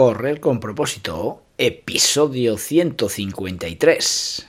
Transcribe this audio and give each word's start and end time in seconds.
Correr 0.00 0.40
con 0.40 0.60
propósito, 0.60 1.42
episodio 1.58 2.56
153. 2.56 4.48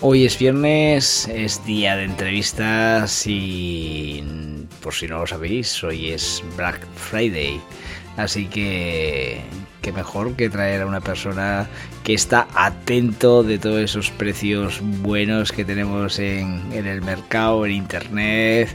Hoy 0.00 0.26
es 0.26 0.38
viernes, 0.38 1.26
es 1.26 1.64
día 1.66 1.96
de 1.96 2.04
entrevistas 2.04 3.26
y 3.26 4.22
por 4.80 4.94
si 4.94 5.08
no 5.08 5.18
lo 5.18 5.26
sabéis, 5.26 5.82
hoy 5.82 6.10
es 6.10 6.44
Black 6.56 6.86
Friday. 6.94 7.60
Así 8.16 8.46
que 8.46 9.40
qué 9.82 9.90
mejor 9.90 10.36
que 10.36 10.50
traer 10.50 10.82
a 10.82 10.86
una 10.86 11.00
persona 11.00 11.68
que 12.04 12.14
está 12.14 12.46
atento 12.54 13.42
de 13.42 13.58
todos 13.58 13.80
esos 13.80 14.12
precios 14.12 14.80
buenos 14.82 15.50
que 15.50 15.64
tenemos 15.64 16.20
en, 16.20 16.72
el 16.72 17.02
mercado, 17.02 17.66
en 17.66 17.72
internet. 17.72 18.68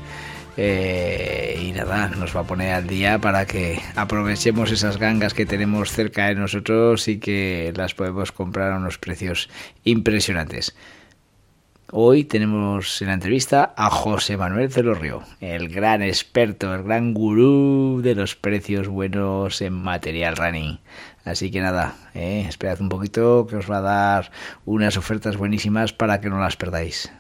Eh, 0.57 1.57
y 1.63 1.71
nada, 1.71 2.09
nos 2.09 2.35
va 2.35 2.41
a 2.41 2.43
poner 2.43 2.73
al 2.73 2.85
día 2.85 3.17
para 3.17 3.45
que 3.45 3.79
aprovechemos 3.95 4.71
esas 4.71 4.97
gangas 4.97 5.33
que 5.33 5.45
tenemos 5.45 5.89
cerca 5.89 6.27
de 6.27 6.35
nosotros 6.35 7.07
y 7.07 7.17
que 7.19 7.71
las 7.77 7.93
podemos 7.93 8.33
comprar 8.33 8.73
a 8.73 8.77
unos 8.77 8.97
precios 8.97 9.49
impresionantes. 9.85 10.75
Hoy 11.95 12.23
tenemos 12.23 12.99
en 13.03 13.09
la 13.09 13.13
entrevista 13.13 13.71
a 13.77 13.91
José 13.91 14.35
Manuel 14.35 14.71
Celorrio, 14.71 15.21
el 15.41 15.69
gran 15.69 16.01
experto, 16.01 16.73
el 16.73 16.81
gran 16.81 17.13
gurú 17.13 18.01
de 18.01 18.15
los 18.15 18.35
precios 18.35 18.87
buenos 18.87 19.61
en 19.61 19.73
material 19.73 20.35
running. 20.35 20.79
Así 21.23 21.51
que 21.51 21.61
nada, 21.61 21.93
eh, 22.15 22.47
esperad 22.49 22.81
un 22.81 22.89
poquito 22.89 23.45
que 23.45 23.57
os 23.57 23.69
va 23.69 23.77
a 23.77 23.81
dar 23.81 24.31
unas 24.65 24.97
ofertas 24.97 25.37
buenísimas 25.37 25.93
para 25.93 26.19
que 26.19 26.29
no 26.29 26.39
las 26.39 26.57
perdáis. 26.57 27.11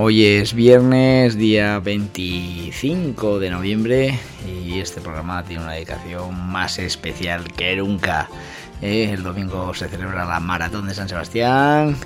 Hoy 0.00 0.24
es 0.24 0.54
viernes, 0.54 1.36
día 1.36 1.80
25 1.80 3.40
de 3.40 3.50
noviembre 3.50 4.16
y 4.46 4.78
este 4.78 5.00
programa 5.00 5.42
tiene 5.42 5.64
una 5.64 5.72
dedicación 5.72 6.40
más 6.52 6.78
especial 6.78 7.52
que 7.54 7.74
nunca. 7.74 8.28
Eh, 8.80 9.10
el 9.12 9.24
domingo 9.24 9.74
se 9.74 9.88
celebra 9.88 10.24
la 10.24 10.38
Maratón 10.38 10.86
de 10.86 10.94
San 10.94 11.08
Sebastián 11.08 11.96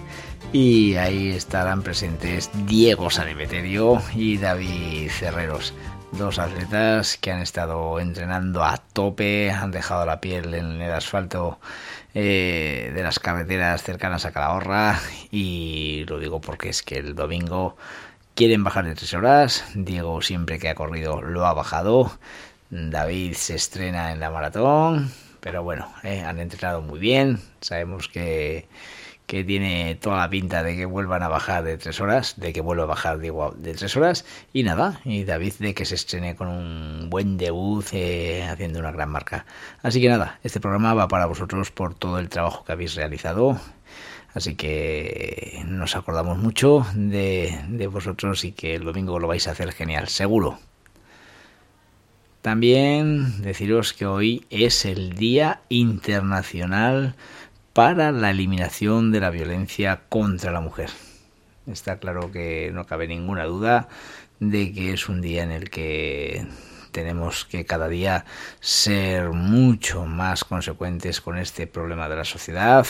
y 0.54 0.94
ahí 0.94 1.32
estarán 1.32 1.82
presentes 1.82 2.50
Diego 2.64 3.10
Sanemeterio 3.10 4.00
y 4.14 4.38
David 4.38 5.10
Cerreros. 5.10 5.74
Dos 6.12 6.38
atletas 6.38 7.18
que 7.18 7.30
han 7.30 7.42
estado 7.42 8.00
entrenando 8.00 8.64
a 8.64 8.78
tope, 8.78 9.50
han 9.50 9.70
dejado 9.70 10.06
la 10.06 10.18
piel 10.22 10.54
en 10.54 10.80
el 10.80 10.92
asfalto 10.92 11.58
eh, 12.14 12.92
de 12.94 13.02
las 13.02 13.18
carreteras 13.18 13.82
cercanas 13.82 14.24
a 14.24 14.32
Calahorra 14.32 15.00
y 15.30 16.04
lo 16.08 16.18
digo 16.18 16.40
porque 16.40 16.68
es 16.68 16.82
que 16.82 16.96
el 16.96 17.14
domingo 17.14 17.76
quieren 18.34 18.64
bajar 18.64 18.84
de 18.84 18.94
tres 18.94 19.14
horas, 19.14 19.64
Diego 19.74 20.22
siempre 20.22 20.58
que 20.58 20.68
ha 20.68 20.74
corrido 20.74 21.22
lo 21.22 21.46
ha 21.46 21.54
bajado, 21.54 22.12
David 22.70 23.34
se 23.34 23.54
estrena 23.54 24.12
en 24.12 24.20
la 24.20 24.30
maratón, 24.30 25.12
pero 25.40 25.62
bueno, 25.62 25.92
eh, 26.02 26.22
han 26.22 26.38
entrenado 26.38 26.82
muy 26.82 26.98
bien, 26.98 27.40
sabemos 27.60 28.08
que 28.08 28.66
que 29.32 29.44
tiene 29.44 29.94
toda 29.94 30.18
la 30.18 30.28
pinta 30.28 30.62
de 30.62 30.76
que 30.76 30.84
vuelvan 30.84 31.22
a 31.22 31.28
bajar 31.28 31.64
de 31.64 31.78
tres 31.78 32.02
horas, 32.02 32.34
de 32.36 32.52
que 32.52 32.60
vuelva 32.60 32.82
a 32.82 32.86
bajar 32.86 33.18
digo, 33.18 33.54
de 33.56 33.72
tres 33.72 33.96
horas, 33.96 34.26
y 34.52 34.62
nada, 34.62 35.00
y 35.06 35.24
David 35.24 35.54
de 35.58 35.72
que 35.72 35.86
se 35.86 35.94
estrene 35.94 36.36
con 36.36 36.48
un 36.48 37.08
buen 37.08 37.38
debut 37.38 37.82
eh, 37.92 38.46
haciendo 38.46 38.78
una 38.78 38.92
gran 38.92 39.08
marca. 39.08 39.46
Así 39.82 40.02
que 40.02 40.10
nada, 40.10 40.38
este 40.42 40.60
programa 40.60 40.92
va 40.92 41.08
para 41.08 41.24
vosotros 41.24 41.70
por 41.70 41.94
todo 41.94 42.18
el 42.18 42.28
trabajo 42.28 42.62
que 42.62 42.72
habéis 42.72 42.94
realizado. 42.94 43.58
Así 44.34 44.54
que 44.54 45.62
nos 45.66 45.96
acordamos 45.96 46.36
mucho 46.36 46.84
de, 46.94 47.58
de 47.68 47.86
vosotros 47.86 48.44
y 48.44 48.52
que 48.52 48.74
el 48.74 48.84
domingo 48.84 49.18
lo 49.18 49.28
vais 49.28 49.48
a 49.48 49.52
hacer 49.52 49.72
genial, 49.72 50.08
seguro. 50.08 50.58
También 52.42 53.40
deciros 53.40 53.94
que 53.94 54.04
hoy 54.04 54.44
es 54.50 54.84
el 54.84 55.14
Día 55.14 55.62
Internacional 55.70 57.14
para 57.72 58.12
la 58.12 58.30
eliminación 58.30 59.12
de 59.12 59.20
la 59.20 59.30
violencia 59.30 60.02
contra 60.08 60.52
la 60.52 60.60
mujer. 60.60 60.90
Está 61.66 61.98
claro 61.98 62.32
que 62.32 62.70
no 62.72 62.86
cabe 62.86 63.06
ninguna 63.06 63.44
duda 63.44 63.88
de 64.40 64.72
que 64.72 64.92
es 64.92 65.08
un 65.08 65.20
día 65.20 65.42
en 65.44 65.52
el 65.52 65.70
que 65.70 66.46
tenemos 66.90 67.44
que 67.44 67.64
cada 67.64 67.88
día 67.88 68.24
ser 68.60 69.30
mucho 69.30 70.04
más 70.04 70.44
consecuentes 70.44 71.20
con 71.20 71.38
este 71.38 71.66
problema 71.66 72.08
de 72.08 72.16
la 72.16 72.24
sociedad. 72.24 72.86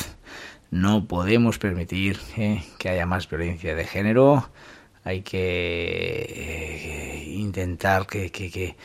No 0.71 1.07
podemos 1.07 1.59
permitir 1.59 2.19
eh, 2.37 2.65
que 2.79 2.89
haya 2.89 3.07
más 3.07 3.29
violencia 3.29 3.75
de 3.75 3.85
género. 3.85 4.51
Hay 5.05 5.23
que 5.23 6.27
eh, 6.29 7.25
intentar 7.29 8.07
que, 8.07 8.77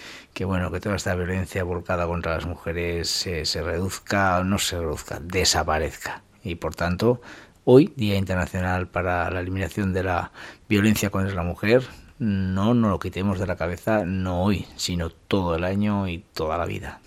bueno 0.46 0.72
que 0.72 0.80
toda 0.80 0.96
esta 0.96 1.16
violencia 1.16 1.64
volcada 1.64 2.08
contra 2.08 2.36
las 2.36 2.46
mujeres 2.46 3.10
se, 3.10 3.46
se 3.46 3.62
reduzca, 3.62 4.44
no 4.44 4.58
se 4.58 4.80
reduzca, 4.80 5.20
desaparezca. 5.22 6.24
Y 6.44 6.56
por 6.56 6.76
tanto, 6.76 7.22
hoy, 7.66 7.94
Día 7.96 8.18
Internacional 8.18 8.88
para 8.88 9.30
la 9.30 9.42
Eliminación 9.42 9.94
de 9.94 10.04
la 10.04 10.32
Violencia 10.68 11.10
contra 11.10 11.36
la 11.36 11.44
Mujer, 11.44 11.84
no 12.20 12.74
nos 12.74 12.90
lo 12.90 13.00
quitemos 13.00 13.40
de 13.40 13.48
la 13.48 13.56
cabeza, 13.56 14.04
no 14.06 14.44
hoy, 14.44 14.66
sino 14.76 15.10
todo 15.10 15.56
el 15.56 15.64
año 15.64 16.08
y 16.08 16.24
toda 16.34 16.58
la 16.58 16.66
vida. 16.66 17.00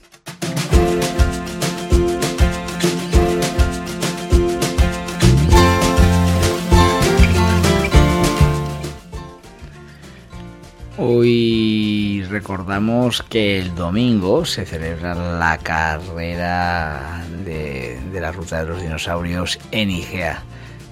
Hoy 11.03 12.27
recordamos 12.29 13.23
que 13.23 13.59
el 13.59 13.75
domingo 13.75 14.45
se 14.45 14.67
celebra 14.67 15.15
la 15.15 15.57
carrera 15.57 17.25
de, 17.43 17.99
la 18.13 18.31
ruta 18.33 18.63
de 18.63 18.69
los 18.69 18.83
dinosaurios 18.83 19.59
en 19.71 19.89
Igea. 19.91 20.43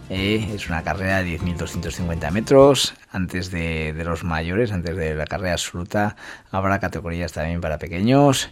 Eh, 0.08 0.48
es 0.54 0.66
una 0.70 0.82
carrera 0.82 1.22
de 1.22 1.38
10.250 1.38 2.30
metros. 2.30 2.94
Antes 3.12 3.50
de, 3.50 3.92
de, 3.92 4.04
los 4.04 4.24
mayores, 4.24 4.72
antes 4.72 4.96
de 4.96 5.14
la 5.14 5.26
carrera 5.26 5.52
absoluta, 5.52 6.16
habrá 6.50 6.78
categorías 6.78 7.34
también 7.34 7.60
para 7.60 7.76
pequeños. 7.76 8.48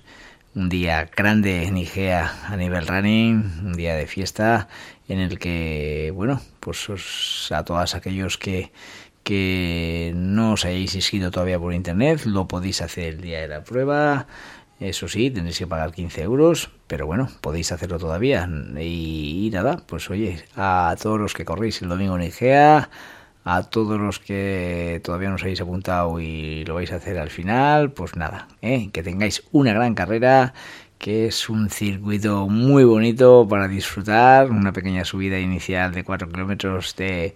Un 0.55 0.69
día 0.69 1.09
grande 1.17 1.65
en 1.65 1.79
Igea 1.79 2.35
a 2.49 2.57
nivel 2.57 2.87
running, 2.87 3.61
un 3.65 3.73
día 3.73 3.95
de 3.95 4.07
fiesta 4.07 4.69
en 5.09 5.21
el 5.21 5.39
que, 5.39 6.13
bueno, 6.15 6.41
pues 6.61 7.49
a 7.51 7.65
todos 7.65 7.95
aquellos 7.95 8.37
que, 8.37 8.73
que 9.27 10.13
no 10.15 10.53
os 10.53 10.65
hayáis 10.65 10.95
inscrito 10.95 11.33
todavía 11.33 11.59
por 11.59 11.75
internet, 11.75 12.27
lo 12.27 12.47
podéis 12.47 12.81
hacer 12.81 13.15
el 13.15 13.21
día 13.21 13.41
de 13.41 13.49
la 13.49 13.65
prueba. 13.65 14.29
Eso 14.79 15.09
sí, 15.09 15.33
tendréis 15.33 15.59
que 15.59 15.67
pagar 15.67 15.91
15 15.93 16.23
euros, 16.23 16.71
pero 16.87 17.07
bueno, 17.07 17.29
podéis 17.41 17.73
hacerlo 17.73 17.99
todavía. 17.99 18.49
Y, 18.81 19.51
nada, 19.53 19.83
pues 19.85 20.11
oye, 20.11 20.45
a 20.55 20.95
todos 21.03 21.19
los 21.19 21.35
que 21.35 21.45
corréis 21.45 21.83
el 21.83 21.89
domingo 21.89 22.15
en 22.15 22.23
Igea, 22.23 22.89
a 23.45 23.63
todos 23.65 23.99
los 23.99 24.21
que 24.21 25.01
todavía 25.03 25.31
no 25.31 25.35
os 25.35 25.43
habéis 25.43 25.61
apuntado 25.61 26.21
y 26.21 26.65
lo 26.65 26.77
vais 26.77 26.93
a 26.93 26.97
hacer 26.97 27.19
al 27.19 27.31
final, 27.31 27.91
pues 27.91 28.15
nada, 28.15 28.47
¿eh? 28.63 28.91
que 28.93 29.03
tengáis 29.03 29.43
una 29.51 29.73
gran 29.73 29.97
carrera, 29.97 30.55
que 30.99 31.27
es 31.27 31.49
un 31.49 31.69
circuito 31.69 32.47
muy 32.47 32.85
bonito 32.85 33.45
para 33.49 33.67
disfrutar, 33.67 34.51
una 34.53 34.73
pequeña 34.73 35.05
subida 35.05 35.41
inicial 35.41 35.93
de 35.93 36.05
4 36.05 36.29
kilómetros 36.29 36.95
de 36.95 37.35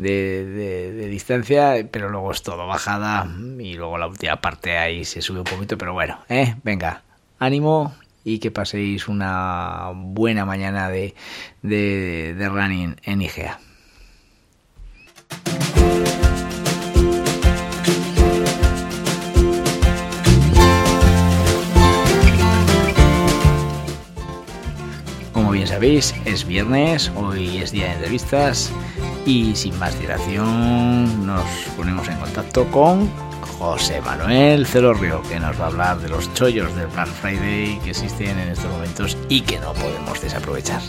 de, 0.00 1.08
distancia, 1.08 1.86
pero 1.90 2.08
luego 2.08 2.32
es 2.32 2.42
todo 2.42 2.66
bajada 2.66 3.26
y 3.58 3.74
luego 3.74 3.98
la 3.98 4.06
última 4.06 4.40
parte 4.40 4.78
ahí 4.78 5.04
se 5.04 5.22
sube 5.22 5.38
un 5.38 5.44
poquito, 5.44 5.76
pero 5.78 5.92
bueno, 5.92 6.18
¿eh? 6.28 6.54
venga, 6.62 7.02
ánimo 7.38 7.94
y 8.24 8.38
que 8.38 8.50
paséis 8.50 9.08
una 9.08 9.90
buena 9.94 10.44
mañana 10.44 10.88
de, 10.88 11.14
de 11.62 12.48
running 12.48 12.96
en 13.04 13.22
IGEA. 13.22 13.58
Como 25.32 25.52
bien 25.52 25.66
sabéis, 25.66 26.14
es 26.26 26.46
viernes, 26.46 27.10
hoy 27.16 27.58
es 27.58 27.72
día 27.72 27.86
de 27.86 27.92
entrevistas 27.94 28.72
y 29.26 29.54
sin 29.54 29.78
más 29.78 29.98
dilación 29.98 31.26
nos 31.26 31.44
ponemos 31.76 32.08
en 32.08 32.16
contacto 32.18 32.64
con 32.70 33.08
José 33.58 34.00
Manuel 34.00 34.66
Celorrio, 34.66 35.22
que 35.22 35.38
nos 35.38 35.58
va 35.60 35.64
a 35.64 35.68
hablar 35.68 36.00
de 36.00 36.08
los 36.08 36.32
chollos 36.34 36.74
del 36.76 36.86
Black 36.88 37.08
Friday 37.08 37.78
que 37.84 37.90
existen 37.90 38.38
en 38.38 38.48
estos 38.48 38.70
momentos 38.70 39.16
y 39.28 39.42
que 39.42 39.58
no 39.58 39.72
podemos 39.74 40.20
desaprovechar. 40.20 40.80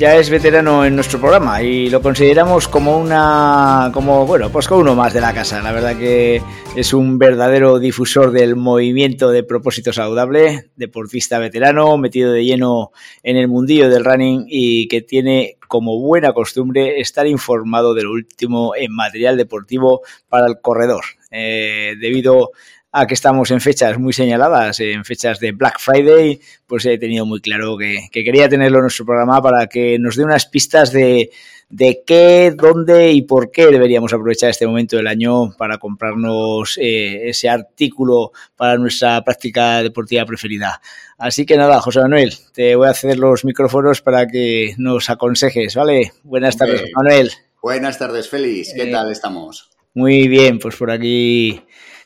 Ya 0.00 0.16
es 0.16 0.30
veterano 0.30 0.86
en 0.86 0.94
nuestro 0.94 1.20
programa 1.20 1.62
y 1.62 1.90
lo 1.90 2.00
consideramos 2.00 2.68
como 2.68 2.96
una, 2.96 3.90
como 3.92 4.24
bueno, 4.24 4.50
pues 4.50 4.66
como 4.66 4.80
uno 4.80 4.94
más 4.94 5.12
de 5.12 5.20
la 5.20 5.34
casa. 5.34 5.60
La 5.60 5.72
verdad 5.72 5.94
que 5.94 6.40
es 6.74 6.94
un 6.94 7.18
verdadero 7.18 7.78
difusor 7.78 8.30
del 8.30 8.56
movimiento 8.56 9.28
de 9.28 9.42
propósito 9.42 9.92
saludable, 9.92 10.70
deportista 10.74 11.38
veterano, 11.38 11.98
metido 11.98 12.32
de 12.32 12.46
lleno 12.46 12.92
en 13.22 13.36
el 13.36 13.48
mundillo 13.48 13.90
del 13.90 14.06
running 14.06 14.46
y 14.48 14.88
que 14.88 15.02
tiene 15.02 15.58
como 15.68 16.00
buena 16.00 16.32
costumbre 16.32 16.98
estar 16.98 17.26
informado 17.26 17.92
de 17.92 18.04
lo 18.04 18.12
último 18.12 18.74
en 18.74 18.94
material 18.94 19.36
deportivo 19.36 20.00
para 20.30 20.46
el 20.46 20.62
corredor. 20.62 21.04
Eh, 21.30 21.94
debido 22.00 22.52
a 22.92 23.06
que 23.06 23.14
estamos 23.14 23.50
en 23.50 23.60
fechas 23.60 23.98
muy 23.98 24.12
señaladas, 24.12 24.80
en 24.80 25.04
fechas 25.04 25.38
de 25.38 25.52
Black 25.52 25.78
Friday, 25.78 26.40
pues 26.66 26.84
he 26.86 26.98
tenido 26.98 27.24
muy 27.24 27.40
claro 27.40 27.76
que, 27.76 28.08
quería 28.10 28.48
tenerlo 28.48 28.78
en 28.78 28.82
nuestro 28.82 29.06
programa 29.06 29.40
para 29.40 29.66
que 29.66 29.98
nos 29.98 30.16
dé 30.16 30.24
unas 30.24 30.46
pistas 30.46 30.92
de, 30.92 31.30
de 31.68 32.02
qué, 32.04 32.52
dónde 32.56 33.12
y 33.12 33.22
por 33.22 33.52
qué 33.52 33.66
deberíamos 33.66 34.12
aprovechar 34.12 34.50
este 34.50 34.66
momento 34.66 34.96
del 34.96 35.06
año 35.06 35.52
para 35.56 35.78
comprarnos 35.78 36.78
eh, 36.78 37.28
ese 37.28 37.48
artículo 37.48 38.32
para 38.56 38.76
nuestra 38.76 39.22
práctica 39.22 39.82
deportiva 39.82 40.26
preferida. 40.26 40.80
Así 41.16 41.46
que 41.46 41.56
nada, 41.56 41.80
José 41.80 42.00
Manuel, 42.00 42.34
te 42.52 42.74
voy 42.74 42.88
a 42.88 42.94
ceder 42.94 43.18
los 43.18 43.44
micrófonos 43.44 44.02
para 44.02 44.26
que 44.26 44.74
nos 44.78 45.10
aconsejes, 45.10 45.76
¿vale? 45.76 46.12
Buenas 46.24 46.56
tardes, 46.56 46.90
Manuel. 46.96 47.30
Buenas 47.62 47.98
tardes, 47.98 48.28
Félix. 48.28 48.72
¿Qué 48.74 48.84
eh, 48.84 48.90
tal 48.90 49.12
estamos? 49.12 49.70
Muy 49.94 50.28
bien, 50.28 50.58
pues 50.58 50.76
por 50.76 50.90
aquí 50.90 51.62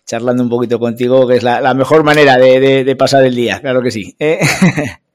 charlando 0.06 0.42
un 0.42 0.50
poquito 0.50 0.78
contigo, 0.78 1.26
que 1.26 1.36
es 1.36 1.42
la, 1.42 1.74
mejor 1.74 2.04
manera 2.04 2.36
de, 2.36 2.96
pasar 2.96 3.24
el 3.24 3.34
día, 3.34 3.60
claro 3.60 3.82
que 3.82 3.90
sí. 3.90 4.14
¿eh? 4.18 4.38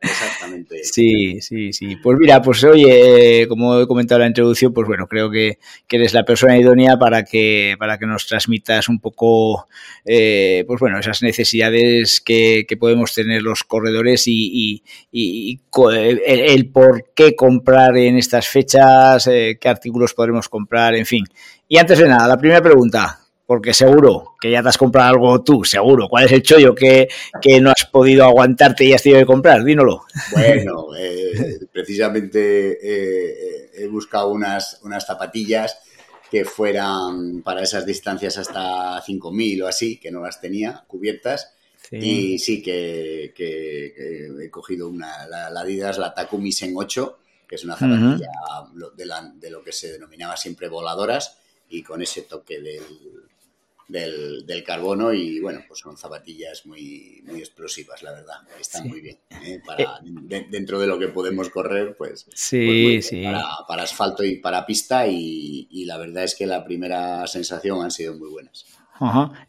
Exactamente. 0.01 0.77
Sí, 0.83 1.41
sí, 1.41 1.73
sí. 1.73 1.97
Pues 1.97 2.17
mira, 2.19 2.41
pues 2.41 2.63
oye, 2.63 3.45
como 3.47 3.81
he 3.81 3.87
comentado 3.87 4.19
en 4.19 4.23
la 4.23 4.27
introducción, 4.27 4.73
pues 4.73 4.87
bueno, 4.87 5.07
creo 5.07 5.29
que, 5.29 5.59
eres 5.89 6.13
la 6.13 6.23
persona 6.23 6.57
idónea 6.57 6.97
para 6.97 7.23
que, 7.23 7.75
para 7.77 7.97
que 7.97 8.05
nos 8.05 8.25
transmitas 8.25 8.87
un 8.87 8.99
poco, 8.99 9.67
eh, 10.05 10.63
pues 10.67 10.79
bueno, 10.79 10.99
esas 10.99 11.21
necesidades 11.21 12.21
que, 12.21 12.65
podemos 12.79 13.13
tener 13.13 13.41
los 13.41 13.63
corredores 13.63 14.23
y, 14.27 14.83
el, 15.11 16.71
por 16.71 17.11
qué 17.13 17.35
comprar 17.35 17.97
en 17.97 18.17
estas 18.17 18.47
fechas, 18.47 19.27
eh, 19.27 19.57
qué 19.59 19.69
artículos 19.69 20.13
podremos 20.13 20.47
comprar, 20.47 20.95
en 20.95 21.05
fin. 21.05 21.25
Y 21.67 21.77
antes 21.77 21.99
de 21.99 22.07
nada, 22.07 22.27
la 22.27 22.37
primera 22.37 22.61
pregunta, 22.61 23.19
porque 23.49 23.73
seguro 23.73 24.35
que 24.39 24.51
ya 24.51 24.61
te 24.61 24.69
has 24.69 24.77
comprado 24.77 25.09
algo 25.09 25.41
tú, 25.41 25.63
seguro. 25.63 26.07
¿Cuál 26.07 26.25
es 26.25 26.33
el 26.33 26.43
chollo 26.43 26.75
que, 26.75 27.07
no 27.59 27.71
has 27.71 27.83
podido 27.85 28.23
aguantarte 28.23 28.85
y 28.85 28.93
has 28.93 29.01
tenido 29.01 29.21
que 29.21 29.25
comprar? 29.25 29.63
Dínoslo. 29.63 30.03
Bueno, 30.33 30.89
eh, 30.95 31.61
precisamente 31.73 32.77
eh, 32.79 33.71
he 33.73 33.87
buscado 33.87 34.29
unas, 34.29 34.79
unas 34.83 35.03
zapatillas 35.03 35.79
que 36.29 36.45
fueran 36.45 37.41
para 37.41 37.63
esas 37.63 37.87
distancias 37.87 38.37
hasta 38.37 39.01
5.000 39.01 39.63
o 39.63 39.67
así, 39.67 39.97
que 39.97 40.11
no 40.11 40.21
las 40.21 40.39
tenía 40.39 40.83
cubiertas. 40.85 41.55
Y 41.89 42.37
sí 42.37 42.61
que, 42.61 43.33
he 43.35 44.49
cogido 44.51 44.89
una, 44.89 45.27
la, 45.27 45.47
Adidas, 45.47 45.97
la 45.97 46.13
Takumi 46.13 46.51
Sen 46.51 46.73
8, 46.75 47.17
que 47.47 47.55
es 47.55 47.63
una 47.63 47.75
zapatilla 47.75 48.29
de, 48.95 49.05
de 49.39 49.49
lo 49.49 49.63
que 49.63 49.71
se 49.71 49.93
denominaba 49.93 50.37
siempre 50.37 50.69
voladoras 50.69 51.39
y 51.67 51.81
con 51.81 52.03
ese 52.03 52.21
toque 52.23 52.59
del, 52.61 52.83
del, 53.89 54.45
del, 54.45 54.63
carbono 54.63 55.11
y 55.11 55.39
bueno, 55.39 55.61
pues 55.67 55.79
son 55.81 55.97
zapatillas 55.97 56.65
muy, 56.65 57.21
muy 57.25 57.39
explosivas, 57.39 58.01
la 58.03 58.11
verdad. 58.11 58.35
Están 58.59 58.87
muy 58.87 59.01
bien. 59.01 59.17
¿eh? 59.43 59.59
Para, 59.65 59.99
dentro 60.03 60.79
de 60.79 60.87
lo 60.87 60.97
que 60.97 61.07
podemos 61.09 61.49
correr, 61.49 61.95
pues, 61.97 62.27
sí, 62.33 62.91
pues 62.93 63.07
sí. 63.07 63.23
Para, 63.23 63.45
para, 63.67 63.83
asfalto 63.83 64.23
y 64.23 64.37
para 64.37 64.65
pista 64.65 65.07
y, 65.07 65.67
y, 65.71 65.85
la 65.85 65.97
verdad 65.97 66.23
es 66.23 66.35
que 66.35 66.45
la 66.45 66.63
primera 66.63 67.25
sensación 67.27 67.83
han 67.83 67.91
sido 67.91 68.15
muy 68.15 68.29
buenas. 68.29 68.65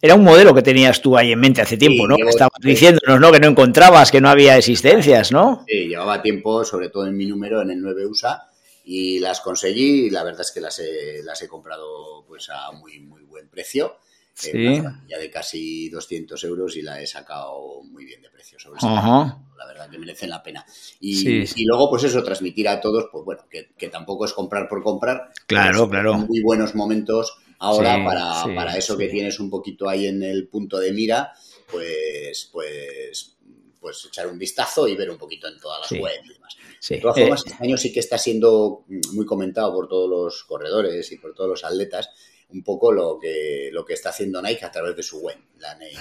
Era 0.00 0.14
un 0.14 0.22
modelo 0.22 0.54
que 0.54 0.62
tenías 0.62 1.02
tú 1.02 1.16
ahí 1.16 1.32
en 1.32 1.40
mente 1.40 1.60
hace 1.60 1.76
tiempo, 1.76 2.06
¿no? 2.06 2.16
Estabas 2.28 2.60
diciéndonos, 2.60 3.20
¿no? 3.20 3.32
Que 3.32 3.40
no 3.40 3.48
encontrabas, 3.48 4.10
que 4.10 4.20
no 4.20 4.28
había 4.28 4.56
existencias, 4.56 5.32
¿no? 5.32 5.64
Sí, 5.66 5.88
llevaba 5.88 6.22
tiempo, 6.22 6.64
sobre 6.64 6.88
todo 6.88 7.06
en 7.06 7.16
mi 7.16 7.26
número, 7.26 7.60
en 7.60 7.72
el 7.72 7.82
9 7.82 8.06
USA, 8.06 8.48
y 8.84 9.18
las 9.18 9.40
conseguí 9.40 10.06
y 10.06 10.10
la 10.10 10.22
verdad 10.22 10.42
es 10.42 10.52
que 10.52 10.60
las 10.60 10.78
he, 10.78 11.22
las 11.24 11.42
he 11.42 11.48
comprado 11.48 12.24
pues 12.28 12.48
a 12.48 12.70
muy, 12.72 13.00
muy 13.00 13.22
buen 13.24 13.48
precio 13.48 13.96
Sí. 14.40 14.82
ya 15.08 15.18
de 15.18 15.30
casi 15.30 15.88
200 15.90 16.42
euros 16.44 16.76
y 16.76 16.82
la 16.82 17.00
he 17.00 17.06
sacado 17.06 17.82
muy 17.84 18.04
bien 18.04 18.22
de 18.22 18.30
precio 18.30 18.58
sobre 18.58 18.80
La 18.80 19.66
verdad 19.66 19.90
que 19.90 19.98
merecen 19.98 20.30
la 20.30 20.42
pena. 20.42 20.64
Y, 21.00 21.44
y, 21.54 21.64
luego, 21.64 21.90
pues 21.90 22.04
eso, 22.04 22.22
transmitir 22.22 22.68
a 22.68 22.80
todos, 22.80 23.08
pues 23.12 23.24
bueno, 23.24 23.44
que, 23.50 23.88
tampoco 23.88 24.24
es 24.24 24.32
comprar 24.32 24.68
por 24.68 24.82
comprar. 24.82 25.30
Claro, 25.46 25.88
claro. 25.88 26.14
Muy 26.14 26.42
buenos 26.42 26.74
momentos 26.74 27.36
ahora 27.58 28.02
para, 28.04 28.54
para, 28.54 28.76
eso 28.76 28.96
que 28.96 29.08
tienes 29.08 29.38
un 29.38 29.50
poquito 29.50 29.88
ahí 29.88 30.06
en 30.06 30.22
el 30.22 30.48
punto 30.48 30.78
de 30.78 30.92
mira, 30.92 31.32
pues, 31.70 32.48
pues, 32.50 33.36
pues 33.78 34.06
echar 34.06 34.26
un 34.26 34.38
vistazo 34.38 34.88
y 34.88 34.96
ver 34.96 35.10
un 35.10 35.18
poquito 35.18 35.48
en 35.48 35.58
todas 35.58 35.80
las 35.80 36.00
webs 36.00 36.24
y 36.24 36.32
demás. 36.32 36.56
De 36.88 36.98
todas 36.98 37.18
formas, 37.18 37.40
eh, 37.44 37.50
este 37.50 37.64
año 37.64 37.76
sí 37.76 37.92
que 37.92 38.00
está 38.00 38.16
siendo 38.16 38.84
muy 39.12 39.26
comentado 39.26 39.72
por 39.72 39.88
todos 39.88 40.08
los 40.08 40.44
corredores 40.44 41.10
y 41.12 41.18
por 41.18 41.34
todos 41.34 41.50
los 41.50 41.64
atletas 41.64 42.10
un 42.52 42.62
poco 42.62 42.92
lo 42.92 43.18
que, 43.20 43.70
lo 43.72 43.84
que 43.84 43.94
está 43.94 44.10
haciendo 44.10 44.42
Nike 44.42 44.64
a 44.64 44.70
través 44.70 44.96
de 44.96 45.02
su 45.02 45.20
web, 45.20 45.36
la 45.58 45.74
Nike, 45.76 45.98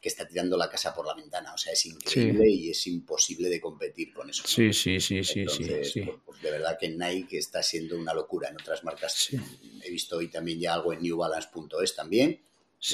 que 0.00 0.08
está 0.08 0.26
tirando 0.26 0.56
la 0.56 0.68
casa 0.68 0.94
por 0.94 1.06
la 1.06 1.14
ventana. 1.14 1.52
O 1.52 1.58
sea, 1.58 1.72
es 1.72 1.86
increíble 1.86 2.48
y 2.48 2.70
es 2.70 2.86
imposible 2.86 3.48
de 3.48 3.60
competir 3.60 4.12
con 4.12 4.30
eso. 4.30 4.42
Sí, 4.46 4.72
sí, 4.72 5.00
sí, 5.00 5.22
sí, 5.22 5.46
sí, 5.46 5.64
pues, 5.66 6.18
pues, 6.24 6.42
de 6.42 6.50
verdad 6.50 6.78
que 6.78 6.88
Nike 6.88 7.38
está 7.38 7.62
siendo 7.62 7.98
una 7.98 8.14
locura. 8.14 8.48
En 8.48 8.56
otras 8.56 8.84
marcas 8.84 9.30
he 9.84 9.90
visto 9.90 10.16
hoy 10.16 10.28
también 10.28 10.58
ya 10.60 10.74
algo 10.74 10.92
en 10.92 11.02
newbalance.es 11.02 11.94
también. 11.94 12.40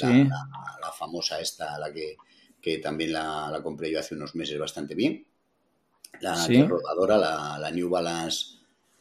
La, 0.01 0.91
famosa 0.97 1.39
esta, 1.39 1.77
la 1.79 1.93
que, 1.93 2.17
que 2.61 2.79
también 2.79 3.13
la, 3.13 3.49
la, 3.49 3.63
compré 3.63 3.89
yo 3.89 3.99
hace 3.99 4.15
unos 4.15 4.35
meses 4.35 4.59
bastante 4.59 4.95
bien. 4.95 5.25
La 6.19 6.47
rodadora, 6.67 7.17
la, 7.17 7.57
la 7.59 7.71
New 7.71 7.89
Balance, 7.89 8.57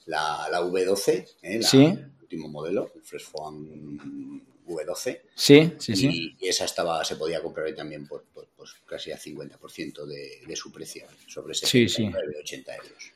la, 0.07 0.49
la 0.51 0.61
V12, 0.61 1.37
¿eh? 1.43 1.61
la, 1.61 2.11
último 2.27 2.49
modelo, 2.49 2.93
el 2.95 3.03
Fresh 3.03 3.31
V12. 4.67 5.21
Sí, 5.35 5.73
sí, 5.79 5.97
sí. 5.97 6.37
Y 6.41 6.49
esa 6.49 6.65
estaba, 6.65 7.05
se 7.05 7.17
podía 7.17 7.41
comprar 7.41 7.73
también 7.75 8.07
por, 8.07 8.25
pues 8.57 8.75
casi 8.85 9.13
a 9.13 9.19
50% 9.19 10.05
de, 10.05 10.43
de, 10.45 10.57
su 10.57 10.73
precio, 10.73 11.07
sobre 11.29 11.53
ese 11.53 11.67
sí, 11.67 11.87
80 11.87 12.75
euros. 12.75 13.13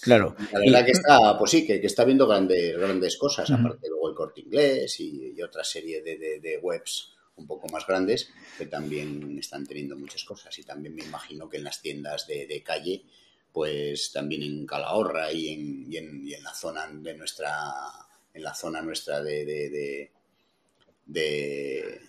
Claro. 0.00 0.36
La 0.52 0.60
verdad 0.60 0.84
que 0.84 0.92
está, 0.92 1.38
pues 1.38 1.50
sí, 1.50 1.66
que, 1.66 1.74
está 1.84 2.04
viendo 2.04 2.26
grandes, 2.26 2.76
grandes 2.76 3.16
cosas, 3.16 3.50
aparte 3.50 3.88
luego 3.88 4.08
el 4.08 4.14
corte 4.14 4.40
inglés 4.40 4.98
y, 5.00 5.40
otra 5.42 5.64
serie 5.64 6.02
de, 6.02 6.40
de, 6.40 6.58
webs 6.58 7.12
un 7.36 7.46
poco 7.46 7.68
más 7.68 7.86
grandes 7.86 8.30
que 8.58 8.66
también 8.66 9.38
están 9.38 9.66
teniendo 9.66 9.96
muchas 9.96 10.24
cosas. 10.24 10.56
Y 10.58 10.62
también 10.62 10.94
me 10.94 11.02
imagino 11.04 11.48
que 11.48 11.56
en 11.56 11.64
las 11.64 11.80
tiendas 11.80 12.26
de, 12.26 12.62
calle, 12.64 13.04
pues 13.52 14.12
también 14.12 14.42
en 14.42 14.66
Calahorra 14.66 15.32
y 15.32 15.48
en, 15.48 15.92
y 15.92 15.96
en, 15.96 16.26
y 16.26 16.34
en 16.34 16.42
la 16.44 16.54
zona 16.54 16.88
de 16.88 17.14
nuestra 17.14 17.52
en 18.34 18.42
la 18.42 18.54
zona 18.54 18.82
nuestra 18.82 19.22
de, 19.22 19.44
de, 19.44 20.10
de, 21.06 22.00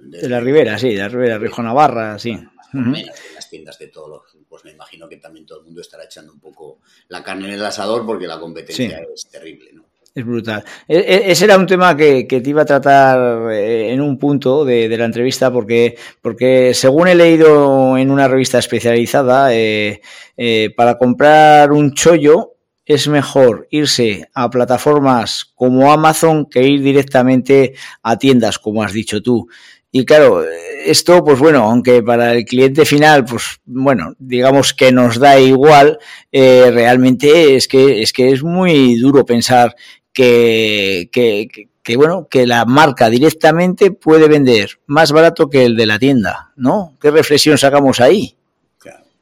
de 0.00 0.28
la 0.28 0.40
Ribera, 0.40 0.78
sí, 0.78 0.94
de 0.94 1.00
la 1.00 1.08
Ribera, 1.08 1.38
Rijo 1.38 1.62
Navarra, 1.62 2.18
sí. 2.18 2.38
En 2.72 2.92
las 3.34 3.48
tiendas 3.48 3.78
de 3.78 3.88
todos 3.88 4.36
pues 4.48 4.64
me 4.64 4.72
imagino 4.72 5.08
que 5.08 5.16
también 5.16 5.46
todo 5.46 5.60
el 5.60 5.64
mundo 5.66 5.80
estará 5.80 6.04
echando 6.04 6.32
un 6.32 6.40
poco 6.40 6.78
la 7.08 7.22
carne 7.22 7.46
en 7.46 7.54
el 7.54 7.64
asador 7.64 8.06
porque 8.06 8.26
la 8.26 8.38
competencia 8.38 9.02
es 9.14 9.28
terrible, 9.28 9.70
¿no? 9.72 9.84
Es 10.14 10.24
brutal. 10.24 10.64
E, 10.88 10.96
e, 10.96 11.30
ese 11.30 11.44
era 11.44 11.58
un 11.58 11.66
tema 11.66 11.94
que, 11.94 12.24
te 12.24 12.48
iba 12.48 12.62
a 12.62 12.64
tratar 12.64 13.52
eh, 13.52 13.92
en 13.92 14.00
un 14.00 14.18
punto 14.18 14.64
de, 14.64 14.88
la 14.96 15.04
entrevista 15.04 15.52
porque, 15.52 15.98
porque 16.22 16.72
según 16.72 17.08
he 17.08 17.14
leído 17.14 17.98
en 17.98 18.10
una 18.10 18.26
revista 18.26 18.58
especializada, 18.58 19.54
eh, 19.54 20.00
eh, 20.38 20.72
para 20.74 20.96
comprar 20.96 21.70
un 21.70 21.92
chollo 21.92 22.55
es 22.86 23.08
mejor 23.08 23.66
irse 23.70 24.28
a 24.32 24.48
plataformas 24.48 25.52
como 25.56 25.92
Amazon 25.92 26.46
que 26.46 26.62
ir 26.66 26.82
directamente 26.82 27.74
a 28.02 28.16
tiendas, 28.16 28.58
como 28.60 28.82
has 28.82 28.92
dicho 28.92 29.20
tú. 29.20 29.48
Y 29.90 30.04
claro, 30.04 30.44
esto, 30.84 31.24
pues 31.24 31.38
bueno, 31.38 31.64
aunque 31.64 32.02
para 32.02 32.32
el 32.32 32.44
cliente 32.44 32.84
final, 32.84 33.24
pues 33.24 33.60
bueno, 33.64 34.14
digamos 34.18 34.72
que 34.72 34.92
nos 34.92 35.18
da 35.18 35.38
igual, 35.40 35.98
eh, 36.30 36.70
realmente 36.72 37.56
es 37.56 37.66
que, 37.66 38.02
es 38.02 38.12
que 38.12 38.30
es 38.30 38.42
muy 38.42 38.96
duro 38.96 39.24
pensar 39.24 39.74
que, 40.12 41.08
que, 41.10 41.48
que 41.82 41.96
bueno, 41.96 42.28
que 42.28 42.46
la 42.46 42.64
marca 42.66 43.10
directamente 43.10 43.90
puede 43.90 44.28
vender 44.28 44.80
más 44.86 45.12
barato 45.12 45.50
que 45.50 45.64
el 45.64 45.76
de 45.76 45.86
la 45.86 45.98
tienda, 45.98 46.52
¿no? 46.56 46.96
¿Qué 47.00 47.10
reflexión 47.10 47.58
sacamos 47.58 48.00
ahí? 48.00 48.36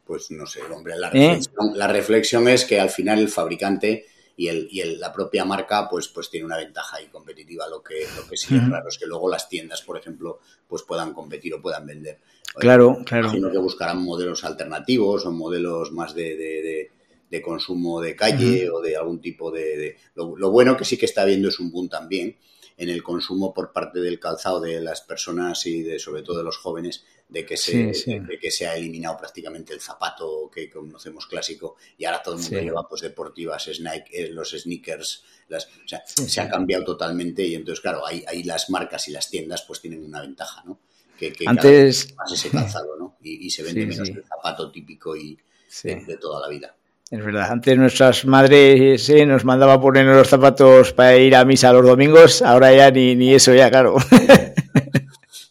Pues 0.04 0.30
no 0.30 0.46
sé, 0.46 0.60
hombre, 0.70 0.96
la 0.96 1.08
¿Eh? 1.08 1.12
reflexión, 1.12 1.78
la 1.78 1.86
reflexión 1.86 2.48
es 2.48 2.64
que 2.64 2.78
al 2.78 2.90
final 2.90 3.18
el 3.20 3.28
fabricante 3.28 4.06
y, 4.36 4.48
el, 4.48 4.68
y 4.70 4.80
el, 4.80 5.00
la 5.00 5.12
propia 5.12 5.44
marca 5.44 5.88
pues, 5.88 6.08
pues 6.08 6.28
tiene 6.28 6.46
una 6.46 6.56
ventaja 6.56 6.96
ahí 6.96 7.06
competitiva. 7.06 7.68
Lo 7.68 7.82
que, 7.82 8.06
lo 8.16 8.28
que 8.28 8.36
sí 8.36 8.54
es 8.56 8.68
raro 8.68 8.88
es 8.88 8.98
que 8.98 9.06
luego 9.06 9.30
las 9.30 9.48
tiendas, 9.48 9.82
por 9.82 9.96
ejemplo, 9.96 10.40
pues 10.66 10.82
puedan 10.82 11.14
competir 11.14 11.54
o 11.54 11.62
puedan 11.62 11.86
vender. 11.86 12.20
Claro, 12.56 12.98
claro. 13.04 13.26
Imagino 13.26 13.50
que 13.50 13.58
buscarán 13.58 14.02
modelos 14.02 14.44
alternativos 14.44 15.24
o 15.24 15.30
modelos 15.30 15.92
más 15.92 16.14
de, 16.14 16.36
de, 16.36 16.62
de, 16.62 16.90
de 17.30 17.42
consumo 17.42 18.00
de 18.00 18.14
calle 18.16 18.68
o 18.70 18.80
de 18.80 18.96
algún 18.96 19.20
tipo 19.20 19.50
de... 19.50 19.96
Lo, 20.14 20.36
lo, 20.36 20.50
bueno 20.50 20.76
que 20.76 20.84
sí 20.84 20.96
que 20.96 21.06
está 21.06 21.22
habiendo 21.22 21.48
es 21.48 21.58
un 21.58 21.70
boom 21.70 21.88
también 21.88 22.36
en 22.76 22.90
el 22.90 23.02
consumo 23.02 23.54
por 23.54 23.72
parte 23.72 24.00
del 24.00 24.18
calzado 24.18 24.60
de 24.60 24.80
las 24.80 25.00
personas 25.00 25.64
y 25.66 25.82
de 25.82 25.98
sobre 25.98 26.22
todo 26.22 26.38
de 26.38 26.44
los 26.44 26.56
jóvenes 26.56 27.04
de 27.34 27.44
que 27.44 27.56
se, 27.56 27.92
sí, 27.92 27.94
sí. 27.94 28.18
De, 28.20 28.38
que 28.38 28.48
se 28.48 28.64
ha 28.68 28.76
eliminado 28.76 29.16
prácticamente 29.16 29.74
el 29.74 29.80
zapato 29.80 30.48
que 30.54 30.70
conocemos 30.70 31.26
clásico 31.26 31.74
y 31.98 32.04
ahora 32.04 32.22
todo 32.22 32.36
el 32.36 32.40
mundo 32.40 32.58
sí. 32.60 32.64
lleva 32.64 32.88
pues 32.88 33.02
deportivas, 33.02 33.68
Nike, 33.80 34.04
eh, 34.12 34.28
los 34.30 34.52
sneakers, 34.52 35.24
las, 35.48 35.66
o 35.66 35.88
sea, 35.88 36.04
se 36.06 36.40
ha 36.40 36.48
cambiado 36.48 36.84
totalmente 36.84 37.44
y 37.44 37.56
entonces 37.56 37.82
claro, 37.82 38.06
ahí, 38.06 38.24
ahí 38.28 38.44
las 38.44 38.70
marcas 38.70 39.08
y 39.08 39.10
las 39.10 39.28
tiendas 39.28 39.62
pues 39.62 39.80
tienen 39.80 40.04
una 40.04 40.20
ventaja, 40.20 40.62
¿no? 40.64 40.78
Que, 41.18 41.32
que 41.32 41.44
Antes 41.48 42.14
más 42.14 42.30
ese 42.30 42.50
calzado, 42.50 42.96
¿no? 42.96 43.16
Y, 43.20 43.46
y 43.46 43.50
se 43.50 43.64
vende 43.64 43.84
menos 43.84 44.08
el 44.08 44.24
zapato 44.24 44.70
típico 44.70 45.16
y 45.16 45.36
de, 45.82 46.04
de 46.04 46.16
toda 46.18 46.40
la 46.40 46.48
vida. 46.48 46.76
Es 47.10 47.24
verdad, 47.24 47.50
antes 47.50 47.76
nuestras 47.76 48.24
madres 48.24 49.08
eh, 49.10 49.26
nos 49.26 49.44
mandaban 49.44 49.80
poner 49.80 50.06
los 50.06 50.28
zapatos 50.28 50.92
para 50.92 51.16
ir 51.16 51.34
a 51.34 51.44
misa 51.44 51.72
los 51.72 51.84
domingos, 51.84 52.42
ahora 52.42 52.72
ya 52.72 52.92
ni, 52.92 53.16
ni 53.16 53.34
eso 53.34 53.52
ya, 53.52 53.70
claro. 53.70 53.96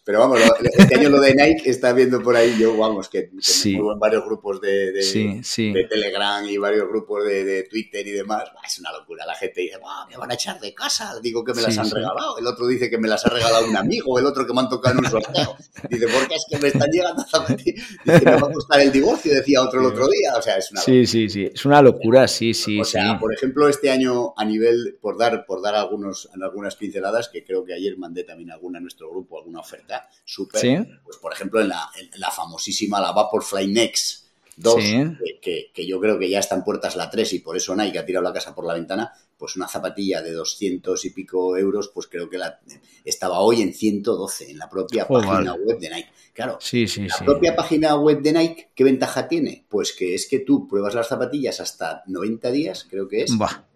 Pero 0.05 0.19
vamos, 0.19 0.37
este 0.61 0.99
año 0.99 1.09
lo 1.09 1.21
de 1.21 1.33
Nike 1.33 1.69
está 1.69 1.93
viendo 1.93 2.21
por 2.21 2.35
ahí, 2.35 2.57
yo 2.59 2.75
vamos, 2.75 3.07
que, 3.07 3.29
que 3.29 3.37
sí. 3.39 3.79
me 3.79 3.93
en 3.93 3.99
varios 3.99 4.25
grupos 4.25 4.59
de, 4.59 4.91
de, 4.91 5.01
sí, 5.01 5.39
sí. 5.43 5.71
de, 5.71 5.85
Telegram 5.85 6.45
y 6.45 6.57
varios 6.57 6.89
grupos 6.89 7.23
de, 7.23 7.45
de 7.45 7.63
Twitter 7.63 8.05
y 8.05 8.11
demás. 8.11 8.43
Es 8.65 8.79
una 8.79 8.91
locura. 8.91 9.25
La 9.25 9.35
gente 9.35 9.61
dice, 9.61 9.77
me 10.09 10.17
van 10.17 10.29
a 10.29 10.33
echar 10.33 10.59
de 10.59 10.73
casa. 10.73 11.17
Digo 11.21 11.45
que 11.45 11.53
me 11.53 11.61
las 11.61 11.77
han 11.77 11.89
regalado. 11.89 12.37
El 12.37 12.45
otro 12.47 12.67
dice 12.67 12.89
que 12.89 12.97
me 12.97 13.07
las 13.07 13.25
ha 13.25 13.29
regalado 13.29 13.65
un 13.65 13.77
amigo. 13.77 14.19
El 14.19 14.25
otro 14.25 14.45
que 14.45 14.53
me 14.53 14.59
han 14.59 14.69
tocado 14.69 14.99
en 14.99 15.05
un 15.05 15.11
sorteo. 15.11 15.55
Dice, 15.89 16.07
porque 16.07 16.35
es 16.35 16.45
que 16.49 16.57
me 16.57 16.67
están 16.67 16.91
llegando 16.91 17.23
zapatillas. 17.23 17.87
Dice, 18.03 18.25
me 18.25 18.41
va 18.41 18.47
a 18.49 18.51
costar 18.51 18.81
el 18.81 18.91
divorcio, 18.91 19.33
decía 19.33 19.61
otro 19.61 19.79
el 19.79 19.85
otro 19.85 20.09
día. 20.09 20.33
O 20.37 20.41
sea, 20.41 20.57
es 20.57 20.69
una 20.69 20.81
locura. 20.81 21.05
Sí, 21.05 21.07
sí, 21.07 21.29
sí. 21.29 21.49
Es 21.53 21.65
una 21.65 21.81
locura, 21.81 22.27
sí, 22.27 22.53
sí. 22.53 22.81
O 22.81 22.83
sea, 22.83 23.17
por 23.17 23.33
ejemplo, 23.33 23.69
este 23.69 23.89
año 23.89 24.33
a 24.35 24.43
nivel, 24.43 24.97
por 24.99 25.17
dar, 25.17 25.45
por 25.45 25.61
dar 25.61 25.75
algunos, 25.75 26.29
algunas 26.41 26.75
pinceladas, 26.75 27.29
que 27.29 27.45
creo 27.45 27.63
que 27.63 27.73
ayer 27.73 27.97
mandé 27.97 28.25
también 28.25 28.51
alguna 28.51 28.79
a 28.79 28.81
nuestro 28.81 29.09
grupo, 29.09 29.37
alguna 29.37 29.61
oferta 29.61 29.92
súper. 30.25 30.61
¿Sí? 30.61 30.77
Pues, 31.03 31.17
por 31.17 31.33
ejemplo, 31.33 31.61
en 31.61 31.69
la, 31.69 31.89
en 31.99 32.19
la 32.19 32.31
famosísima, 32.31 33.01
la 33.01 33.11
Vaporfly 33.11 33.67
Next 33.67 34.23
2, 34.55 34.75
Sí. 34.83 35.03
que, 35.41 35.71
que, 35.73 35.85
yo 35.87 35.99
creo 35.99 36.19
que 36.19 36.29
ya 36.29 36.39
están 36.39 36.63
puertas 36.63 36.95
la 36.95 37.09
3 37.09 37.33
y 37.33 37.39
por 37.39 37.57
eso 37.57 37.75
Nike 37.75 37.97
ha 37.99 38.05
tirado 38.05 38.23
la 38.23 38.31
casa 38.33 38.53
por 38.53 38.65
la 38.67 38.75
ventana, 38.75 39.11
pues 39.35 39.55
una 39.55 39.67
zapatilla 39.67 40.21
de 40.21 40.31
200 40.31 41.03
y 41.05 41.09
pico 41.09 41.57
euros, 41.57 41.89
pues 41.93 42.05
creo 42.07 42.29
que 42.29 42.37
la, 42.37 42.59
estaba 43.03 43.39
hoy 43.39 43.61
en 43.63 43.73
112 43.73 44.51
en 44.51 44.59
la 44.59 44.69
propia 44.69 45.05
Oh, 45.09 45.15
página 45.19 45.51
vale. 45.53 45.63
web 45.65 45.79
de 45.79 45.89
Nike. 45.89 46.09
Claro, 46.33 46.57
Sí, 46.61 46.87
sí, 46.87 47.07
la 47.07 47.15
sí. 47.15 47.23
propia 47.25 47.55
página 47.55 47.95
web 47.95 48.21
de 48.21 48.31
Nike, 48.31 48.69
¿qué 48.75 48.83
ventaja 48.83 49.27
tiene? 49.27 49.65
Pues 49.69 49.91
que 49.91 50.13
es 50.13 50.27
que 50.27 50.39
tú 50.39 50.67
pruebas 50.67 50.93
las 50.93 51.07
zapatillas 51.07 51.59
hasta 51.59 52.03
90 52.05 52.51
días, 52.51 52.85
creo 52.89 53.07
que 53.07 53.23
es. 53.23 53.31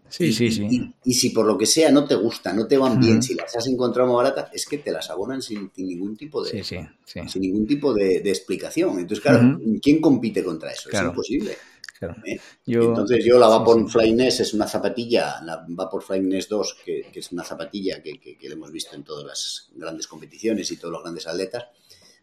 Sí, 0.10 0.26
y, 0.26 0.34
sí, 0.34 0.52
sí. 0.52 0.68
Y, 0.70 0.94
y, 1.12 1.14
si 1.14 1.30
por 1.32 1.46
lo 1.46 1.58
que 1.58 1.66
sea 1.66 1.92
no 1.92 2.06
te 2.06 2.16
gusta, 2.16 2.54
no 2.54 2.68
te 2.68 2.78
van 2.78 3.00
bien, 3.00 3.22
si 3.22 3.34
las 3.36 3.56
has 3.56 3.68
encontrado 3.68 4.08
más 4.14 4.24
baratas, 4.24 4.50
es 4.54 4.66
que 4.66 4.78
te 4.78 4.92
las 4.92 5.10
abonan 5.10 5.42
sin, 5.42 5.72
sin 5.76 5.88
ningún 5.88 6.16
tipo 6.16 6.44
de, 6.44 6.52
Sí, 6.52 6.64
sí, 6.64 6.78
sí. 7.06 7.20
sin 7.28 7.42
ningún 7.42 7.68
tipo 7.68 7.94
de, 7.94 8.22
de 8.22 8.30
explicación. 8.30 8.92
Entonces, 9.00 9.22
claro. 9.22 9.60
¿quién 9.82 10.00
compite 10.02 10.44
contra 10.44 10.72
eso? 10.72 10.90
Claro. 10.90 11.08
Es 11.08 11.12
imposible. 11.12 11.58
Claro. 12.00 12.16
¿eh? 12.26 12.40
Yo- 12.66 12.84
Entonces 12.90 13.26
yo 13.26 13.40
la 13.40 13.48
sí, 13.48 13.54
Vaporfly 13.54 14.14
Nest 14.14 14.40
es 14.42 14.54
una 14.54 14.68
zapatilla, 14.68 15.42
la 15.44 15.66
Vaporfly 15.68 16.20
Nest 16.22 16.50
2, 16.50 16.78
que, 16.86 17.08
que 17.12 17.20
es 17.20 17.32
una 17.32 17.44
zapatilla 17.44 18.02
que, 18.04 18.20
que, 18.20 18.38
que 18.38 18.48
hemos 18.48 18.72
visto 18.72 18.96
en 18.96 19.04
todas 19.04 19.26
las 19.26 19.70
grandes 19.76 20.08
competiciones 20.08 20.70
y 20.72 20.78
todos 20.78 20.92
los 20.92 21.02
grandes 21.02 21.26
atletas, 21.28 21.66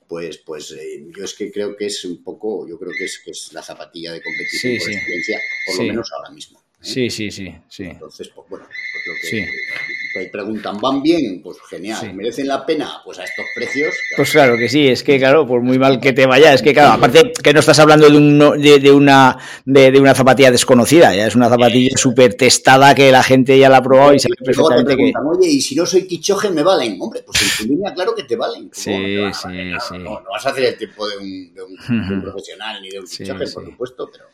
pues, 0.06 0.38
pues 0.38 0.70
eh, 0.72 1.04
yo 1.16 1.24
es 1.24 1.34
que 1.34 1.50
creo 1.50 1.76
que 1.76 1.86
es 1.86 2.04
un 2.04 2.22
poco, 2.22 2.68
yo 2.68 2.78
creo 2.78 2.92
que 2.96 3.04
es, 3.04 3.20
que 3.24 3.32
es 3.32 3.52
la 3.52 3.62
zapatilla 3.62 4.12
de 4.12 4.22
competición 4.22 4.78
por 4.78 4.88
por 5.66 5.76
lo 5.76 5.88
menos 5.88 6.12
ahora 6.12 6.30
mismo. 6.30 6.63
¿Eh? 6.84 6.92
Sí, 6.92 7.10
sí, 7.10 7.30
sí, 7.30 7.54
sí. 7.68 7.84
Entonces, 7.84 8.30
pues 8.34 8.48
bueno, 8.48 8.66
pues 8.66 9.06
lo 9.06 9.14
que 9.20 9.26
Sí. 9.28 9.44
preguntan, 10.30 10.78
¿van 10.80 11.02
bien? 11.02 11.42
Pues 11.42 11.56
genial. 11.68 11.98
Sí. 12.00 12.12
¿Merecen 12.12 12.46
la 12.46 12.64
pena? 12.64 13.00
Pues 13.04 13.18
a 13.18 13.24
estos 13.24 13.44
precios. 13.54 13.92
Pues 14.16 14.30
claro 14.30 14.56
que 14.56 14.68
sí, 14.68 14.86
es 14.86 15.02
que 15.02 15.18
claro, 15.18 15.44
por 15.44 15.60
muy 15.60 15.76
mal 15.76 15.98
que 16.00 16.12
te 16.12 16.24
vaya, 16.26 16.54
es 16.54 16.62
que 16.62 16.72
claro, 16.72 16.92
aparte 16.92 17.32
que 17.42 17.52
no 17.52 17.58
estás 17.58 17.80
hablando 17.80 18.08
de, 18.08 18.16
un, 18.16 18.38
de, 18.60 18.78
de 18.78 18.92
una 18.92 19.36
de, 19.64 19.90
de, 19.90 19.98
una 20.00 20.14
zapatilla 20.14 20.52
desconocida, 20.52 21.12
ya 21.16 21.26
es 21.26 21.34
una 21.34 21.48
zapatilla 21.48 21.96
súper 21.96 22.34
testada 22.34 22.94
que 22.94 23.10
la 23.10 23.24
gente 23.24 23.58
ya 23.58 23.68
la 23.68 23.78
ha 23.78 23.82
probado 23.82 24.14
y 24.14 24.20
sabe 24.20 24.34
Y 24.34 24.38
te 24.38 24.44
perfectamente 24.44 24.96
que... 24.96 25.12
oye, 25.26 25.48
y 25.48 25.60
si 25.60 25.74
no 25.74 25.84
soy 25.84 26.06
quichoje, 26.06 26.48
¿me 26.50 26.62
valen? 26.62 26.96
Hombre, 27.00 27.22
pues 27.26 27.42
en 27.42 27.66
tu 27.66 27.72
línea, 27.74 27.92
claro 27.92 28.14
que 28.14 28.22
te 28.22 28.36
valen. 28.36 28.70
Sí, 28.72 28.92
¿Cómo 28.92 29.00
no 29.08 29.28
te 29.30 29.34
sí? 29.34 29.42
Claro, 29.42 29.80
sí. 29.80 29.98
No, 29.98 30.20
no 30.20 30.30
vas 30.30 30.46
a 30.46 30.50
hacer 30.50 30.64
el 30.64 30.76
tiempo 30.76 31.08
de 31.08 31.16
un, 31.18 31.54
de 31.54 31.62
un, 31.62 32.12
un 32.12 32.22
profesional 32.22 32.80
ni 32.80 32.90
de 32.90 33.00
un 33.00 33.06
quichoje, 33.06 33.46
por 33.52 33.64
supuesto, 33.64 34.08
pero. 34.12 34.24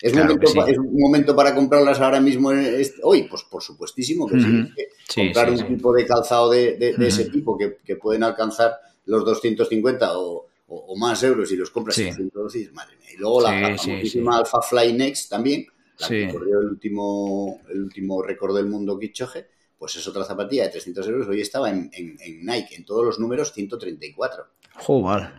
¿Es, 0.00 0.12
Claro 0.12 0.28
momento, 0.34 0.46
sí. 0.48 0.58
¿Es 0.68 0.78
un 0.78 0.98
momento 1.00 1.34
para 1.34 1.54
comprarlas 1.54 2.00
ahora 2.00 2.20
mismo 2.20 2.52
este- 2.52 3.00
hoy? 3.02 3.22
Pues 3.24 3.42
por 3.44 3.62
supuestísimo 3.62 4.26
que. 4.26 4.36
Es 4.36 4.44
que 4.44 4.88
Sí, 5.08 5.20
comprar 5.26 5.50
un 5.50 5.66
tipo 5.66 5.92
de 5.94 6.04
calzado 6.06 6.50
de, 6.50 6.76
de- 6.76 6.96
de 6.96 7.06
ese 7.08 7.30
tipo 7.30 7.56
que, 7.56 7.78
que 7.84 7.96
pueden 7.96 8.22
alcanzar 8.22 8.74
los 9.06 9.24
250 9.24 10.18
o, 10.18 10.46
o- 10.68 10.76
o 10.88 10.96
más 10.96 11.22
euros 11.22 11.50
y 11.52 11.56
los 11.56 11.70
compras 11.70 11.96
en 11.98 12.12
112, 12.14 12.70
madre 12.72 12.96
mía. 12.98 13.08
Y 13.14 13.16
luego 13.18 13.40
la, 13.40 13.58
la 13.60 13.78
sí, 13.78 13.90
famosísima 13.90 14.32
sí. 14.32 14.38
Alpha 14.40 14.60
Fly 14.62 14.92
Next 14.92 15.30
también, 15.30 15.66
la 15.98 16.08
que 16.08 16.28
corrió 16.30 16.60
el 16.60 16.66
último, 16.68 17.60
el 17.70 17.82
último 17.84 18.22
récord 18.22 18.54
del 18.54 18.66
mundo 18.66 18.98
Kipchoge, 18.98 19.46
pues 19.78 19.94
es 19.96 20.06
otra 20.08 20.24
zapatilla 20.24 20.64
de 20.64 20.70
300 20.70 21.06
euros. 21.08 21.28
Hoy 21.28 21.40
estaba 21.40 21.70
en, 21.70 21.88
en- 21.94 22.18
en 22.20 22.44
Nike, 22.44 22.74
en 22.74 22.84
todos 22.84 23.04
los 23.04 23.18
números 23.18 23.52
134. 23.54 24.44
Joder. 24.74 25.30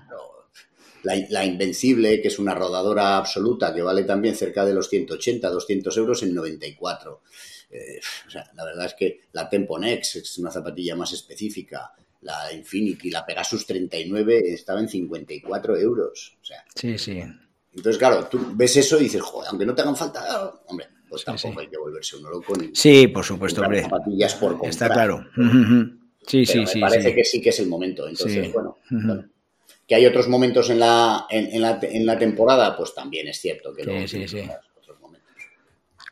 La, 1.08 1.26
la 1.30 1.46
Invencible, 1.46 2.22
que 2.22 2.28
es 2.28 2.38
una 2.40 2.54
rodadora 2.54 3.18
absoluta, 3.18 3.74
que 3.74 3.82
vale 3.82 4.04
también 4.04 4.36
cerca 4.36 4.66
de 4.66 4.74
los 4.74 4.90
180, 4.90 5.50
200 5.50 5.98
euros 5.98 6.22
en 6.24 6.34
94. 6.36 7.22
Eh, 7.70 8.00
o 8.28 8.30
sea, 8.30 8.50
la 8.56 8.64
verdad 8.66 8.86
es 8.86 8.94
que 8.94 9.22
la 9.34 9.50
Tempo 9.50 9.78
Next 9.80 10.16
es 10.18 10.38
una 10.38 10.52
zapatilla 10.52 10.96
más 10.96 11.12
específica. 11.14 11.92
La 12.22 12.52
Infinity, 12.52 13.10
la 13.12 13.26
Pegasus 13.26 13.66
39 13.66 14.54
estaba 14.54 14.80
en 14.80 14.90
54 14.90 15.78
euros. 15.78 16.38
O 16.42 16.46
sea, 16.46 16.64
Sí, 16.76 16.98
sí. 16.98 17.22
entonces, 17.76 17.98
claro, 17.98 18.26
tú 18.28 18.40
ves 18.56 18.76
eso 18.78 19.00
y 19.00 19.04
dices, 19.04 19.22
joder, 19.22 19.50
aunque 19.50 19.66
no 19.66 19.76
te 19.76 19.82
hagan 19.82 19.96
falta, 19.96 20.24
ah, 20.28 20.62
hombre, 20.68 20.88
pues 21.08 21.24
tampoco 21.24 21.54
sí. 21.54 21.60
hay 21.62 21.68
que 21.68 21.78
volverse 21.78 22.16
uno 22.18 22.30
loco 22.32 22.54
ni 22.58 22.72
Sí, 22.74 23.08
por 23.08 23.24
supuesto, 23.24 23.62
hombre. 23.62 23.82
zapatillas 23.84 24.34
por 24.36 24.52
comprar. 24.54 24.70
Está 24.72 24.90
claro. 24.90 25.26
Sí, 26.28 26.44
Pero 26.46 26.52
sí, 26.52 26.60
me 26.60 26.68
sí. 26.68 26.80
parece 26.82 27.10
sí. 27.10 27.16
que 27.16 27.24
sí 27.24 27.42
que 27.42 27.50
es 27.50 27.60
el 27.60 27.68
momento. 27.68 28.08
Entonces, 28.08 28.52
bueno. 28.52 28.78
Que 29.88 29.96
hay 29.96 30.06
otros 30.06 30.28
momentos 30.28 30.70
en 30.70 30.80
la, 30.80 31.26
en, 31.30 31.48
en 31.54 31.62
la, 31.62 31.80
en 31.82 32.06
la 32.06 32.18
temporada, 32.18 32.76
pues 32.76 32.94
también 32.94 33.28
es 33.28 33.40
cierto 33.40 33.74
que 33.74 33.84
Sí, 33.84 33.90
luego 33.90 34.08
sí, 34.08 34.28
sí. 34.28 34.40
otros- 34.40 35.00
momentos. 35.00 35.28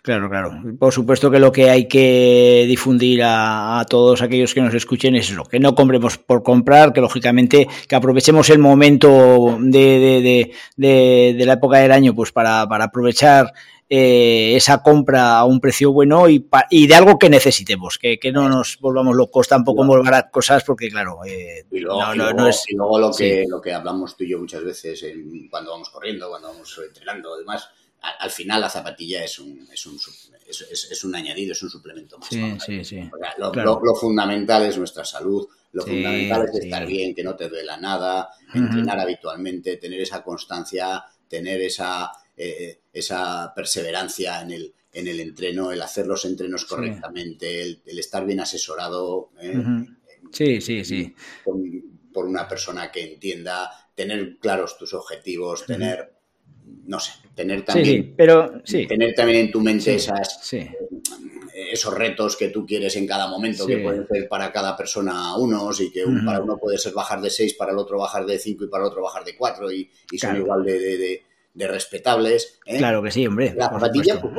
Claro, 0.01 0.29
claro. 0.29 0.51
Por 0.79 0.93
supuesto 0.93 1.31
que 1.31 1.39
lo 1.39 1.51
que 1.51 1.69
hay 1.69 1.87
que 1.87 2.65
difundir 2.67 3.23
a, 3.23 3.79
a 3.79 3.85
todos 3.85 4.21
aquellos 4.21 4.53
que 4.53 4.61
nos 4.61 4.73
escuchen 4.75 5.15
es 5.15 5.31
lo 5.31 5.45
que 5.45 5.59
no 5.59 5.73
compremos 5.73 6.17
por 6.19 6.43
comprar, 6.43 6.93
que 6.93 7.01
lógicamente 7.01 7.67
que 7.87 7.95
aprovechemos 7.95 8.49
el 8.51 8.59
momento 8.59 9.57
de, 9.59 9.79
de, 9.99 10.21
de, 10.21 10.51
de, 10.77 11.35
de 11.37 11.45
la 11.45 11.53
época 11.53 11.79
del 11.79 11.91
año 11.91 12.13
pues 12.13 12.31
para, 12.31 12.67
para 12.67 12.85
aprovechar 12.85 13.51
eh, 13.89 14.55
esa 14.55 14.81
compra 14.81 15.37
a 15.37 15.45
un 15.45 15.59
precio 15.59 15.91
bueno 15.91 16.27
y, 16.27 16.43
de 16.87 16.95
algo 16.95 17.19
que 17.19 17.29
necesitemos, 17.29 17.97
que, 17.99 18.17
que, 18.17 18.31
no 18.31 18.49
nos 18.49 18.77
volvamos 18.79 19.15
locos 19.15 19.47
tampoco 19.47 19.81
en 19.83 19.87
volver 19.87 20.25
cosas 20.31 20.63
porque 20.63 20.89
claro, 20.89 21.19
eh, 21.25 21.65
Y 21.71 21.79
luego, 21.79 22.01
no, 22.01 22.15
y 22.15 22.17
no, 22.17 22.23
luego- 22.25 22.39
no 22.41 22.47
es... 22.47 22.63
y 22.67 22.75
luego 22.75 22.99
lo, 22.99 23.11
que, 23.13 23.43
sí. 23.43 23.49
lo 23.49 23.61
que 23.61 23.73
hablamos 23.73 24.17
tú 24.17 24.23
y 24.23 24.29
yo 24.31 24.39
muchas 24.39 24.63
veces 24.63 25.03
en- 25.03 25.47
cuando 25.49 25.71
vamos 25.71 25.89
corriendo, 25.89 26.29
cuando 26.29 26.47
vamos 26.49 26.81
entrenando, 26.85 27.33
además, 27.35 27.69
al, 28.01 28.13
al 28.21 28.31
final 28.31 28.61
la 28.61 28.69
zapatilla 28.69 29.23
es 29.23 29.37
un, 29.39 29.67
es, 29.71 29.85
un, 29.85 29.97
es, 30.47 30.61
es- 30.71 30.91
es 30.91 31.03
un 31.03 31.15
añadido, 31.15 31.51
es 31.51 31.61
un 31.61 31.69
suplemento 31.69 32.17
más. 32.17 32.29
Sí, 32.29 32.37
¿no? 32.41 32.59
sí, 32.59 32.83
sí. 32.83 32.97
O 32.99 33.17
sea, 33.19 33.33
lo, 33.37 33.51
Claro. 33.51 33.79
lo- 33.83 33.85
lo 33.85 33.95
fundamental 33.95 34.63
es 34.65 34.77
nuestra 34.77 35.05
salud, 35.05 35.47
lo 35.73 35.81
Sí, 35.83 35.89
fundamental 35.91 36.45
es 36.45 36.51
sí. 36.53 36.57
estar 36.65 36.85
bien, 36.87 37.13
que 37.13 37.23
no 37.23 37.35
te 37.35 37.49
duela 37.49 37.77
nada, 37.77 38.29
entrenar 38.53 38.99
habitualmente, 38.99 39.77
tener 39.77 40.01
esa 40.01 40.23
constancia, 40.23 41.03
tener 41.27 41.61
esa, 41.61 42.11
eh, 42.37 42.79
esa 42.91 43.53
perseverancia 43.55 44.41
en 44.41 44.51
el, 44.51 44.73
en 44.91 45.07
el 45.07 45.19
entreno, 45.19 45.71
el 45.71 45.81
hacer 45.81 46.07
los 46.07 46.25
entrenos 46.25 46.61
Sí. 46.61 46.67
correctamente, 46.67 47.61
el, 47.61 47.81
el 47.85 47.99
estar 47.99 48.25
bien 48.25 48.39
asesorado. 48.39 49.29
¿eh? 49.41 49.57
Ujú. 49.57 49.87
Sí, 50.31 50.59
sí, 50.59 50.83
sí. 50.83 51.13
por 52.13 52.25
una 52.25 52.47
persona 52.47 52.91
que 52.91 53.13
entienda, 53.13 53.69
tener 53.93 54.37
claros 54.39 54.77
tus 54.77 54.93
objetivos, 54.93 55.65
tener, 55.65 56.13
no 56.85 56.99
sé, 56.99 57.11
tener 57.35 57.63
también, 57.63 58.03
sí, 58.03 58.13
pero 58.17 58.61
sí. 58.63 58.85
tener 58.87 59.13
también 59.13 59.45
en 59.45 59.51
tu 59.51 59.61
mente 59.61 59.95
esas, 59.95 60.53
esos 61.53 61.93
retos 61.93 62.35
que 62.35 62.49
tú 62.49 62.65
quieres 62.65 62.95
en 62.95 63.07
cada 63.07 63.27
momento, 63.27 63.65
que 63.65 63.77
pueden 63.77 64.07
ser 64.07 64.27
para 64.27 64.51
cada 64.51 64.75
persona 64.75 65.37
unos 65.37 65.79
y 65.79 65.91
que 65.91 66.03
para 66.25 66.41
uno 66.41 66.57
puede 66.57 66.77
ser 66.77 66.93
bajar 66.93 67.21
de 67.21 67.29
6, 67.29 67.53
para 67.53 67.71
el 67.71 67.77
otro 67.77 67.97
bajar 67.97 68.25
de 68.25 68.39
5 68.39 68.65
y 68.65 68.67
para 68.67 68.83
el 68.83 68.89
otro 68.89 69.03
bajar 69.03 69.23
de 69.23 69.35
4 69.37 69.71
y, 69.71 69.89
son 70.17 70.35
igual 70.35 70.65
de 70.65 70.79
de 70.79 71.23
respetables. 71.55 72.59
¿eh? 72.65 72.77
Claro 72.77 73.01
que 73.01 73.11
sí, 73.11 73.25
hombre. 73.25 73.53
La 73.55 73.69
zapatilla, 73.69 74.19
pues, 74.21 74.33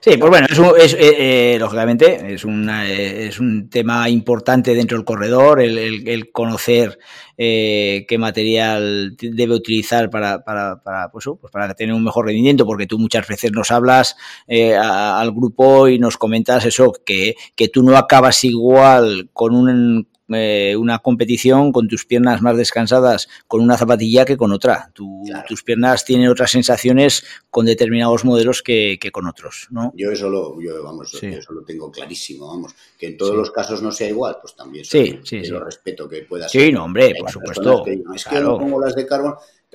Sí, 0.00 0.16
pues 0.16 0.30
bueno, 0.30 0.46
es, 0.78 0.94
eh, 0.94 1.54
eh, 1.54 1.58
lógicamente 1.58 2.34
es, 2.34 2.44
una, 2.44 2.88
es 2.88 3.38
un 3.38 3.68
tema 3.68 4.08
importante 4.08 4.74
dentro 4.74 4.96
del 4.96 5.04
corredor, 5.04 5.60
el, 5.60 6.30
conocer 6.32 6.98
qué 7.36 8.16
material 8.18 9.16
debe 9.18 9.54
utilizar 9.54 10.10
para, 10.10 10.42
para, 10.42 10.82
para, 10.82 11.10
pues, 11.10 11.26
pues, 11.40 11.52
para 11.52 11.74
tener 11.74 11.94
un 11.94 12.04
mejor 12.04 12.26
rendimiento, 12.26 12.66
porque 12.66 12.86
tú 12.86 12.98
muchas 12.98 13.26
veces 13.28 13.52
nos 13.52 13.70
hablas 13.70 14.16
al 14.48 15.32
grupo 15.32 15.88
y 15.88 15.98
nos 15.98 16.16
comentas 16.16 16.64
eso, 16.64 16.92
que, 17.04 17.36
que 17.54 17.68
tú 17.68 17.82
no 17.82 17.96
acabas 17.96 18.42
igual 18.44 19.30
con 19.32 19.54
un 19.54 20.09
eh, 20.32 20.76
una 20.76 21.00
competición 21.00 21.72
con 21.72 21.88
tus 21.88 22.06
piernas 22.06 22.42
más 22.42 22.56
descansadas 22.56 23.28
con 23.46 23.60
una 23.60 23.76
zapatilla 23.76 24.24
que 24.24 24.36
con 24.36 24.52
otra. 24.52 24.92
Tus 24.94 25.62
piernas 25.62 26.04
tienen 26.04 26.28
otras 26.28 26.50
sensaciones 26.50 27.24
con 27.50 27.66
determinados 27.66 28.24
modelos 28.24 28.62
que, 28.62 28.98
con 29.12 29.26
otros, 29.26 29.66
¿no? 29.70 29.92
Yo 29.96 30.10
eso 30.10 30.28
lo, 30.28 30.60
yo, 30.60 30.82
vamos, 30.82 31.12
eso 31.22 31.52
lo 31.52 31.62
tengo 31.62 31.90
clarísimo, 31.90 32.48
vamos. 32.48 32.74
Que 32.98 33.08
en 33.08 33.16
todos 33.16 33.36
los 33.36 33.50
casos 33.50 33.82
no 33.82 33.92
sea 33.92 34.08
igual, 34.08 34.36
pues 34.40 34.54
también 34.54 34.84
sí, 34.84 35.18
sí, 35.24 35.42
lo 35.46 35.64
respeto 35.64 36.08
que 36.08 36.22
pueda 36.22 36.48
ser. 36.48 36.62
Sí, 36.62 36.72
no, 36.72 36.84
hombre, 36.84 37.14
por 37.18 37.30
supuesto. 37.30 37.84
es 38.14 38.24
que 38.24 38.40
no 38.40 38.58
pongo 38.58 38.80
las 38.80 38.94
de 38.94 39.06
carbón. 39.06 39.34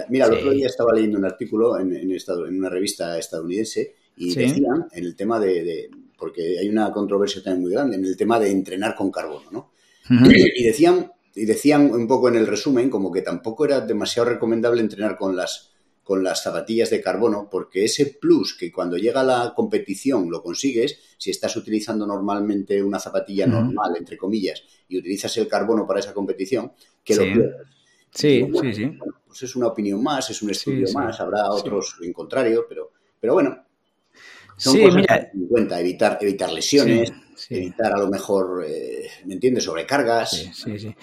Mira, 0.09 0.25
el 0.25 0.33
otro 0.33 0.51
día 0.51 0.67
estaba 0.67 0.93
leyendo 0.93 1.17
un 1.17 1.25
artículo 1.25 1.79
en, 1.79 1.95
en, 1.95 2.11
en 2.11 2.59
una 2.59 2.69
revista 2.69 3.17
estadounidense 3.17 3.95
y 4.17 4.33
decían 4.33 4.87
en 4.91 5.03
el 5.05 5.15
tema 5.15 5.39
de, 5.39 5.63
de, 5.63 5.89
porque 6.17 6.59
hay 6.59 6.69
una 6.69 6.91
controversia 6.91 7.41
también 7.43 7.61
muy 7.61 7.71
grande, 7.71 7.95
en 7.95 8.05
el 8.05 8.17
tema 8.17 8.39
de 8.39 8.51
entrenar 8.51 8.95
con 8.95 9.11
carbono, 9.11 9.51
¿no? 9.51 9.71
Y 10.09 10.63
decían, 10.63 11.11
y 11.33 11.45
decían 11.45 11.91
un 11.91 12.07
poco 12.07 12.29
en 12.29 12.35
el 12.35 12.47
resumen 12.47 12.89
como 12.89 13.11
que 13.11 13.21
tampoco 13.21 13.65
era 13.65 13.81
demasiado 13.81 14.29
recomendable 14.29 14.81
entrenar 14.81 15.17
con 15.17 15.35
las, 15.35 15.71
con 16.03 16.23
las 16.23 16.43
zapatillas 16.43 16.89
de 16.91 17.01
carbono, 17.01 17.49
porque 17.49 17.83
ese 17.83 18.17
plus 18.21 18.55
que 18.57 18.71
cuando 18.71 18.97
llega 18.97 19.23
la 19.23 19.53
competición 19.55 20.29
lo 20.29 20.43
consigues, 20.43 20.99
si 21.17 21.31
estás 21.31 21.55
utilizando 21.55 22.05
normalmente 22.05 22.81
una 22.83 22.99
zapatilla 22.99 23.47
normal, 23.47 23.95
entre 23.97 24.17
comillas, 24.17 24.63
y 24.87 24.97
utilizas 24.97 25.35
el 25.37 25.47
carbono 25.47 25.87
para 25.87 25.99
esa 25.99 26.13
competición, 26.13 26.71
que 27.03 27.15
lo 27.15 27.23
pierdes. 27.23 27.67
Sí, 28.11 28.47
sí, 28.61 28.73
sí. 28.73 28.97
pues 29.27 29.43
es 29.43 29.55
una 29.55 29.67
opinión 29.67 30.01
más, 30.01 30.29
es 30.29 30.41
un 30.41 30.51
estudio 30.51 30.87
más, 30.93 31.19
habrá 31.19 31.49
otros 31.49 31.97
en 32.01 32.13
contrario, 32.13 32.65
pero, 32.69 32.91
pero 33.19 33.33
bueno, 33.33 33.64
son 34.57 34.79
cosas 34.79 34.95
mira, 34.95 35.31
en 35.33 35.47
cuenta, 35.47 35.79
evitar, 35.79 36.17
evitar 36.21 36.51
lesiones, 36.51 37.11
evitar 37.49 37.93
a 37.93 37.99
lo 37.99 38.07
mejor, 38.07 38.65
eh, 38.67 39.07
¿me 39.25 39.33
entiendes?, 39.33 39.63
sobrecargas. 39.63 40.31
Sí, 40.31 40.79
sí, 40.79 40.95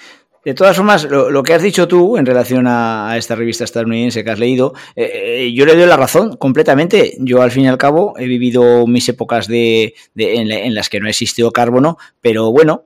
De 0.44 0.54
todas 0.54 0.76
formas, 0.76 1.04
lo, 1.04 1.42
que 1.42 1.54
has 1.54 1.62
dicho 1.62 1.86
tú 1.86 2.16
en 2.16 2.26
relación 2.26 2.66
a, 2.66 3.14
esta 3.16 3.34
revista 3.34 3.64
estadounidense 3.64 4.24
que 4.24 4.30
has 4.30 4.38
leído, 4.38 4.74
eh, 4.96 5.44
eh, 5.44 5.52
yo 5.54 5.66
le 5.66 5.76
doy 5.76 5.86
la 5.86 5.96
razón 5.96 6.36
completamente. 6.36 7.16
Yo, 7.18 7.42
al 7.42 7.50
fin 7.50 7.64
y 7.64 7.68
al 7.68 7.78
cabo, 7.78 8.14
he 8.18 8.26
vivido 8.26 8.86
mis 8.86 9.08
épocas 9.08 9.46
de, 9.46 9.94
en, 10.16 10.74
las 10.74 10.88
que 10.88 11.00
no 11.00 11.08
existió 11.08 11.50
carbono, 11.50 11.98
pero 12.20 12.50
bueno, 12.50 12.84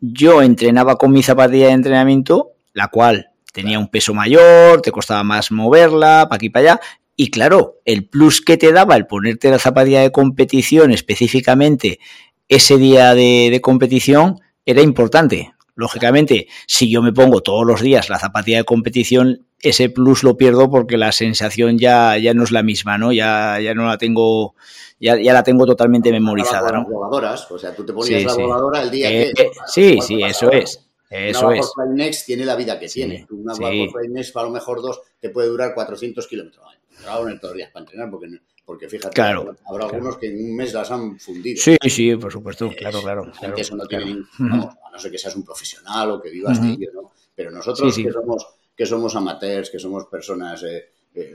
yo 0.00 0.42
entrenaba 0.42 0.96
con 0.96 1.12
mi 1.12 1.22
zapatilla 1.22 1.66
de 1.66 1.72
entrenamiento, 1.72 2.52
la 2.74 2.88
cual 2.88 3.30
tenía 3.52 3.78
un 3.78 3.88
peso 3.88 4.14
mayor, 4.14 4.82
te 4.82 4.92
costaba 4.92 5.24
más 5.24 5.50
moverla, 5.50 6.26
para 6.28 6.36
aquí 6.36 6.48
para 6.50 6.72
allá, 6.72 6.80
y 7.20 7.32
claro, 7.32 7.80
el 7.84 8.08
plus 8.08 8.40
que 8.40 8.56
te 8.56 8.70
daba 8.70 8.94
el 8.94 9.08
ponerte 9.08 9.50
la 9.50 9.58
zapatilla 9.58 10.02
de 10.02 10.12
competición 10.12 10.92
específicamente 10.92 11.98
ese 12.46 12.76
día 12.76 13.12
de, 13.12 13.58
competición 13.60 14.40
era 14.64 14.82
importante. 14.82 15.52
Lógicamente, 15.74 16.46
si 16.68 16.88
yo 16.88 17.02
me 17.02 17.12
pongo 17.12 17.40
todos 17.40 17.66
los 17.66 17.82
días 17.82 18.08
la 18.08 18.20
zapatilla 18.20 18.58
de 18.58 18.64
competición, 18.64 19.48
ese 19.60 19.90
plus 19.90 20.22
lo 20.22 20.36
pierdo 20.36 20.70
porque 20.70 20.96
la 20.96 21.10
sensación 21.10 21.76
ya, 21.76 22.16
ya 22.18 22.34
no 22.34 22.44
es 22.44 22.52
la 22.52 22.62
misma, 22.62 22.98
¿no? 22.98 23.10
Ya, 23.10 23.58
ya 23.60 23.74
no 23.74 23.86
la 23.86 23.98
tengo, 23.98 24.54
ya, 25.00 25.20
ya 25.20 25.32
la 25.32 25.42
tengo 25.42 25.66
totalmente 25.66 26.12
memorizada, 26.12 26.70
¿no? 26.70 26.86
O 26.88 27.58
sea, 27.58 27.74
tú 27.74 27.84
te 27.84 27.92
ponías 27.92 28.22
la 28.22 28.34
voladora 28.34 28.80
el 28.80 28.92
día 28.92 29.10
eh, 29.10 29.32
que... 29.34 29.42
Eh, 29.42 29.50
sí, 29.66 29.98
sí, 30.00 30.22
eso 30.22 30.52
es. 30.52 30.84
Eso 31.10 31.48
una 31.48 31.58
es. 31.58 31.72
Next 31.88 32.26
tiene 32.26 32.44
la 32.44 32.54
vida 32.54 32.78
que 32.78 32.86
tiene. 32.86 33.26
Una 33.30 33.54
sí. 33.54 33.88
Next, 34.08 34.32
para 34.32 34.46
lo 34.46 34.52
mejor 34.52 34.80
dos, 34.80 35.00
te 35.18 35.30
puede 35.30 35.48
durar 35.48 35.74
400 35.74 36.24
kilómetros. 36.28 36.77
Claro, 37.02 37.24
todos 37.38 37.42
los 37.42 37.54
días 37.54 37.70
para 37.70 37.84
entrenar 37.84 38.10
porque 38.10 38.28
porque 38.64 38.86
fíjate, 38.86 39.18
habrá 39.22 39.86
algunos 39.86 40.18
que 40.18 40.26
en 40.26 40.44
un 40.44 40.54
mes 40.54 40.74
las 40.74 40.90
han 40.90 41.18
fundido. 41.18 41.58
Sí, 41.58 41.78
sí, 41.88 42.14
por 42.16 42.30
supuesto, 42.30 42.68
claro, 42.76 43.00
claro. 43.00 43.32
eso 43.56 43.74
no 43.74 43.86
tiene, 43.86 44.24
vamos, 44.38 44.74
a 44.86 44.90
no 44.90 44.98
ser 44.98 45.10
que 45.10 45.16
seas 45.16 45.34
un 45.36 45.42
profesional 45.42 46.10
o 46.10 46.20
que 46.20 46.28
vivas 46.28 46.60
de 46.60 46.68
ello, 46.72 46.90
¿no? 46.92 47.12
Pero 47.34 47.50
nosotros 47.50 47.96
que 47.96 48.12
somos 48.12 48.46
que 48.76 48.86
somos 48.86 49.16
amateurs, 49.16 49.70
que 49.70 49.78
somos 49.78 50.04
personas, 50.06 50.62
eh, 50.62 50.90
eh, 51.14 51.34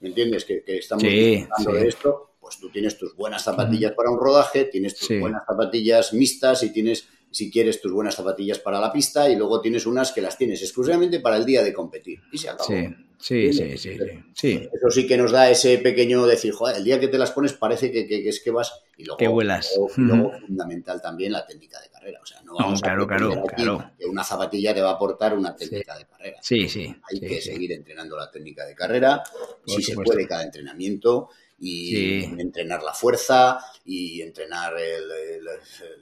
¿me 0.00 0.08
entiendes? 0.08 0.44
Que, 0.44 0.64
que 0.64 0.78
estamos 0.78 1.04
disfrutando 1.04 1.72
de 1.72 1.88
esto, 1.88 2.30
pues 2.40 2.58
tú 2.58 2.68
tienes 2.70 2.98
tus 2.98 3.14
buenas 3.14 3.42
zapatillas 3.42 3.92
para 3.92 4.10
un 4.10 4.18
rodaje, 4.18 4.64
tienes 4.64 4.96
tus 4.96 5.18
buenas 5.20 5.44
zapatillas 5.46 6.12
mixtas 6.12 6.62
y 6.64 6.72
tienes 6.72 7.08
si 7.30 7.50
quieres 7.50 7.80
tus 7.80 7.90
buenas 7.92 8.14
zapatillas 8.14 8.58
para 8.58 8.80
la 8.80 8.92
pista 8.92 9.30
y 9.30 9.36
luego 9.36 9.60
tienes 9.60 9.86
unas 9.86 10.12
que 10.12 10.20
las 10.20 10.36
tienes 10.36 10.60
exclusivamente 10.62 11.20
para 11.20 11.36
el 11.36 11.46
día 11.46 11.62
de 11.62 11.72
competir. 11.72 12.20
Y 12.30 12.38
se 12.38 12.48
acabó. 12.48 12.68
Sí, 12.68 12.88
sí, 13.24 13.78
sí, 13.78 13.98
sí, 14.34 14.68
Eso 14.72 14.90
sí 14.90 15.06
que 15.06 15.16
nos 15.16 15.32
da 15.32 15.50
ese 15.50 15.78
pequeño 15.78 16.26
decir, 16.26 16.52
joder, 16.52 16.76
el 16.76 16.84
día 16.84 17.00
que 17.00 17.08
te 17.08 17.18
las 17.18 17.30
pones 17.30 17.52
parece 17.54 17.90
que, 17.90 18.28
es 18.28 18.40
que 18.40 18.50
vas 18.50 18.72
y 18.96 19.04
luego, 19.04 19.16
que 19.16 19.28
vuelas. 19.28 19.70
luego, 19.96 20.32
fundamental 20.46 21.00
también 21.00 21.32
la 21.32 21.46
técnica 21.46 21.80
de 21.80 21.88
carrera. 21.88 22.20
O 22.22 22.26
sea, 22.26 22.42
no 22.42 22.54
vamos 22.54 22.80
claro, 22.80 23.04
a 23.04 23.06
claro, 23.06 23.42
claro. 23.56 23.90
que 23.98 24.06
una 24.06 24.24
zapatilla 24.24 24.74
te 24.74 24.82
va 24.82 24.90
a 24.90 24.94
aportar 24.94 25.36
una 25.36 25.56
técnica 25.56 25.96
de 25.96 26.04
carrera. 26.04 26.38
Sí, 26.42 26.68
sí. 26.68 26.94
Hay 27.10 27.20
que 27.20 27.40
seguir 27.40 27.72
entrenando 27.72 28.16
la 28.16 28.30
técnica 28.30 28.66
de 28.66 28.74
carrera, 28.74 29.22
si 29.66 29.82
se 29.82 29.94
puede 29.94 30.26
cada 30.26 30.42
entrenamiento 30.42 31.30
y 31.58 32.24
entrenar 32.40 32.82
la 32.82 32.92
fuerza 32.92 33.58
y 33.84 34.20
entrenar 34.20 34.74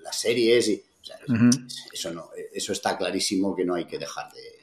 las 0.02 0.18
series 0.18 0.68
y 0.68 0.82
eso, 1.92 2.12
no, 2.12 2.30
eso 2.52 2.72
está 2.72 2.96
clarísimo 2.96 3.54
que 3.54 3.64
no 3.64 3.74
hay 3.74 3.85
que 3.85 3.98
dejar 3.98 4.32
de, 4.32 4.62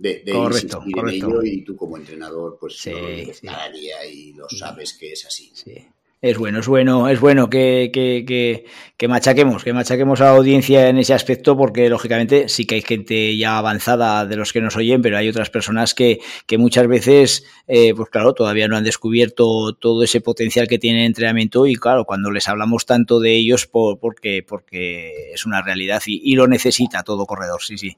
de, 0.00 0.32
correcto, 0.32 0.78
insistir 0.78 0.98
en 0.98 1.08
ello 1.08 1.42
y 1.42 1.62
tú 1.62 1.76
como 1.76 1.96
entrenador 1.96 2.56
pues 2.58 2.84
lo 2.86 3.40
cada 3.42 3.70
día 3.70 4.04
y 4.06 4.32
lo 4.32 4.48
sabes 4.48 4.94
que 4.94 5.12
es 5.12 5.26
así. 5.26 5.52
Sí 5.54 5.86
es 6.22 6.36
bueno, 6.36 6.60
es 6.60 6.68
bueno, 6.68 7.08
es 7.08 7.18
bueno 7.18 7.48
que, 7.48 7.90
que, 7.94 8.66
que, 8.98 9.08
machaquemos, 9.08 9.64
que 9.64 9.72
machaquemos 9.72 10.20
a 10.20 10.24
la 10.24 10.30
audiencia 10.32 10.88
en 10.88 10.98
ese 10.98 11.14
aspecto, 11.14 11.56
porque 11.56 11.88
lógicamente 11.88 12.50
sí 12.50 12.66
que 12.66 12.74
hay 12.74 12.82
gente 12.82 13.34
ya 13.38 13.56
avanzada 13.56 14.26
de 14.26 14.36
los 14.36 14.52
que 14.52 14.60
nos 14.60 14.76
oyen, 14.76 15.00
pero 15.00 15.16
hay 15.16 15.30
otras 15.30 15.48
personas 15.48 15.94
que, 15.94 16.20
que 16.46 16.58
muchas 16.58 16.86
veces, 16.88 17.44
eh, 17.66 17.94
pues 17.94 18.10
claro, 18.10 18.34
todavía 18.34 18.68
no 18.68 18.76
han 18.76 18.84
descubierto 18.84 19.72
todo 19.72 20.02
ese 20.02 20.20
potencial 20.20 20.68
que 20.68 20.78
tiene 20.78 21.00
el 21.00 21.06
entrenamiento 21.06 21.66
y 21.66 21.74
claro, 21.76 22.04
cuando 22.04 22.30
les 22.30 22.48
hablamos 22.48 22.84
tanto 22.84 23.18
de 23.18 23.36
ellos, 23.36 23.66
por, 23.66 23.98
porque, 23.98 24.44
porque 24.46 25.32
es 25.32 25.46
una 25.46 25.62
realidad 25.62 26.02
y, 26.06 26.34
lo 26.34 26.46
necesita 26.46 27.02
todo 27.02 27.24
corredor, 27.24 27.62
sí, 27.62 27.78
sí. 27.78 27.96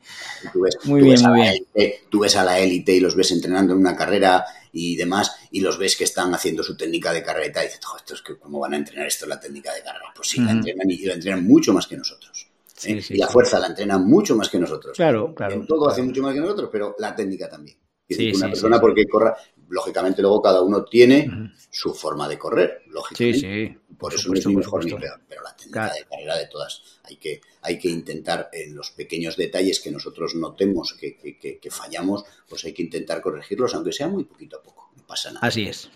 muy 0.84 1.02
bien, 1.02 1.20
muy 1.22 1.40
bien. 1.40 1.92
tú 2.08 2.20
ves 2.20 2.36
a 2.36 2.44
la 2.44 2.60
élite 2.60 2.92
y 2.92 3.00
los 3.00 3.16
ves 3.16 3.32
entrenando 3.32 3.72
en 3.72 3.80
una 3.80 3.96
carrera 3.96 4.44
y 4.72 4.96
demás, 4.96 5.36
y 5.50 5.60
los 5.60 5.78
ves 5.78 5.96
que 5.96 6.04
están 6.04 6.34
haciendo 6.34 6.62
su 6.62 6.76
técnica 6.76 7.12
de 7.12 7.22
carrera 7.22 7.62
y 7.62 7.66
dices, 7.66 7.80
esto 7.96 8.14
es 8.14 8.22
que 8.22 8.38
cómo 8.38 8.60
van 8.60 8.74
a 8.74 8.76
entrenar 8.78 9.06
esto 9.06 9.26
la 9.26 9.38
técnica 9.38 9.72
de 9.72 9.82
carrera. 9.82 10.12
Pues 10.14 10.28
sí, 10.28 10.40
la 10.40 10.52
entrenan 10.52 10.90
y 10.90 10.98
la 11.04 11.14
entrenan 11.14 11.44
mucho 11.44 11.72
más 11.72 11.86
que 11.86 11.96
nosotros. 11.96 12.48
¿eh? 12.84 13.02
y 13.10 13.16
la 13.16 13.28
fuerza 13.28 13.58
la 13.58 13.68
entrenan 13.68 14.06
mucho 14.06 14.36
más 14.36 14.48
que 14.48 14.58
nosotros. 14.58 14.96
Claro, 14.96 15.34
claro. 15.34 15.54
En 15.54 15.66
todo 15.66 15.88
hace 15.88 16.02
mucho 16.02 16.22
más 16.22 16.34
que 16.34 16.40
nosotros, 16.40 16.68
pero 16.72 16.96
la 16.98 17.14
técnica 17.14 17.48
también. 17.48 17.76
una 18.08 18.48
persona 18.48 18.80
porque 18.80 19.06
corra, 19.06 19.36
lógicamente 19.72 20.20
luego 20.20 20.42
cada 20.42 20.60
uno 20.60 20.84
tiene 20.84 21.50
su 21.70 21.94
forma 21.94 22.28
de 22.28 22.38
correr, 22.38 22.82
lógicamente. 22.88 23.38
Sí, 23.38 23.68
sí. 23.68 23.78
Por, 23.98 24.12
eso 24.12 24.28
no 24.28 24.38
es 24.38 24.46
mejor 24.46 24.84
ni 24.84 24.92
peor, 24.92 25.20
pero 25.26 25.42
la 25.42 25.56
técnica 25.56 25.92
de 25.94 26.04
carrera 26.04 26.36
de 26.36 26.46
todas 26.46 26.82
hay 27.04 27.16
que, 27.16 27.40
hay 27.62 27.78
que 27.78 27.88
intentar 27.88 28.50
en 28.52 28.74
los 28.74 28.90
pequeños 28.90 29.36
detalles 29.36 29.80
que 29.80 29.90
nosotros 29.90 30.34
notemos 30.34 30.94
que, 30.98 31.16
que, 31.16 31.70
fallamos, 31.70 32.24
pues 32.48 32.64
hay 32.64 32.74
que 32.74 32.82
intentar 32.82 33.22
corregirlos, 33.22 33.74
aunque 33.74 33.92
sea 33.92 34.08
muy 34.08 34.24
poquito 34.24 34.58
a 34.58 34.62
poco, 34.62 34.90
no 34.94 35.06
pasa 35.06 35.32
nada. 35.32 35.46
Así 35.46 35.66
es, 35.66 35.86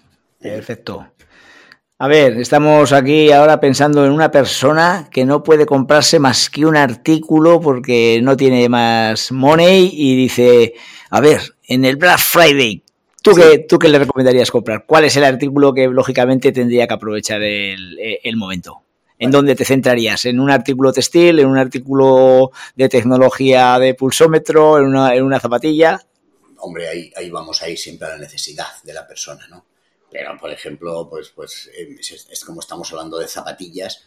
¿Eh? 0.41 0.51
perfecto. 0.53 1.13
A 1.99 2.09
ver, 2.09 2.39
estamos 2.39 2.93
aquí 2.93 3.31
ahora 3.33 3.61
pensando 3.61 4.07
en 4.07 4.13
una 4.13 4.31
persona 4.31 5.09
que 5.11 5.25
no 5.25 5.43
puede 5.43 5.67
comprarse 5.67 6.19
más 6.19 6.49
que 6.49 6.65
un 6.65 6.77
artículo 6.77 7.61
porque 7.61 8.21
no 8.23 8.37
tiene 8.37 8.69
más 8.69 9.33
money 9.33 9.91
y 9.93 10.17
dice, 10.17 10.75
a 11.11 11.21
ver, 11.21 11.41
en 11.69 11.85
el 11.85 11.97
Black 11.97 12.19
Friday, 12.19 12.83
¿Tú, 13.27 13.35
qué, 13.35 13.59
¿Tú 13.59 13.79
qué 13.79 13.89
le 13.89 13.99
recomendarías 13.99 14.51
comprar? 14.51 14.85
¿Cuál 14.87 15.05
es 15.05 15.17
el 15.17 15.25
artículo 15.25 15.75
que 15.75 15.89
lógicamente 15.89 16.53
tendría 16.53 16.87
que 16.87 16.95
aprovechar 16.95 17.43
el, 17.43 17.99
el 18.23 18.37
momento? 18.37 18.83
¿En 19.19 19.31
dónde 19.31 19.57
te 19.57 19.65
centrarías? 19.65 20.27
¿En 20.27 20.39
un 20.39 20.51
artículo 20.51 20.93
textil? 20.93 21.41
¿En 21.41 21.47
un 21.47 21.59
artículo 21.59 22.53
de 22.77 22.89
tecnología 22.89 23.79
de 23.81 23.95
pulsómetro? 23.95 24.79
¿En 24.79 24.85
una, 24.85 25.15
en 25.15 25.25
una 25.25 25.41
zapatilla? 25.41 26.01
Hombre, 26.59 26.89
ahí, 26.89 27.13
ahí 27.17 27.31
vamos 27.31 27.63
a 27.63 27.69
ir 27.69 27.79
siempre 27.79 28.07
a 28.07 28.11
la 28.13 28.19
necesidad 28.19 28.67
de 28.85 28.93
la 28.93 29.07
persona, 29.07 29.47
¿no? 29.49 29.65
Pero, 30.11 30.39
por 30.39 30.53
ejemplo, 30.53 31.09
pues, 31.11 31.31
pues 31.35 31.69
es, 31.75 32.45
como 32.45 32.61
estamos 32.61 32.91
hablando 32.93 33.19
de 33.19 33.27
zapatillas, 33.27 34.05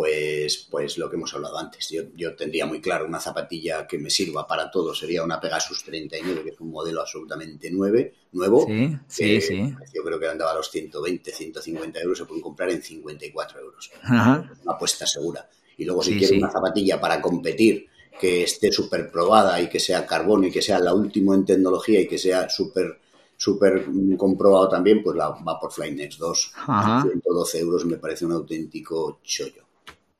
pues, 0.00 0.66
pues 0.70 0.96
lo 0.96 1.10
que 1.10 1.16
hemos 1.16 1.34
hablado 1.34 1.58
antes. 1.58 1.90
Yo, 1.90 2.04
yo 2.16 2.34
tendría 2.34 2.64
muy 2.64 2.80
claro 2.80 3.04
una 3.04 3.20
zapatilla 3.20 3.86
que 3.86 3.98
me 3.98 4.08
sirva 4.08 4.46
para 4.46 4.70
todo. 4.70 4.94
Sería 4.94 5.22
una 5.22 5.38
Pegasus 5.38 5.84
39, 5.84 6.42
que 6.42 6.48
es 6.52 6.60
un 6.60 6.70
modelo 6.70 7.02
absolutamente 7.02 7.68
nueve, 7.70 8.14
nuevo. 8.32 8.64
Sí, 8.66 8.96
sí, 9.06 9.40
sí. 9.42 9.74
Yo 9.94 10.02
creo 10.02 10.18
que 10.18 10.26
andaba 10.26 10.52
a 10.52 10.54
los 10.54 10.70
120, 10.70 11.30
150 11.30 12.00
euros. 12.00 12.16
Se 12.16 12.24
pueden 12.24 12.40
comprar 12.42 12.70
en 12.70 12.82
54 12.82 13.60
euros. 13.60 13.90
Ajá. 14.02 14.50
Una 14.62 14.72
apuesta 14.72 15.06
segura. 15.06 15.46
Y 15.76 15.84
luego 15.84 16.02
si 16.02 16.12
Sí, 16.12 16.18
quiero 16.18 16.32
sí. 16.32 16.38
una 16.38 16.50
zapatilla 16.50 16.98
para 16.98 17.20
competir 17.20 17.86
que 18.18 18.44
esté 18.44 18.72
súper 18.72 19.10
probada 19.10 19.60
y 19.60 19.68
que 19.68 19.80
sea 19.80 20.06
carbono 20.06 20.46
y 20.46 20.50
que 20.50 20.62
sea 20.62 20.78
la 20.78 20.94
última 20.94 21.34
en 21.34 21.44
tecnología 21.44 22.00
y 22.00 22.08
que 22.08 22.16
sea 22.16 22.48
súper 22.48 22.98
súper 23.36 23.86
mm, 23.86 24.16
comprobado 24.16 24.66
también, 24.70 25.02
pues 25.02 25.14
la 25.14 25.28
Vaporfly 25.28 25.94
Next 25.94 26.18
2 26.18 26.52
Ajá. 26.56 27.02
112 27.02 27.58
euros 27.58 27.84
me 27.84 27.98
parece 27.98 28.24
un 28.24 28.32
auténtico 28.32 29.20
chollo. 29.24 29.64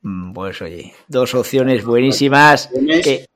Mm, 0.02 0.32
Pues 0.32 0.62
oye, 0.62 0.92
dos 1.08 1.34
opciones 1.34 1.84
buenísimas. 1.84 2.66
Opciones. 2.66 3.04
que- 3.04 3.26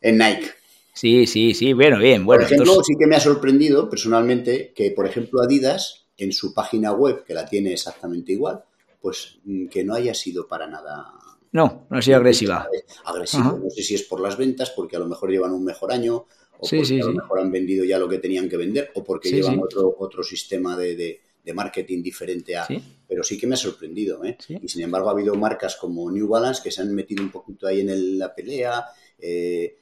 En 0.00 0.18
Nike. 0.18 0.50
Sí, 0.94 1.26
sí, 1.26 1.54
sí, 1.54 1.72
bueno, 1.72 1.98
bien, 1.98 2.24
bueno. 2.24 2.42
por 2.42 2.52
ejemplo, 2.52 2.82
sí 2.84 2.94
que 2.98 3.06
me 3.06 3.16
ha 3.16 3.20
sorprendido 3.20 3.88
personalmente 3.88 4.72
que, 4.74 4.90
por 4.90 5.06
ejemplo, 5.06 5.40
Adidas, 5.40 6.04
en 6.18 6.32
su 6.32 6.52
página 6.52 6.92
web, 6.92 7.24
que 7.24 7.32
la 7.34 7.46
tiene 7.48 7.72
exactamente 7.72 8.32
igual, 8.32 8.62
pues 9.00 9.38
mm, 9.44 9.66
que 9.68 9.84
no 9.84 9.94
haya 9.94 10.12
sido 10.14 10.46
para 10.46 10.66
nada 10.66 11.12
no, 11.52 11.86
no 11.90 11.98
ha 11.98 12.02
sido 12.02 12.16
agresiva. 12.16 12.66
agresivo. 13.04 13.42
Ajá. 13.42 13.58
No 13.62 13.70
sé 13.70 13.82
si 13.82 13.94
es 13.94 14.02
por 14.02 14.20
las 14.20 14.36
ventas, 14.36 14.70
porque 14.70 14.96
a 14.96 14.98
lo 14.98 15.06
mejor 15.06 15.30
llevan 15.30 15.52
un 15.52 15.64
mejor 15.64 15.92
año, 15.92 16.26
o 16.58 16.66
Sí, 16.66 16.76
porque 16.76 16.86
sí, 16.88 17.00
a 17.00 17.04
lo 17.04 17.10
sí. 17.12 17.16
mejor 17.18 17.40
han 17.40 17.50
vendido 17.52 17.84
ya 17.84 17.98
lo 17.98 18.08
que 18.08 18.18
tenían 18.18 18.48
que 18.48 18.56
vender, 18.56 18.90
o 18.94 19.04
porque 19.04 19.30
llevan. 19.30 19.60
Otro, 19.60 19.94
otro 19.98 20.22
sistema 20.22 20.76
de, 20.76 20.96
de- 20.96 21.20
de 21.42 21.52
marketing 21.54 22.02
diferente 22.02 22.56
a... 22.56 22.64
Sí. 22.66 22.82
Pero 23.08 23.22
sí 23.24 23.38
que 23.38 23.46
me 23.46 23.54
ha 23.54 23.58
sorprendido, 23.58 24.24
¿eh? 24.24 24.36
Sí. 24.38 24.58
Y 24.62 24.68
sin 24.68 24.82
embargo 24.82 25.08
ha 25.08 25.12
habido 25.12 25.34
marcas 25.34 25.76
como 25.76 26.10
New 26.10 26.28
Balance 26.28 26.62
que 26.62 26.70
se 26.70 26.80
han 26.82 26.94
metido 26.94 27.22
un 27.22 27.30
poquito 27.30 27.66
ahí 27.66 27.80
en 27.80 27.90
el- 27.90 28.18
la 28.18 28.34
pelea, 28.34 28.86
eh, 29.18 29.78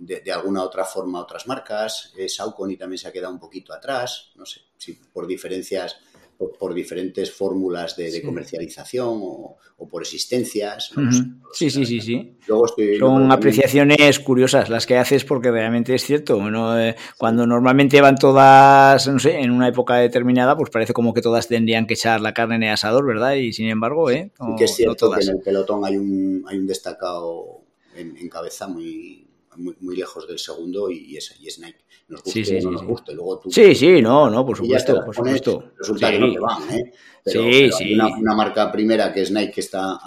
de, 0.00 0.20
de 0.20 0.32
alguna 0.32 0.62
otra 0.62 0.84
forma 0.84 1.20
otras 1.20 1.46
marcas, 1.46 2.12
eh, 2.16 2.28
Saucony 2.28 2.76
también 2.76 2.98
se 2.98 3.08
ha 3.08 3.12
quedado 3.12 3.32
un 3.32 3.38
poquito 3.40 3.72
atrás, 3.72 4.30
no 4.36 4.44
sé, 4.46 4.60
si 4.76 4.94
por 4.94 5.26
diferencias, 5.26 5.96
por, 6.36 6.56
por 6.58 6.74
diferentes 6.74 7.32
fórmulas 7.32 7.96
de, 7.96 8.04
de 8.04 8.10
Sí. 8.12 8.22
comercialización 8.22 9.20
o, 9.22 9.56
o 9.78 9.88
por 9.88 10.02
existencias. 10.02 10.88
sé, 10.88 11.24
Sí, 11.52 11.70
sí, 11.70 11.86
sí, 11.86 12.00
sí. 12.00 12.36
Luego 12.46 12.66
estoy- 12.66 12.98
Son 12.98 13.30
apreciaciones 13.32 14.18
curiosas 14.20 14.68
las 14.68 14.86
que 14.86 14.96
haces 14.96 15.24
porque 15.24 15.50
realmente 15.50 15.94
es 15.94 16.02
cierto. 16.04 16.38
¿no? 16.50 16.78
Eh, 16.78 16.94
Cuando 17.18 17.46
normalmente 17.46 18.00
van 18.00 18.16
todas, 18.16 19.06
no 19.08 19.18
sé, 19.18 19.38
en 19.40 19.50
una 19.50 19.68
época 19.68 19.96
determinada, 19.96 20.56
pues 20.56 20.70
parece 20.70 20.92
como 20.92 21.12
que 21.14 21.22
todas 21.22 21.48
tendrían 21.48 21.86
que 21.86 21.94
echar 21.94 22.20
la 22.20 22.34
carne 22.34 22.56
en 22.56 22.62
el 22.64 22.70
asador, 22.72 23.06
¿verdad? 23.06 23.34
Y 23.34 23.52
sin 23.52 23.68
embargo, 23.68 24.10
¿eh? 24.10 24.30
Sí 24.36 24.42
No, 24.46 24.56
que 24.56 24.64
es 24.64 24.70
no 24.72 24.76
cierto 24.76 25.10
que 25.10 25.22
en 25.24 25.30
el 25.30 25.40
pelotón 25.42 25.84
hay 25.84 25.96
un, 25.96 26.44
hay 26.46 26.58
un 26.58 26.66
destacado 26.66 27.60
en, 27.96 28.16
en 28.16 28.28
cabeza 28.28 28.66
muy, 28.68 29.25
muy, 29.56 29.76
muy 29.80 29.96
lejos 29.96 30.26
del 30.26 30.38
segundo 30.38 30.90
y, 30.90 31.12
y 31.12 31.16
es, 31.16 31.34
y 31.40 31.48
es 31.48 31.58
Nike. 31.58 31.84
Nos 32.08 32.22
guste 32.22 32.44
Sí, 32.44 32.60
no 32.62 32.70
nos 32.70 32.80
sí. 32.80 32.86
guste. 32.86 33.14
Luego 33.14 33.38
tú 33.38 33.50
Sí, 33.50 33.74
sí, 33.74 34.02
no, 34.02 34.30
no, 34.30 34.46
por 34.46 34.56
supuesto, 34.56 34.94
por 35.04 35.14
pones, 35.14 35.38
supuesto. 35.38 35.72
Resulta 35.78 36.10
que 36.10 36.18
no 36.18 36.32
te 36.32 36.38
van, 36.38 36.70
¿eh? 36.70 36.92
Pero, 37.24 37.42
hay. 37.42 37.94
Una, 37.94 38.16
una 38.16 38.34
marca 38.34 38.70
primera 38.70 39.12
que 39.12 39.22
es 39.22 39.30
Nike 39.30 39.52
que 39.52 39.60
está, 39.60 39.98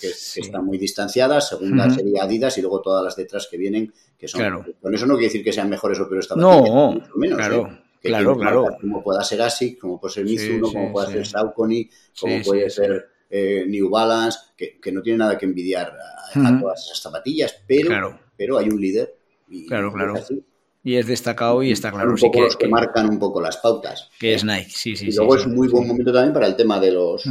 que, 0.00 0.08
está 0.08 0.60
muy 0.60 0.78
distanciada, 0.78 1.40
segunda 1.40 1.90
sería 1.90 2.22
Adidas 2.24 2.56
y 2.58 2.62
luego 2.62 2.80
todas 2.80 3.04
las 3.04 3.14
detrás 3.16 3.48
que 3.50 3.58
vienen, 3.58 3.92
que 4.18 4.26
son... 4.26 4.40
Claro. 4.40 4.64
Con 4.80 4.94
eso 4.94 5.06
no 5.06 5.14
quiere 5.14 5.26
decir 5.26 5.44
que 5.44 5.52
sean 5.52 5.68
mejores 5.68 6.00
o 6.00 6.08
peores 6.08 6.28
No, 6.36 6.58
zapatillas, 6.58 6.92
mucho 6.92 7.12
menos, 7.16 7.36
claro, 7.36 7.68
¿eh? 7.68 7.82
Claro, 8.02 8.36
claro. 8.36 8.62
marcas 8.64 8.80
Como 8.80 9.02
pueda 9.02 9.22
ser 9.22 9.42
ASIC, 9.42 9.78
como 9.78 10.00
puede 10.00 10.14
ser 10.14 10.24
Mizuno, 10.24 10.66
sí, 10.66 10.72
como 10.72 10.92
puede 10.92 11.06
sí. 11.06 11.12
ser 11.12 11.26
Saucony, 11.26 11.88
como 12.18 12.42
puede 12.42 12.70
ser 12.70 13.08
eh, 13.30 13.64
New 13.68 13.88
Balance, 13.88 14.38
que, 14.56 14.80
que 14.80 14.92
no 14.92 15.02
tiene 15.02 15.18
nada 15.18 15.38
que 15.38 15.46
envidiar 15.46 15.96
a, 16.34 16.60
todas 16.60 16.84
esas 16.84 17.00
zapatillas, 17.00 17.62
pero, 17.66 17.88
Claro. 17.88 18.20
Pero 18.42 18.58
hay 18.58 18.68
un 18.68 18.80
líder. 18.80 19.14
Y, 19.48 19.66
Claro, 19.66 19.88
y 19.90 19.92
claro. 19.92 20.16
es 20.16 20.22
así. 20.24 20.42
Y 20.84 20.96
es 20.96 21.06
destacado 21.06 21.62
y 21.62 21.70
está 21.70 21.92
claro, 21.92 22.10
un 22.10 22.18
sí 22.18 22.22
poco 22.26 22.38
que, 22.38 22.44
los 22.44 22.56
que 22.56 22.64
que- 22.64 22.70
marcan 22.70 23.08
un 23.08 23.18
poco 23.20 23.40
las 23.40 23.56
pautas. 23.58 24.10
que 24.18 24.34
es 24.34 24.44
Nike, 24.44 24.68
sí, 24.70 24.96
sí, 24.96 25.06
y 25.06 25.12
sí. 25.12 25.16
luego 25.18 25.34
sí, 25.34 25.40
es 25.42 25.46
un 25.46 25.54
muy 25.54 25.68
sí. 25.68 25.74
buen 25.74 25.86
momento 25.86 26.12
también 26.12 26.32
para 26.34 26.46
el 26.48 26.56
tema 26.56 26.80
de 26.80 26.90
los, 26.90 27.22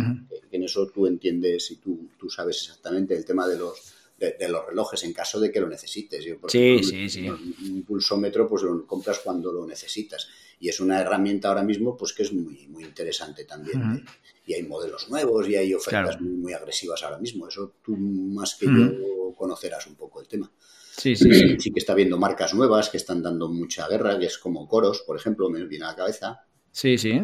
que 0.49 0.55
en 0.55 0.63
eso 0.63 0.87
tú 0.87 1.05
entiendes 1.05 1.69
y 1.71 1.75
tú, 1.77 2.07
tú 2.17 2.29
sabes 2.29 2.57
exactamente 2.61 3.13
el 3.15 3.25
tema 3.25 3.45
de 3.47 3.57
los 3.57 3.93
de, 4.17 4.35
de 4.39 4.47
los 4.49 4.65
relojes 4.67 5.03
en 5.03 5.11
caso 5.13 5.39
de 5.39 5.51
que 5.51 5.59
lo 5.59 5.67
necesites. 5.67 6.23
Yo, 6.23 6.39
por 6.39 6.49
Sí, 6.51 6.75
ejemplo, 6.75 6.89
sí, 6.89 7.09
sí. 7.09 7.27
Un, 7.27 7.83
pulsómetro 7.85 8.47
pues 8.47 8.61
lo 8.63 8.85
compras 8.85 9.19
cuando 9.19 9.51
lo 9.51 9.65
necesitas 9.65 10.29
y 10.59 10.69
es 10.69 10.79
una 10.79 11.01
herramienta 11.01 11.49
ahora 11.49 11.63
mismo 11.63 11.97
pues 11.97 12.13
que 12.13 12.21
es 12.23 12.31
muy 12.31 12.67
muy 12.67 12.83
interesante 12.83 13.43
también. 13.45 13.81
¿eh? 13.81 14.03
Y 14.45 14.53
hay 14.53 14.63
modelos 14.63 15.09
nuevos 15.09 15.49
y 15.49 15.55
hay 15.55 15.73
ofertas 15.73 16.15
Claro. 16.17 16.21
muy, 16.23 16.37
muy 16.37 16.53
agresivas 16.53 17.01
ahora 17.03 17.17
mismo. 17.17 17.47
Eso 17.49 17.73
tú 17.83 17.97
más 17.97 18.55
que 18.55 18.67
yo 18.67 19.33
conocerás 19.35 19.87
un 19.87 19.95
poco 19.95 20.21
el 20.21 20.27
tema. 20.27 20.49
Sí, 20.97 21.15
sí, 21.15 21.33
sí. 21.33 21.55
Sí 21.59 21.71
que 21.71 21.79
está 21.79 21.95
viendo 21.95 22.17
marcas 22.17 22.53
nuevas 22.53 22.89
que 22.89 22.97
están 22.97 23.23
dando 23.23 23.49
mucha 23.49 23.87
guerra, 23.87 24.19
que 24.19 24.25
es 24.25 24.37
como 24.37 24.67
Coros, 24.67 25.03
por 25.05 25.17
ejemplo, 25.17 25.49
me 25.49 25.65
viene 25.65 25.85
a 25.85 25.89
la 25.89 25.95
cabeza. 25.95 26.45
Sí, 26.71 26.97
sí. 26.97 27.21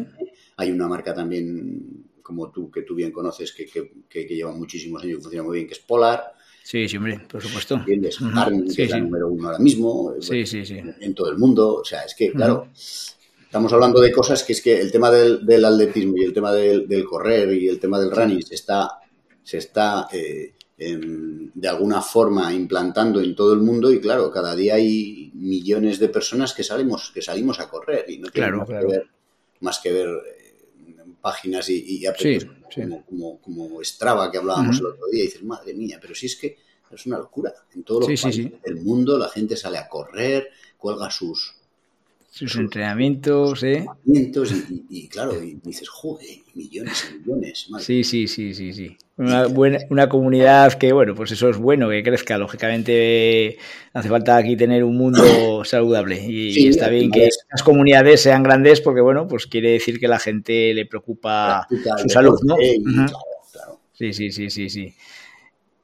Hay 0.56 0.70
una 0.70 0.88
marca 0.88 1.14
también, 1.14 2.10
como 2.22 2.50
tú, 2.50 2.70
que 2.70 2.82
tú 2.82 2.94
bien 2.94 3.12
conoces, 3.12 3.52
que, 3.52 3.66
que, 4.08 4.24
lleva 4.26 4.52
muchísimos 4.52 5.02
años 5.02 5.18
y 5.18 5.22
funciona 5.22 5.44
muy 5.44 5.56
bien, 5.58 5.66
que 5.66 5.74
es 5.74 5.80
Polar. 5.80 6.32
Sí, 6.62 6.88
sí, 6.88 6.96
hombre, 6.96 7.20
por 7.30 7.42
supuesto. 7.42 7.76
¿Entiendes? 7.76 8.18
Garmin, 8.20 8.64
que 8.64 8.70
Sí, 8.70 8.82
es 8.82 8.90
la 8.90 8.96
sí. 8.96 9.02
número 9.02 9.28
uno 9.28 9.46
ahora 9.46 9.58
mismo. 9.58 10.14
Sí, 10.20 10.44
sí, 10.44 10.66
sí. 10.66 10.80
En 11.00 11.14
todo 11.14 11.30
el 11.30 11.38
mundo. 11.38 11.76
O 11.76 11.84
sea, 11.84 12.02
es 12.02 12.14
que, 12.14 12.30
claro, 12.32 12.68
estamos 12.74 13.72
hablando 13.72 14.00
de 14.00 14.12
cosas 14.12 14.44
que 14.44 14.52
es 14.52 14.60
que 14.60 14.78
el 14.78 14.92
tema 14.92 15.10
del, 15.10 15.46
del 15.46 15.64
atletismo 15.64 16.14
y 16.16 16.24
el 16.24 16.32
tema 16.32 16.52
del, 16.52 16.86
del 16.86 17.04
correr 17.04 17.54
y 17.54 17.68
el 17.68 17.78
tema 17.78 17.98
del 17.98 18.10
running 18.10 18.42
se 18.42 18.56
está, 18.56 18.98
se 19.42 19.58
está 19.58 20.08
eh, 20.12 20.54
de 20.78 21.68
alguna 21.68 22.00
forma 22.00 22.52
implantando 22.54 23.20
en 23.20 23.34
todo 23.34 23.52
el 23.52 23.58
mundo 23.60 23.92
y 23.92 24.00
claro, 24.00 24.30
cada 24.30 24.54
día 24.54 24.76
hay 24.76 25.32
millones 25.34 25.98
de 25.98 26.08
personas 26.08 26.54
que 26.54 26.62
salimos, 26.62 27.10
que 27.12 27.20
salimos 27.20 27.58
a 27.58 27.68
correr 27.68 28.04
y 28.08 28.18
no 28.18 28.30
tiene 28.30 28.46
Claro, 28.48 28.58
más, 28.58 28.68
claro. 28.68 28.88
Que 28.88 28.94
ver, 28.94 29.06
más 29.60 29.78
que 29.80 29.92
ver 29.92 30.08
eh, 30.08 31.04
páginas 31.20 31.68
y, 31.68 31.74
y 32.04 32.06
Sí, 32.16 32.38
como, 32.38 32.60
sí. 32.70 32.82
como, 33.08 33.40
como 33.40 33.82
Strava 33.84 34.30
que 34.30 34.38
hablábamos 34.38 34.78
el 34.78 34.86
otro 34.86 35.06
día 35.10 35.24
y 35.24 35.26
dices, 35.26 35.42
madre 35.42 35.74
mía, 35.74 35.98
pero 36.00 36.14
si 36.14 36.26
es 36.26 36.36
que 36.36 36.56
es 36.92 37.06
una 37.06 37.18
locura. 37.18 37.52
En 37.74 37.82
todos 37.82 38.08
los 38.08 38.18
Sí, 38.20 38.22
países 38.24 38.52
del 38.62 38.76
mundo 38.76 39.18
la 39.18 39.28
gente 39.28 39.56
sale 39.56 39.78
a 39.78 39.88
correr, 39.88 40.48
cuelga 40.76 41.10
sus 41.10 41.56
Sus 42.38 42.56
entrenamientos, 42.56 43.62
¿eh? 43.64 43.78
entrenamientos 43.78 44.52
y, 44.52 44.74
y- 44.74 44.84
y, 45.04 45.08
claro, 45.08 45.42
y 45.42 45.54
dices, 45.64 45.88
joder, 45.88 46.26
millones 46.54 47.10
y 47.10 47.18
millones. 47.18 47.66
madre 47.70 47.84
Sí, 47.84 48.04
sí, 48.04 48.28
sí, 48.28 48.54
sí, 48.54 48.72
sí. 48.72 48.96
Una, 49.16 49.46
buena, 49.46 49.78
una 49.90 50.08
comunidad 50.08 50.72
que, 50.74 50.92
bueno, 50.92 51.14
pues 51.16 51.32
eso 51.32 51.48
es 51.50 51.56
bueno, 51.58 51.88
que 51.88 52.02
crezca. 52.04 52.38
Lógicamente 52.38 53.58
hace 53.92 54.08
falta 54.08 54.36
aquí 54.36 54.56
tener 54.56 54.84
un 54.84 54.96
mundo 54.96 55.20
saludable 55.64 56.24
y, 56.24 56.52
Sí, 56.52 56.68
está 56.68 56.88
bien 56.88 57.10
que 57.10 57.26
es- 57.26 57.44
las 57.50 57.62
comunidades 57.64 58.22
sean 58.22 58.42
grandes 58.44 58.80
porque, 58.80 59.00
bueno, 59.00 59.26
pues 59.26 59.46
quiere 59.46 59.72
decir 59.72 59.98
que 59.98 60.06
la 60.08 60.20
gente 60.20 60.72
le 60.74 60.86
preocupa 60.86 61.66
practica 61.68 61.98
su 61.98 62.08
salud, 62.08 62.38
¿no? 62.44 62.56
claro, 62.56 63.18
claro. 63.52 63.80
Sí, 63.92 64.12
sí, 64.12 64.30
sí, 64.30 64.48
sí, 64.50 64.70
sí. 64.70 64.94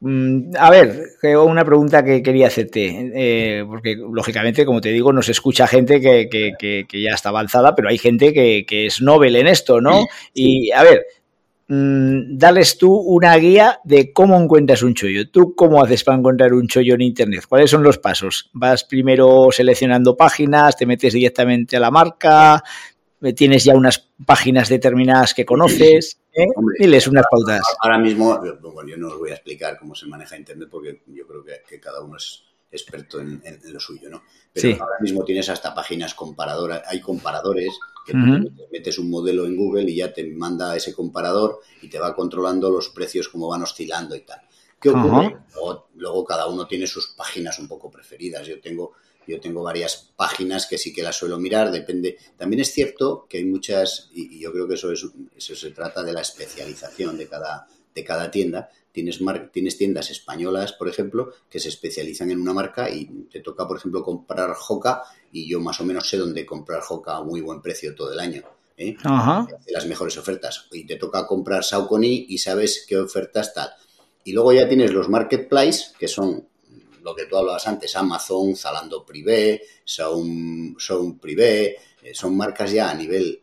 Mm, 0.01 0.51
A 0.59 0.71
ver, 0.71 1.03
una 1.47 1.65
pregunta 1.65 2.05
que 2.05 2.23
quería 2.23 2.49
hacerte, 2.49 3.11
eh, 3.15 3.65
porque 3.67 3.97
lógicamente, 3.97 4.67
como 4.67 4.81
te 4.81 4.91
digo, 4.91 5.13
nos 5.13 5.29
escucha 5.29 5.67
gente 5.67 6.01
que, 6.01 6.29
que- 6.31 6.53
que- 6.59 6.85
que 6.89 7.01
ya 7.03 7.13
está 7.13 7.31
avanzada, 7.31 7.75
pero 7.75 7.89
hay 7.89 7.97
gente 7.99 8.33
que, 8.35 8.67
es 8.87 9.01
novel 9.01 9.37
en 9.37 9.47
esto, 9.47 9.81
¿no? 9.81 10.01
Y 10.35 10.71
a 10.73 10.83
ver, 10.83 11.07
mm, 11.69 12.37
dales 12.37 12.77
tú 12.77 12.93
una 12.95 13.35
guía 13.37 13.81
de 13.85 14.13
cómo 14.13 14.39
encuentras 14.39 14.83
un 14.83 14.95
chollo. 14.95 15.31
¿Tú 15.31 15.55
cómo 15.55 15.83
haces 15.83 16.05
para 16.05 16.19
encontrar 16.19 16.53
un 16.53 16.67
chollo 16.69 16.95
en 16.95 17.01
Internet? 17.03 17.45
¿Cuáles 17.49 17.71
son 17.71 17.83
los 17.83 17.97
pasos? 17.99 18.51
¿Vas 18.53 18.85
primero 18.85 19.49
seleccionando 19.53 20.17
páginas, 20.17 20.77
te 20.77 20.85
metes 20.87 21.15
directamente 21.15 21.77
a 21.79 21.81
la 21.81 21.91
marca, 21.91 22.63
tienes 23.35 23.65
ya 23.65 23.75
unas 23.75 24.11
páginas 24.27 24.69
determinadas 24.69 25.33
que 25.33 25.47
conoces? 25.47 26.19
¿Eh? 26.35 26.47
Hombre, 26.57 26.77
Diles 26.79 27.07
unas 27.07 27.25
pautas. 27.31 27.62
Ahora 27.81 27.99
mismo, 27.99 28.40
bueno, 28.62 28.88
yo 28.90 28.97
no 28.97 29.09
os 29.09 29.18
voy 29.18 29.31
a 29.31 29.35
explicar 29.35 29.79
cómo 29.79 29.94
se 29.94 30.07
maneja 30.07 30.37
Internet 30.37 30.68
porque 30.70 31.03
yo 31.07 31.27
creo 31.27 31.44
que, 31.44 31.62
que 31.68 31.81
cada 31.81 32.03
uno 32.03 32.16
es 32.16 32.42
experto 32.70 33.20
en, 33.20 33.40
lo 33.73 33.79
suyo, 33.79 34.11
¿no? 34.11 34.23
Pero 34.53 34.68
Sí. 34.75 34.77
ahora 34.81 34.97
mismo 35.01 35.25
tienes 35.25 35.49
hasta 35.49 35.73
páginas 35.75 36.12
comparadoras, 36.14 36.83
hay 36.87 37.01
comparadores 37.01 37.79
que 38.05 38.14
metes- 38.14 38.53
metes 38.73 38.99
un 38.99 39.11
modelo 39.11 39.47
en 39.47 39.57
Google 39.57 39.88
y 39.90 39.97
ya 39.97 40.12
te 40.12 40.27
manda 40.35 40.75
ese 40.77 40.92
comparador 40.92 41.61
y 41.83 41.88
te 41.88 41.99
va 42.01 42.14
controlando 42.16 42.70
los 42.70 42.88
precios, 42.88 43.29
cómo 43.29 43.49
van 43.49 43.62
oscilando 43.62 44.16
y 44.16 44.23
tal. 44.23 44.40
¿Qué 44.81 44.90
ocurre? 44.90 45.37
Luego, 45.55 45.88
luego 45.94 46.25
cada 46.25 46.47
uno 46.49 46.66
tiene 46.66 46.87
sus 46.88 47.07
páginas 47.16 47.59
un 47.61 47.68
poco 47.68 47.90
preferidas. 47.90 48.47
Yo 48.47 48.61
tengo, 48.61 48.92
yo 49.27 49.41
tengo 49.41 49.63
varias 49.63 50.13
páginas 50.17 50.67
que 50.67 50.79
sí 50.79 50.93
que 50.93 51.03
las 51.03 51.17
suelo 51.17 51.39
mirar, 51.39 51.71
depende. 51.71 52.19
También 52.37 52.61
es 52.61 52.73
cierto 52.73 53.27
que 53.29 53.39
hay 53.39 53.45
muchas, 53.45 54.11
y, 54.15 54.37
y 54.37 54.41
yo 54.41 54.53
creo 54.53 54.67
que 54.69 54.75
eso, 54.75 54.93
es, 54.93 55.07
eso 55.37 55.55
se 55.55 55.71
trata 55.71 56.03
de 56.03 56.13
la 56.13 56.21
especialización 56.21 57.17
de 57.19 57.29
cada, 57.29 57.67
de 57.95 58.05
cada 58.05 58.31
tienda. 58.31 58.69
Tienes, 58.93 59.21
mar- 59.21 59.51
tienes 59.53 59.77
tiendas 59.77 60.11
españolas, 60.11 60.73
por 60.73 60.89
ejemplo, 60.89 61.33
que 61.51 61.59
se 61.59 61.69
especializan 61.69 62.31
en 62.31 62.41
una 62.41 62.53
marca 62.53 62.89
y 62.89 63.07
te 63.31 63.41
toca, 63.41 63.67
por 63.67 63.79
ejemplo, 63.79 64.03
comprar 64.05 64.55
Joca 64.55 65.03
y 65.33 65.49
yo 65.49 65.61
más 65.61 65.81
o 65.81 65.85
menos 65.85 66.09
sé 66.09 66.17
dónde 66.17 66.47
comprar 66.47 66.81
Joca 66.81 67.17
a 67.17 67.23
muy 67.25 67.41
buen 67.41 67.61
precio 67.61 67.95
todo 67.95 68.13
el 68.13 68.21
año. 68.21 68.43
¿eh? 68.77 68.97
las 69.69 69.87
mejores 69.87 70.17
ofertas. 70.17 70.67
Y 70.73 70.87
te 70.87 70.97
toca 70.97 71.27
comprar 71.27 71.65
Saucony 71.65 72.27
y 72.29 72.39
sabes 72.39 72.85
qué 72.89 72.97
ofertas 72.99 73.53
tal. 73.55 73.71
Y 74.25 74.33
luego 74.33 74.53
ya 74.53 74.69
tienes 74.69 74.93
los 74.93 75.09
marketplace, 75.09 75.93
que 75.99 76.09
son 76.09 76.49
lo 77.05 77.14
que 77.14 77.27
tú 77.27 77.37
hablabas 77.37 77.67
antes, 77.69 77.95
Amazon, 77.97 78.57
Zalando 78.57 79.05
Privé, 79.05 79.62
Sound, 79.85 80.79
Sound 80.79 81.21
Privé, 81.21 81.77
eh, 82.03 82.14
son 82.14 82.37
marcas 82.37 82.73
ya 82.73 82.90
a 82.90 82.95
nivel, 82.95 83.43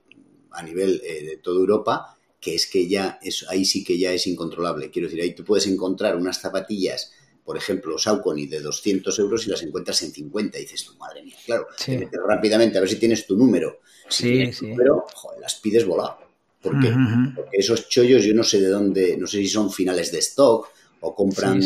a 0.52 0.64
nivel 0.64 1.02
eh, 1.06 1.24
de 1.24 1.38
toda 1.38 1.60
Europa, 1.60 2.18
que 2.40 2.56
es 2.56 2.68
que 2.68 2.88
ya, 2.88 3.20
es, 3.22 3.46
ahí 3.48 3.64
sí 3.64 3.84
que 3.84 3.98
ya 3.98 4.12
es 4.12 4.28
incontrolable. 4.28 4.90
Quiero 4.90 5.08
decir, 5.08 5.22
ahí 5.22 5.36
tú 5.36 5.46
puedes 5.46 5.68
encontrar 5.68 6.16
unas 6.16 6.42
zapatillas 6.42 7.14
por 7.44 7.58
ejemplo, 7.58 7.98
Saucony 7.98 8.46
de 8.46 8.62
200 8.62 9.18
euros 9.20 9.48
y 9.48 9.50
las 9.50 9.62
encuentras 9.64 10.02
en 10.04 10.12
50. 10.12 10.58
Y 10.58 10.62
dices, 10.62 10.86
tu 10.86 10.96
madre 10.96 11.24
mía, 11.24 11.36
claro, 11.46 11.68
te 11.84 11.98
metes 11.98 12.20
rápidamente 12.26 12.78
a 12.78 12.82
ver 12.82 12.90
si 12.90 12.98
tienes 12.98 13.26
tu 13.26 13.36
número. 13.36 13.80
sí, 14.08 14.54
sí. 14.54 14.74
Pero, 14.78 15.06
joder, 15.14 15.42
las 15.42 15.56
pides 15.56 15.86
volado. 15.86 16.20
¿Por 16.62 16.80
qué? 16.80 16.94
Porque 17.36 17.58
esos 17.58 17.90
chollos 17.90 18.24
yo 18.24 18.36
no 18.36 18.44
sé 18.44 18.62
de 18.62 18.68
dónde, 18.68 19.18
no 19.18 19.26
sé 19.26 19.40
si 19.40 19.48
son 19.48 19.72
finales 19.72 20.12
de 20.12 20.20
stock 20.20 20.70
o 21.00 21.16
compran, 21.16 21.60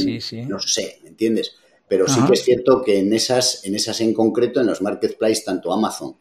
no 0.47 0.59
sé, 0.59 0.99
¿me 1.03 1.09
entiendes? 1.09 1.55
Pero 1.87 2.07
sí 2.07 2.19
que 2.27 2.33
es 2.33 2.43
cierto 2.43 2.81
que 2.81 2.99
en 2.99 3.13
esas, 3.13 3.63
en 3.63 3.75
esas 3.75 4.01
en 4.01 4.13
concreto, 4.13 4.59
en 4.59 4.67
los 4.67 4.81
marketplaces, 4.81 5.45
tanto 5.45 5.71
Amazon 5.71 6.15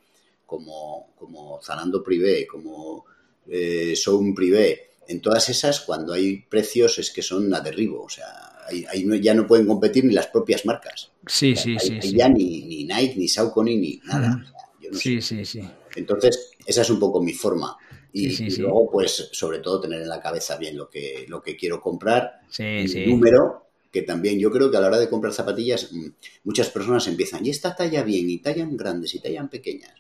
como, 0.45 1.15
como 1.17 1.61
Zalando 1.63 2.03
Privé, 2.03 2.47
como 2.47 3.07
eh, 3.49 3.95
Sound 3.97 4.35
Privé, 4.35 4.91
en 5.09 5.21
todas 5.21 5.49
esas, 5.49 5.81
cuando 5.81 6.13
hay 6.13 6.43
precios 6.43 6.99
es 6.99 7.11
que 7.11 7.23
son 7.23 7.53
a 7.55 7.61
derribo, 7.61 8.03
o 8.03 8.09
sea, 8.09 8.27
ahí, 8.67 9.07
ya 9.21 9.35
no 9.35 9.47
pueden 9.47 9.67
competir 9.67 10.05
ni 10.05 10.15
las 10.15 10.27
propias 10.29 10.65
marcas. 10.67 11.11
Sí, 11.27 11.57
sí, 11.57 11.79
sí. 11.79 11.99
ya 12.15 12.29
ni, 12.29 12.63
ni, 12.63 12.85
Nike, 12.85 13.15
ni 13.17 13.29
Saucony, 13.29 13.77
ni 13.77 14.01
nada. 14.05 14.45
sí, 14.93 15.21
sí, 15.21 15.45
sí. 15.45 15.61
Entonces, 15.97 16.51
esa 16.67 16.83
es 16.83 16.91
un 16.91 16.99
poco 16.99 17.23
mi 17.23 17.33
forma. 17.33 17.77
Y, 18.13 18.29
luego, 18.61 18.91
pues, 18.93 19.31
sobre 19.33 19.59
todo, 19.59 19.81
tener 19.81 20.01
en 20.01 20.09
la 20.09 20.21
cabeza 20.21 20.57
bien 20.57 20.77
lo 20.77 20.89
que, 20.89 21.27
lo 21.29 21.43
que 21.43 21.57
quiero 21.57 21.81
comprar. 21.81 22.43
Sí. 22.49 23.05
número, 23.07 23.64
que 23.95 24.03
también 24.03 24.41
yo 24.41 24.51
creo 24.51 24.73
que 24.73 24.77
a 24.77 24.81
la 24.81 24.89
hora 24.89 24.99
de 24.99 25.09
comprar 25.09 25.33
zapatillas 25.33 25.93
mm, 25.93 26.09
muchas 26.43 26.69
personas 26.69 27.07
empiezan, 27.07 27.47
y 27.47 27.51
esta 27.51 27.77
talla 27.77 28.03
bien, 28.03 28.29
y 28.29 28.39
tallan 28.39 28.77
grandes, 28.77 29.15
y 29.15 29.21
tallan 29.21 29.49
pequeñas. 29.49 29.95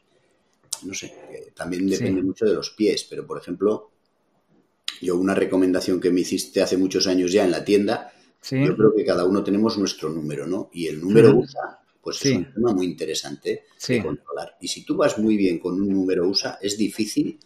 No 0.83 0.93
sé, 0.93 1.15
también 1.55 1.87
depende 1.87 2.21
mucho 2.21 2.45
de 2.45 2.55
los 2.55 2.71
pies, 2.71 3.07
pero 3.09 3.25
por 3.25 3.39
ejemplo, 3.39 3.93
yo 5.01 5.17
una 5.17 5.37
recomendación 5.37 6.01
que 6.01 6.11
me 6.11 6.23
hiciste 6.23 6.61
hace 6.61 6.77
muchos 6.77 7.07
años 7.07 7.31
ya 7.31 7.45
en 7.45 7.53
la 7.53 7.65
tienda, 7.65 8.13
yo 8.51 8.77
creo 8.77 8.93
que 8.97 9.05
cada 9.05 9.25
uno 9.27 9.45
tenemos 9.45 9.79
nuestro 9.79 10.09
número, 10.11 10.45
¿no? 10.45 10.71
Y 10.73 10.89
el 10.89 11.01
número 11.01 11.37
USA, 11.37 11.79
pues 12.03 12.23
es 12.27 12.37
un 12.37 12.53
tema 12.53 12.73
muy 12.75 12.87
interesante 12.87 13.67
de 13.89 14.03
controlar. 14.03 14.57
Y 14.61 14.67
si 14.67 14.85
tú 14.85 14.97
vas 14.97 15.19
muy 15.19 15.37
bien 15.37 15.61
con 15.61 15.81
un 15.81 15.89
número 15.89 16.29
USA, 16.29 16.59
es 16.61 16.77
difícil 16.77 17.39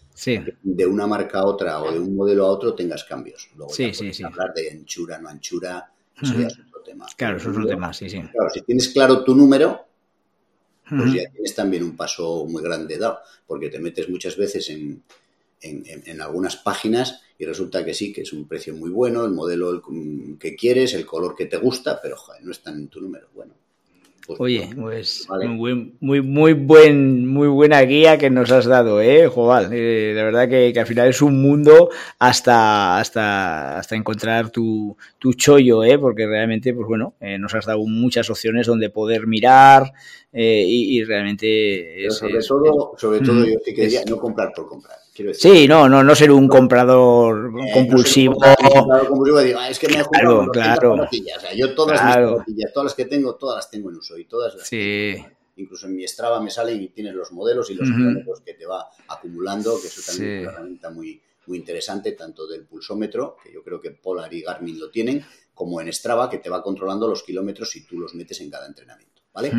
de 0.63 0.87
una 0.87 1.07
marca 1.07 1.41
a 1.41 1.45
otra 1.45 1.83
o 1.83 1.93
de 1.93 2.01
un 2.01 2.17
modelo 2.17 2.47
a 2.47 2.49
otro 2.49 2.75
tengas 2.75 3.05
cambios. 3.05 3.51
Luego 3.55 3.71
ya 3.75 4.27
hablar 4.27 4.55
de 4.55 4.71
anchura, 4.71 5.19
no 5.19 5.29
anchura, 5.29 5.93
eso 6.23 6.35
ya 6.39 6.47
es 6.47 6.59
otro 6.59 6.83
tema. 6.83 7.07
Claro, 7.17 7.37
eso 7.37 7.51
es 7.51 7.57
otro 7.57 7.69
tema, 7.69 7.93
sí, 7.93 8.09
sí. 8.09 8.21
Claro, 8.21 8.51
si 8.53 8.63
tienes 8.63 8.89
claro 8.89 9.25
tu 9.25 9.35
número, 9.35 9.87
pues 10.89 11.13
ya 11.13 11.31
tienes 11.31 11.55
también 11.55 11.83
un 11.83 11.97
paso 11.97 12.47
muy 12.47 12.63
grande 12.63 12.97
dado, 12.97 13.19
porque 13.47 13.69
te 13.69 13.79
metes 13.79 14.09
muchas 14.09 14.37
veces 14.37 14.71
en, 14.71 15.03
en, 15.61 16.21
algunas 16.21 16.57
páginas 16.57 17.23
y 17.39 17.45
resulta 17.45 17.85
que 17.85 17.95
sí, 17.95 18.13
que 18.13 18.23
es 18.23 18.33
un 18.33 18.47
precio 18.49 18.75
muy 18.75 18.91
bueno, 18.91 19.25
el 19.25 19.33
modelo 19.33 19.83
que 20.39 20.57
quieres, 20.57 20.95
el 20.95 21.07
color 21.07 21.35
que 21.37 21.47
te 21.47 21.57
gusta, 21.57 22.01
pero 22.01 22.17
joder, 22.17 22.43
no 22.45 22.53
están 22.53 22.77
en 22.77 22.89
tu 22.89 23.01
número. 23.01 23.29
Bueno, 23.35 23.55
pues, 24.27 24.41
Oye, 24.41 24.69
pues 24.77 25.27
muy, 25.47 25.95
muy, 26.01 26.21
muy, 26.21 26.53
buen, 26.53 27.27
muy 27.27 27.49
buena 27.49 27.81
guía 27.83 28.19
que 28.19 28.29
nos 28.29 28.51
has 28.51 28.67
dado, 28.67 29.01
¿eh, 29.01 29.27
Joval? 29.27 29.73
Eh, 29.73 30.13
de 30.15 30.23
verdad 30.23 30.49
que, 30.49 30.73
al 30.79 30.87
final 30.87 31.09
es 31.09 31.23
un 31.23 31.41
mundo 31.41 31.89
hasta, 32.19 32.99
hasta, 32.99 33.79
hasta 33.79 33.97
encontrar 33.97 34.51
tu, 34.51 34.97
tu 35.19 35.33
chollo, 35.33 35.83
¿eh? 35.83 35.99
Porque 35.99 36.27
realmente, 36.27 36.75
pues 36.75 36.87
bueno, 36.87 37.15
eh, 37.21 37.39
nos 37.39 37.55
has 37.55 37.65
dado 37.65 37.81
muchas 37.87 38.29
opciones 38.29 38.67
donde 38.67 38.91
poder 38.91 39.27
mirar 39.27 39.93
eh, 40.33 40.65
y, 40.67 41.03
realmente... 41.05 42.07
sobre, 42.11 42.41
todo, 42.41 42.95
sobre 42.99 43.21
todo, 43.21 43.47
yo 43.47 43.59
te 43.65 43.73
quería 43.73 44.05
no 44.05 44.19
comprar 44.19 44.53
por 44.55 44.69
comprar. 44.69 44.99
Sí, 45.35 45.67
no, 45.67 45.89
no, 45.89 46.05
no 46.05 46.15
ser 46.15 46.31
un 46.31 46.49
comprador 46.49 47.53
compulsivo. 47.73 48.37
compulsivo 49.09 49.39
ah, 49.59 49.69
es 49.69 49.79
que 49.79 49.89
me 49.89 50.01
he 50.01 50.05
claro, 50.05 50.49
claro. 50.53 50.95
O 50.95 51.09
sea, 51.11 51.55
yo 51.55 51.75
todas 51.75 52.01
las 52.03 52.15
zapatillas, 52.15 52.73
todas 52.73 52.85
las 52.85 52.95
que 52.95 53.05
tengo, 53.07 53.35
todas 53.35 53.57
las 53.57 53.71
tengo 53.71 53.91
en 53.91 53.97
uso 53.97 54.17
y 54.17 54.25
todas 54.27 54.55
las 54.55 54.69
sí. 54.69 55.17
incluso 55.57 55.87
en 55.87 55.97
mi 55.97 56.07
Strava 56.07 56.41
me 56.41 56.51
salen 56.51 56.81
y 56.81 56.89
tienes 56.89 57.15
los 57.15 57.33
modelos 57.33 57.71
y 57.71 57.75
los 57.75 57.89
kilómetros 57.89 58.41
que 58.43 58.55
te 58.55 58.67
va 58.67 58.89
acumulando, 59.09 59.81
que 59.81 59.89
eso 59.89 60.01
también 60.07 60.37
es 60.37 60.43
una 60.43 60.53
herramienta 60.53 60.91
muy, 60.91 61.21
muy 61.47 61.59
interesante, 61.59 62.13
tanto 62.13 62.47
del 62.47 62.65
pulsómetro, 62.65 63.37
que 63.43 63.53
yo 63.53 63.63
creo 63.65 63.81
que 63.81 63.91
Polar 63.91 64.33
y 64.33 64.43
Garmin 64.43 64.79
lo 64.79 64.91
tienen, 64.91 65.25
como 65.55 65.81
en 65.81 65.93
Strava, 65.93 66.31
que 66.31 66.39
te 66.39 66.51
va 66.51 66.63
controlando 66.63 67.09
los 67.09 67.23
kilómetros 67.25 67.71
si 67.71 67.85
tú 67.85 67.99
los 67.99 68.15
metes 68.15 68.41
en 68.41 68.51
cada 68.51 68.67
entrenamiento. 68.67 69.08
¿Vale? 69.39 69.53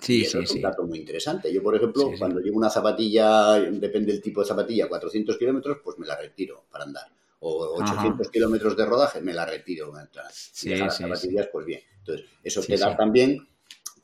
Sí, 0.00 0.24
sí, 0.24 0.38
es 0.38 0.50
un 0.50 0.60
dato 0.60 0.84
muy 0.84 0.98
interesante. 0.98 1.52
Yo, 1.52 1.62
por 1.62 1.74
ejemplo, 1.76 2.10
cuando 2.18 2.40
llevo 2.40 2.58
una 2.58 2.70
zapatilla, 2.70 3.54
depende 3.54 4.12
del 4.12 4.20
tipo 4.20 4.40
de 4.40 4.46
zapatilla, 4.46 4.88
400 4.88 5.38
kilómetros, 5.38 5.78
pues 5.82 5.98
me 5.98 6.06
la 6.06 6.16
retiro 6.16 6.64
para 6.70 6.84
andar. 6.84 7.06
O 7.40 7.82
800 7.82 8.30
kilómetros 8.30 8.76
de 8.76 8.84
rodaje, 8.84 9.20
me 9.20 9.32
la 9.32 9.46
retiro. 9.46 9.92
Sí, 10.30 10.70
y 10.70 10.76
las 10.76 10.96
zapatillas, 10.96 11.48
pues 11.50 11.66
bien. 11.66 11.80
Entonces, 11.98 12.26
eso 12.42 12.62
te 12.62 12.76
da 12.76 12.96
también 12.96 13.48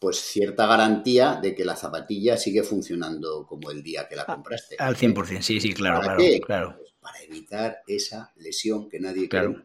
pues 0.00 0.16
cierta 0.16 0.66
garantía 0.66 1.40
de 1.42 1.56
que 1.56 1.64
la 1.64 1.74
zapatilla 1.74 2.36
sigue 2.36 2.62
funcionando 2.62 3.44
como 3.46 3.70
el 3.72 3.82
día 3.82 4.06
que 4.08 4.14
la 4.14 4.24
compraste. 4.24 4.76
Al 4.78 4.96
100%, 4.96 5.42
sí, 5.42 5.60
sí, 5.60 5.72
claro, 5.72 6.00
claro, 6.00 6.22
claro. 6.46 6.76
Pues 6.78 6.92
para 7.00 7.20
evitar 7.22 7.82
esa 7.86 8.32
lesión 8.36 8.88
que 8.88 9.00
nadie 9.00 9.28
claro. 9.28 9.60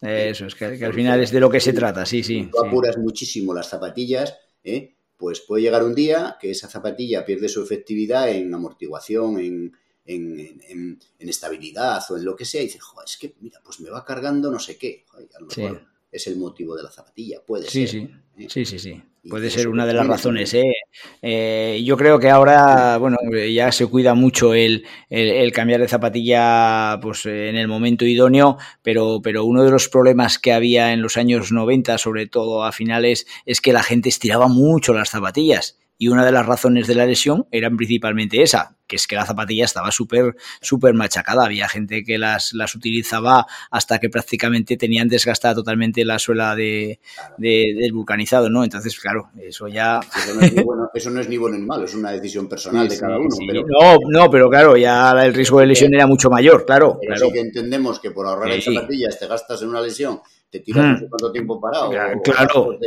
Eso, 0.00 0.46
es 0.46 0.54
que, 0.54 0.64
al 0.64 0.94
final 0.94 1.20
es 1.20 1.30
de 1.30 1.40
lo 1.40 1.50
que 1.50 1.60
se 1.60 1.74
trata, 1.74 2.06
sí, 2.06 2.22
sí. 2.22 2.48
Tú 2.50 2.64
apuras 2.64 2.96
muchísimo 2.96 3.52
las 3.52 3.68
zapatillas, 3.68 4.38
¿eh? 4.64 4.94
Pues 5.20 5.40
puede 5.42 5.62
llegar 5.62 5.84
un 5.84 5.94
día 5.94 6.38
que 6.40 6.50
esa 6.50 6.66
zapatilla 6.66 7.26
pierde 7.26 7.50
su 7.50 7.62
efectividad 7.62 8.30
en 8.30 8.52
amortiguación, 8.52 9.38
en, 9.38 9.76
en, 10.06 10.98
estabilidad 11.18 12.02
o 12.10 12.16
en 12.16 12.24
lo 12.24 12.34
que 12.34 12.46
sea, 12.46 12.62
y 12.62 12.64
dice, 12.64 12.80
joder, 12.80 13.06
es 13.06 13.18
que, 13.18 13.34
mira, 13.40 13.60
pues 13.62 13.80
me 13.80 13.90
va 13.90 14.02
cargando 14.02 14.50
no 14.50 14.58
sé 14.58 14.78
qué. 14.78 15.04
a 15.12 15.40
lo 15.40 15.46
mejor 15.46 15.86
es 16.10 16.26
el 16.26 16.36
motivo 16.36 16.74
de 16.74 16.82
la 16.82 16.90
zapatilla, 16.90 17.44
puede 17.44 17.68
sí, 17.68 17.86
ser. 17.86 17.90
Sí, 17.90 18.08
¿eh? 18.38 18.46
sí, 18.48 18.64
sí, 18.64 18.78
sí. 18.78 19.02
Puede 19.28 19.50
ser 19.50 19.68
una 19.68 19.84
de 19.84 19.92
las 19.92 20.06
razones. 20.06 20.54
¿eh? 20.54 20.72
¿eh? 21.20 21.82
yo 21.84 21.96
creo 21.96 22.18
que 22.18 22.30
ahora, 22.30 22.96
bueno, 22.96 23.18
ya 23.52 23.70
se 23.70 23.86
cuida 23.86 24.14
mucho 24.14 24.54
el, 24.54 24.86
el, 25.10 25.52
cambiar 25.52 25.80
de 25.80 25.88
zapatilla 25.88 26.98
pues, 27.02 27.26
en 27.26 27.56
el 27.56 27.68
momento 27.68 28.06
idóneo, 28.06 28.56
pero, 28.82 29.20
pero 29.22 29.44
uno 29.44 29.62
de 29.62 29.70
los 29.70 29.88
problemas 29.88 30.38
que 30.38 30.52
había 30.52 30.92
en 30.92 31.02
los 31.02 31.18
años 31.18 31.52
90, 31.52 31.98
sobre 31.98 32.26
todo 32.26 32.64
a 32.64 32.72
finales, 32.72 33.26
es 33.44 33.60
que 33.60 33.74
la 33.74 33.82
gente 33.82 34.08
estiraba 34.08 34.48
mucho 34.48 34.94
las 34.94 35.10
zapatillas 35.10 35.79
y 36.00 36.08
una 36.08 36.24
de 36.24 36.32
las 36.32 36.46
razones 36.46 36.86
de 36.86 36.94
la 36.94 37.04
lesión 37.04 37.46
eran 37.50 37.76
principalmente 37.76 38.40
esa, 38.40 38.74
que 38.86 38.96
es 38.96 39.06
que 39.06 39.16
la 39.16 39.26
zapatilla 39.26 39.66
estaba 39.66 39.90
súper 39.90 40.34
súper 40.62 40.94
machacada. 40.94 41.44
Había 41.44 41.68
gente 41.68 42.04
que 42.04 42.16
las, 42.16 42.54
las 42.54 42.74
utilizaba 42.74 43.46
hasta 43.70 43.98
que 43.98 44.08
prácticamente 44.08 44.78
tenían 44.78 45.08
desgastada 45.08 45.56
totalmente 45.56 46.02
la 46.06 46.18
suela 46.18 46.56
de, 46.56 47.00
del 47.36 47.92
vulcanizado, 47.92 48.48
¿no? 48.48 48.64
Entonces, 48.64 48.98
claro, 48.98 49.28
eso 49.38 49.68
ya... 49.68 50.00
Eso 50.94 51.10
no 51.10 51.20
es 51.20 51.28
ni 51.28 51.36
bueno, 51.36 51.58
ni 51.58 51.66
malo, 51.66 51.84
es 51.84 51.94
una 51.94 52.12
decisión 52.12 52.48
personal 52.48 52.88
de 52.88 52.98
cada 52.98 53.18
uno. 53.18 53.28
No, 53.68 53.98
no, 54.08 54.30
pero 54.30 54.48
claro, 54.48 54.78
ya 54.78 55.10
el 55.22 55.34
riesgo 55.34 55.60
de 55.60 55.66
lesión 55.66 55.92
era 55.92 56.06
mucho 56.06 56.30
mayor, 56.30 56.64
claro. 56.64 56.96
Pero 56.98 57.12
claro. 57.12 57.26
sí 57.26 57.32
que 57.34 57.40
entendemos 57.40 58.00
que 58.00 58.10
por 58.10 58.26
ahorrar 58.26 58.50
en 58.52 58.62
zapatillas 58.62 59.18
te 59.18 59.26
gastas 59.26 59.60
en 59.60 59.68
una 59.68 59.82
lesión, 59.82 60.22
te 60.48 60.60
tiras 60.60 60.82
mm. 60.82 60.92
no 60.92 60.98
sé 60.98 61.08
cuánto 61.10 61.30
tiempo 61.30 61.60
parado. 61.60 61.90
Claro 61.90 62.78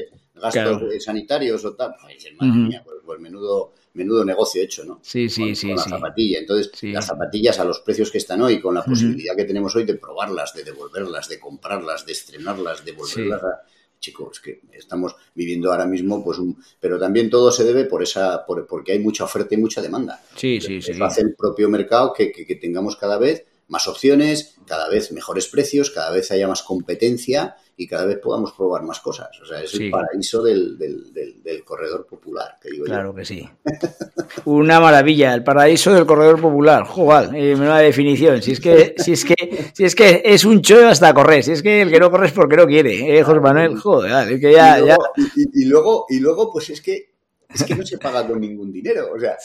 gastos 0.43 1.03
sanitarios 1.03 1.63
o 1.65 1.73
tal, 1.73 1.95
pues, 2.01 2.27
pues, 2.37 2.97
pues, 3.05 3.19
menudo, 3.19 3.73
menudo 3.93 4.25
negocio 4.25 4.61
hecho, 4.61 4.83
¿no? 4.83 4.99
Sí, 5.01 5.29
sí, 5.29 5.55
sí. 5.55 5.67
Con 5.67 5.77
la 5.77 5.83
zapatilla. 5.83 6.39
Entonces, 6.39 6.83
las 6.83 7.05
zapatillas 7.05 7.59
a 7.59 7.65
los 7.65 7.79
precios 7.79 8.11
que 8.11 8.17
están 8.17 8.41
hoy, 8.41 8.59
con 8.59 8.75
la 8.75 8.83
posibilidad 8.83 9.35
que 9.35 9.45
tenemos 9.45 9.75
hoy 9.75 9.85
de 9.85 9.95
probarlas, 9.95 10.53
de 10.53 10.63
devolverlas, 10.63 11.29
de 11.29 11.39
comprarlas, 11.39 12.05
de 12.05 12.11
estrenarlas, 12.11 12.83
de 12.83 12.91
volverlas 12.91 13.43
a 13.43 13.61
chicos, 14.03 14.41
que 14.41 14.59
estamos 14.73 15.15
viviendo 15.33 15.71
ahora 15.71 15.85
mismo, 15.85 16.21
pues 16.23 16.37
un, 16.37 16.61
pero 16.79 16.99
también 16.99 17.29
todo 17.29 17.51
se 17.51 17.63
debe 17.63 17.85
por 17.85 18.03
esa, 18.03 18.45
por, 18.45 18.67
porque 18.67 18.91
hay 18.91 18.99
mucha 18.99 19.23
oferta 19.23 19.55
y 19.55 19.57
mucha 19.57 19.81
demanda. 19.81 20.21
Sí, 20.35 20.59
sí, 20.59 20.81
sí. 20.81 20.91
hace 21.01 21.21
el 21.21 21.33
propio 21.35 21.69
mercado 21.69 22.11
que, 22.13 22.31
que, 22.31 22.55
tengamos 22.55 22.97
cada 22.97 23.17
vez 23.17 23.45
más 23.73 23.87
opciones, 23.87 24.55
cada 24.67 24.87
vez 24.87 25.11
mejores 25.11 25.47
precios, 25.47 25.89
cada 25.89 26.11
vez 26.11 26.31
haya 26.31 26.47
más 26.47 26.61
competencia 26.61 27.55
y 27.75 27.87
cada 27.87 28.05
vez 28.05 28.19
podamos 28.19 28.51
probar 28.51 28.83
más 28.83 28.99
cosas. 28.99 29.29
O 29.41 29.45
sea, 29.47 29.63
es 29.63 29.73
el 29.73 29.89
paraíso 29.89 30.43
del, 30.43 30.77
del, 30.77 31.63
corredor 31.65 32.05
popular, 32.05 32.55
que 32.61 32.69
digo 32.69 32.85
Claro 32.85 33.15
que 33.15 33.25
sí. 33.25 33.49
Una 34.45 34.79
maravilla, 34.79 35.33
el 35.33 35.43
paraíso 35.43 35.91
del 35.91 36.05
corredor 36.05 36.39
popular. 36.39 36.85
Joder, 36.85 37.33
eh, 37.33 37.55
definición. 37.83 38.43
Si 38.43 38.51
es 38.51 38.59
que, 38.59 38.93
si 38.99 39.13
es 39.13 39.25
que, 39.25 39.71
si 39.73 39.85
es 39.85 39.95
que 39.95 40.21
es 40.23 40.45
un 40.45 40.61
chollo 40.61 40.89
hasta 40.89 41.11
correr, 41.15 41.43
si 41.43 41.53
es 41.53 41.63
que 41.63 41.81
el 41.81 41.89
que 41.89 41.99
no 41.99 42.11
corre 42.11 42.27
es 42.27 42.33
porque 42.33 42.55
no 42.55 42.67
quiere, 42.67 43.17
¿eh, 43.17 43.23
José 43.23 43.39
Manuel? 43.39 43.75
Joder, 43.79 44.33
es 44.33 44.39
que 44.39 44.53
ya, 44.53 44.77
y 44.77 44.85
luego, 44.85 45.03
Y, 45.35 45.65
luego, 45.65 46.05
y 46.09 46.19
luego, 46.19 46.51
pues 46.53 46.69
es 46.69 46.79
que 46.79 47.12
es 47.53 47.63
que 47.63 47.75
no 47.75 47.85
se 47.85 47.97
paga 47.97 48.27
con 48.27 48.39
ningún 48.39 48.71
dinero. 48.71 49.11
O 49.13 49.19
sea, 49.19 49.37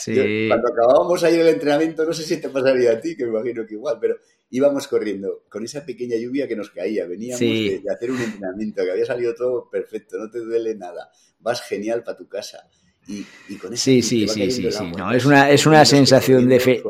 cuando 0.49 0.68
acabábamos 0.68 1.23
ayer 1.25 1.40
el 1.40 1.49
entrenamiento, 1.49 2.05
no 2.05 2.12
sé 2.12 2.23
si 2.23 2.40
te 2.40 2.49
pasaría 2.49 2.92
a 2.92 3.01
ti, 3.01 3.16
que 3.16 3.25
me 3.25 3.31
imagino 3.31 3.66
que 3.66 3.75
igual, 3.75 3.99
pero 4.01 4.16
íbamos 4.51 4.88
corriendo 4.88 5.44
con 5.49 5.64
esa 5.64 5.85
pequeña 5.85 6.16
lluvia 6.16 6.49
que 6.49 6.57
nos 6.57 6.71
caía. 6.71 7.07
Veníamos 7.07 7.40
de, 7.40 7.83
hacer 7.94 8.11
un 8.11 8.21
entrenamiento, 8.21 8.85
que 8.85 8.90
había 8.90 9.07
salido 9.07 9.35
todo 9.35 9.68
perfecto, 9.71 10.18
no 10.18 10.31
te 10.31 10.38
duele 10.38 10.75
nada, 10.75 11.11
vas 11.40 11.62
genial 11.62 12.03
para 12.03 12.16
tu 12.16 12.29
casa. 12.29 12.68
Y, 13.07 13.25
con 13.57 13.75
sí, 13.77 14.03
sí, 14.03 14.29
sí, 14.29 14.51
sí, 14.51 14.71
sí. 14.71 14.92
No, 14.97 15.12
es 15.12 15.25
una, 15.25 15.51
es 15.51 15.64
una 15.64 15.85
sensación 15.85 16.47
de 16.47 16.61
fe. 16.61 16.83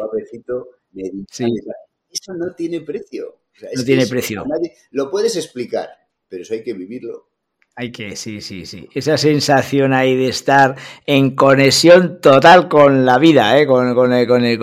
Eso 2.10 2.34
no 2.34 2.54
tiene 2.54 2.80
precio. 2.80 3.42
no 3.74 3.84
tiene 3.84 4.06
precio. 4.06 4.44
lo 4.90 5.10
puedes 5.10 5.36
explicar, 5.36 5.88
pero 6.28 6.42
eso 6.42 6.54
hay 6.54 6.62
que 6.62 6.74
vivirlo. 6.74 7.27
Hay 7.80 7.92
que, 7.92 8.16
sí, 8.16 8.40
sí, 8.40 8.66
sí. 8.66 8.88
Esa 8.92 9.16
sensación 9.16 9.92
ahí 9.92 10.16
de 10.16 10.26
estar 10.26 10.74
en 11.06 11.36
conexión 11.36 12.20
total 12.20 12.66
con 12.66 13.06
la 13.06 13.18
vida, 13.18 13.56
¿eh? 13.56 13.68
con, 13.68 13.94
con, 13.94 14.12
el, 14.12 14.26
con, 14.26 14.44
el, 14.44 14.58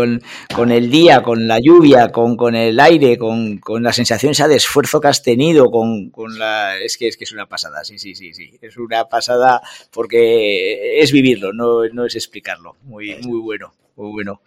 con, 0.54 0.70
el 0.70 0.92
día, 0.92 1.24
con 1.24 1.48
la 1.48 1.58
lluvia, 1.62 2.12
con, 2.12 2.36
con 2.36 2.56
el 2.56 2.78
aire, 2.78 3.18
con, 3.18 3.60
con, 3.60 3.84
la 3.84 3.94
sensación 3.94 4.34
esa 4.34 4.50
de 4.50 4.58
esfuerzo 4.58 5.00
que 5.00 5.08
has 5.08 5.24
tenido, 5.24 5.72
con, 5.72 6.10
con 6.10 6.38
la... 6.38 6.78
Es 6.78 6.98
que, 6.98 7.08
es 7.08 7.16
que 7.16 7.24
es 7.24 7.32
una 7.32 7.48
pasada, 7.48 7.86
sí, 7.86 7.98
sí, 7.98 8.16
sí, 8.16 8.34
sí. 8.34 8.52
Es 8.62 8.76
una 8.76 9.06
pasada 9.06 9.62
porque 9.94 11.00
es 11.00 11.14
vivirlo, 11.14 11.54
no, 11.54 11.88
no 11.88 12.06
es 12.06 12.18
explicarlo. 12.18 12.76
Muy, 12.84 13.16
muy 13.22 13.40
bueno, 13.40 13.74
muy 13.96 14.12
bueno. 14.12 14.42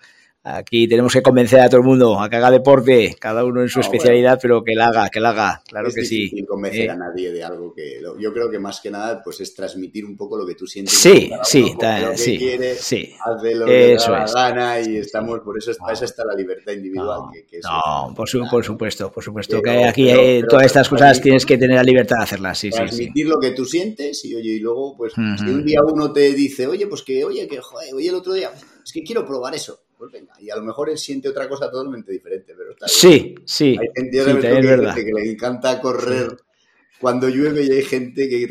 Aquí 0.45 0.89
tenemos 0.89 1.13
que 1.13 1.21
convencer 1.21 1.61
a 1.61 1.69
todo 1.69 1.81
el 1.81 1.87
mundo 1.87 2.19
a 2.19 2.31
que 2.31 2.37
haga 2.37 2.51
deporte, 2.51 3.17
cada 3.19 3.45
uno 3.45 3.61
en 3.61 3.69
su 3.69 3.81
especialidad, 3.81 4.39
pero 4.41 4.63
que 4.63 4.75
la 4.75 4.87
haga, 4.87 5.11
que 5.11 5.21
la 5.21 5.31
haga, 5.31 5.63
claro 5.67 5.91
que 5.93 6.05
sí. 6.05 6.31
Es 6.35 6.47
convencer 6.47 6.87
eh. 6.87 6.91
a 6.91 6.97
nadie 6.97 7.33
de 7.33 7.43
algo 7.43 7.75
que 7.75 8.01
yo 8.19 8.33
creo 8.33 8.49
que 8.49 8.59
más 8.59 8.81
que 8.81 8.91
nada 8.91 9.21
pues 9.23 9.41
es 9.41 9.55
transmitir 9.55 10.07
un 10.07 10.17
poco 10.17 10.39
lo 10.39 10.47
que 10.47 10.55
tú 10.55 10.67
sientes. 10.67 10.95
Sí, 10.95 11.31
sí, 11.43 11.75
sí, 12.15 12.39
sí. 12.79 13.15
Hace 13.25 13.55
lo 13.57 13.67
que 13.67 13.95
Eso 13.95 14.13
da 14.13 14.27
la 14.27 14.33
gana 14.33 14.81
y 14.81 14.97
estamos, 14.99 15.41
por 15.41 15.59
eso, 15.59 15.73
para 15.79 15.93
eso 15.93 16.05
está 16.05 16.25
la 16.25 16.35
libertad 16.35 16.73
individual. 16.73 17.21
No, 17.27 17.33
que, 17.33 17.59
no 17.63 18.15
por, 18.15 18.31
por, 18.49 18.65
supuesto, 18.65 19.11
por 19.11 19.25
supuesto 19.25 19.61
que 19.61 19.85
aquí 19.85 20.09
eh, 20.09 20.45
todas 20.49 20.67
estas 20.67 20.89
cosas 20.89 21.21
tienes 21.21 21.45
que 21.45 21.59
tener 21.59 21.77
la 21.77 21.83
libertad 21.83 22.19
de 22.19 22.23
hacerlas, 22.23 22.59
sí, 22.59 22.71
Transmitir 22.71 23.27
lo 23.27 23.41
que 23.41 23.51
tú 23.51 23.65
sientes 23.65 24.25
y 24.25 24.37
oye, 24.37 24.53
y 24.53 24.61
luego 24.61 24.97
pues 24.97 25.13
si 25.15 25.51
un 25.51 25.65
día 25.65 25.81
uno 25.83 26.13
te 26.13 26.33
dice, 26.33 26.67
oye, 26.69 26.87
pues 26.87 27.03
que, 27.03 27.25
oye, 27.25 27.47
que, 27.49 27.59
joder, 27.59 27.93
oye, 27.93 28.09
el 28.09 28.15
otro 28.15 28.33
día, 28.33 28.51
es 28.53 28.93
que 28.93 29.03
quiero 29.03 29.27
probar 29.27 29.55
eso 29.55 29.81
pues 29.99 30.13
venga. 30.13 30.33
Y 30.41 30.51
a 30.51 30.57
lo 30.57 30.63
mejor 30.63 30.89
él 30.89 30.99
siente 30.99 31.29
otra 31.29 31.49
cosa 31.49 31.71
totalmente 31.71 32.13
diferente, 32.13 32.55
pero 32.57 32.71
está 32.71 32.87
Sí, 32.89 33.35
sí. 33.45 33.77
Hay 33.79 33.89
gente, 33.97 35.05
que, 35.05 35.13
le 35.13 35.31
encanta 35.31 35.81
correr 35.81 36.37
cuando 37.01 37.29
llueve 37.29 37.65
y 37.65 37.71
hay 37.71 37.83
gente 37.83 38.29
que 38.29 38.47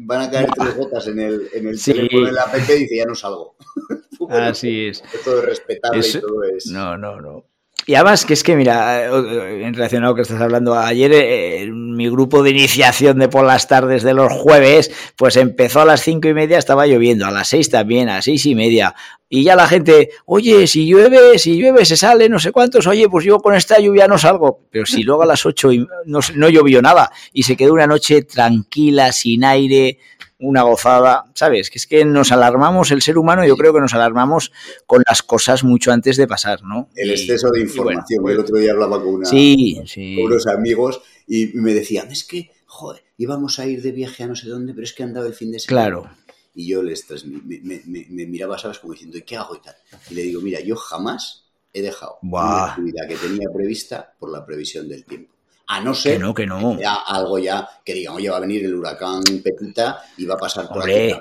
van 0.00 0.22
a 0.22 0.30
caer 0.30 0.48
tres 0.56 0.76
gotas 0.76 1.08
en 1.08 1.18
el, 1.18 1.48
en 1.52 1.68
el 1.68 1.82
teléfono 1.82 2.26
de 2.26 2.32
la 2.32 2.42
app 2.42 2.54
y 2.54 2.72
dice 2.72 2.96
ya 2.96 3.04
no 3.04 3.14
salgo. 3.14 3.56
Así 4.30 4.86
es. 4.86 5.02
Todo 5.24 5.40
es 5.40 5.44
respetable 5.46 6.06
y 6.06 6.20
todo 6.20 6.44
es... 6.44 6.66
No, 6.66 6.96
no, 6.96 7.20
no. 7.20 7.51
Y 7.84 7.94
además 7.94 8.24
que 8.24 8.34
es 8.34 8.44
que, 8.44 8.54
mira, 8.54 9.06
eh, 9.06 9.64
en 9.66 9.74
relación 9.74 10.04
a 10.04 10.08
lo 10.08 10.14
que 10.14 10.22
estás 10.22 10.40
hablando, 10.40 10.74
ayer 10.78 11.10
eh, 11.14 11.68
mi 11.72 12.08
grupo 12.08 12.42
de 12.42 12.50
iniciación 12.50 13.18
de 13.18 13.28
por 13.28 13.44
las 13.44 13.66
tardes 13.66 14.02
de 14.04 14.14
los 14.14 14.32
jueves, 14.32 14.92
pues 15.16 15.36
empezó 15.36 15.80
a 15.80 15.84
las 15.84 16.02
cinco 16.02 16.28
y 16.28 16.34
media, 16.34 16.58
estaba 16.58 16.86
lloviendo, 16.86 17.26
a 17.26 17.32
las 17.32 17.48
seis 17.48 17.70
también, 17.70 18.08
a 18.08 18.22
seis 18.22 18.46
y 18.46 18.54
media. 18.54 18.94
Y 19.28 19.42
ya 19.44 19.56
la 19.56 19.66
gente, 19.66 20.10
oye, 20.26 20.66
si 20.66 20.86
llueve, 20.86 21.38
si 21.38 21.56
llueve 21.56 21.84
se 21.84 21.96
sale, 21.96 22.28
no 22.28 22.38
sé 22.38 22.52
cuántos, 22.52 22.86
oye, 22.86 23.08
pues 23.08 23.24
yo 23.24 23.38
con 23.38 23.54
esta 23.54 23.80
lluvia 23.80 24.06
no 24.06 24.18
salgo. 24.18 24.60
Pero 24.70 24.86
si 24.86 25.02
luego 25.02 25.22
a 25.22 25.26
las 25.26 25.44
ocho 25.44 25.70
no, 26.04 26.20
no 26.34 26.48
llovió 26.50 26.82
nada 26.82 27.10
y 27.32 27.42
se 27.42 27.56
quedó 27.56 27.72
una 27.72 27.86
noche 27.86 28.22
tranquila, 28.22 29.10
sin 29.10 29.44
aire, 29.44 29.98
una 30.42 30.62
gozada, 30.62 31.24
¿sabes? 31.34 31.70
Que 31.70 31.78
es 31.78 31.86
que 31.86 32.04
nos 32.04 32.32
alarmamos, 32.32 32.90
el 32.90 33.00
ser 33.00 33.16
humano, 33.16 33.46
yo 33.46 33.56
creo 33.56 33.72
que 33.72 33.80
nos 33.80 33.94
alarmamos 33.94 34.52
con 34.86 35.02
las 35.08 35.22
cosas 35.22 35.62
mucho 35.62 35.92
antes 35.92 36.16
de 36.16 36.26
pasar, 36.26 36.62
¿no? 36.64 36.90
El 36.96 37.12
exceso 37.12 37.50
de 37.50 37.60
información. 37.60 38.28
el 38.28 38.38
otro 38.40 38.58
día 38.58 38.72
hablaba 38.72 39.00
con, 39.00 39.14
unos 39.14 40.46
amigos 40.48 41.00
y 41.28 41.52
me 41.54 41.72
decían, 41.72 42.10
es 42.10 42.24
que, 42.24 42.50
joder, 42.66 43.04
íbamos 43.16 43.60
a 43.60 43.66
ir 43.66 43.82
de 43.82 43.92
viaje 43.92 44.24
a 44.24 44.26
no 44.26 44.34
sé 44.34 44.48
dónde, 44.48 44.74
pero 44.74 44.84
es 44.84 44.92
que 44.92 45.04
han 45.04 45.14
dado 45.14 45.28
el 45.28 45.34
fin 45.34 45.52
de 45.52 45.60
semana. 45.60 45.86
Claro. 45.86 46.10
Y 46.54 46.68
yo 46.68 46.82
les 46.82 47.06
me, 47.24 47.82
me, 47.86 48.26
miraba, 48.26 48.58
¿sabes? 48.58 48.80
Como 48.80 48.92
diciendo, 48.92 49.16
¿y 49.16 49.22
qué 49.22 49.36
hago 49.36 49.54
y 49.56 49.60
tal? 49.60 49.76
Y 50.10 50.14
le 50.14 50.22
digo, 50.22 50.40
mira, 50.40 50.60
yo 50.60 50.76
jamás 50.76 51.44
he 51.72 51.80
dejado 51.82 52.18
una 52.22 52.72
actividad 52.72 53.08
que 53.08 53.16
tenía 53.16 53.48
prevista 53.54 54.14
por 54.18 54.30
la 54.30 54.44
previsión 54.44 54.88
del 54.88 55.04
tiempo. 55.04 55.32
A 55.72 55.80
no 55.80 55.94
ser 55.94 56.14
que 56.14 56.18
no, 56.18 56.34
que 56.34 56.46
no. 56.46 56.78
Ya, 56.78 56.96
algo 57.06 57.38
ya 57.38 57.66
que 57.82 57.94
digamos, 57.94 58.22
ya 58.22 58.32
va 58.32 58.36
a 58.36 58.40
venir 58.40 58.64
el 58.66 58.74
huracán 58.74 59.22
Pepita 59.42 60.02
y 60.18 60.26
va 60.26 60.34
a 60.34 60.38
pasar 60.38 60.68
por 60.68 60.82
aquí. 60.82 61.14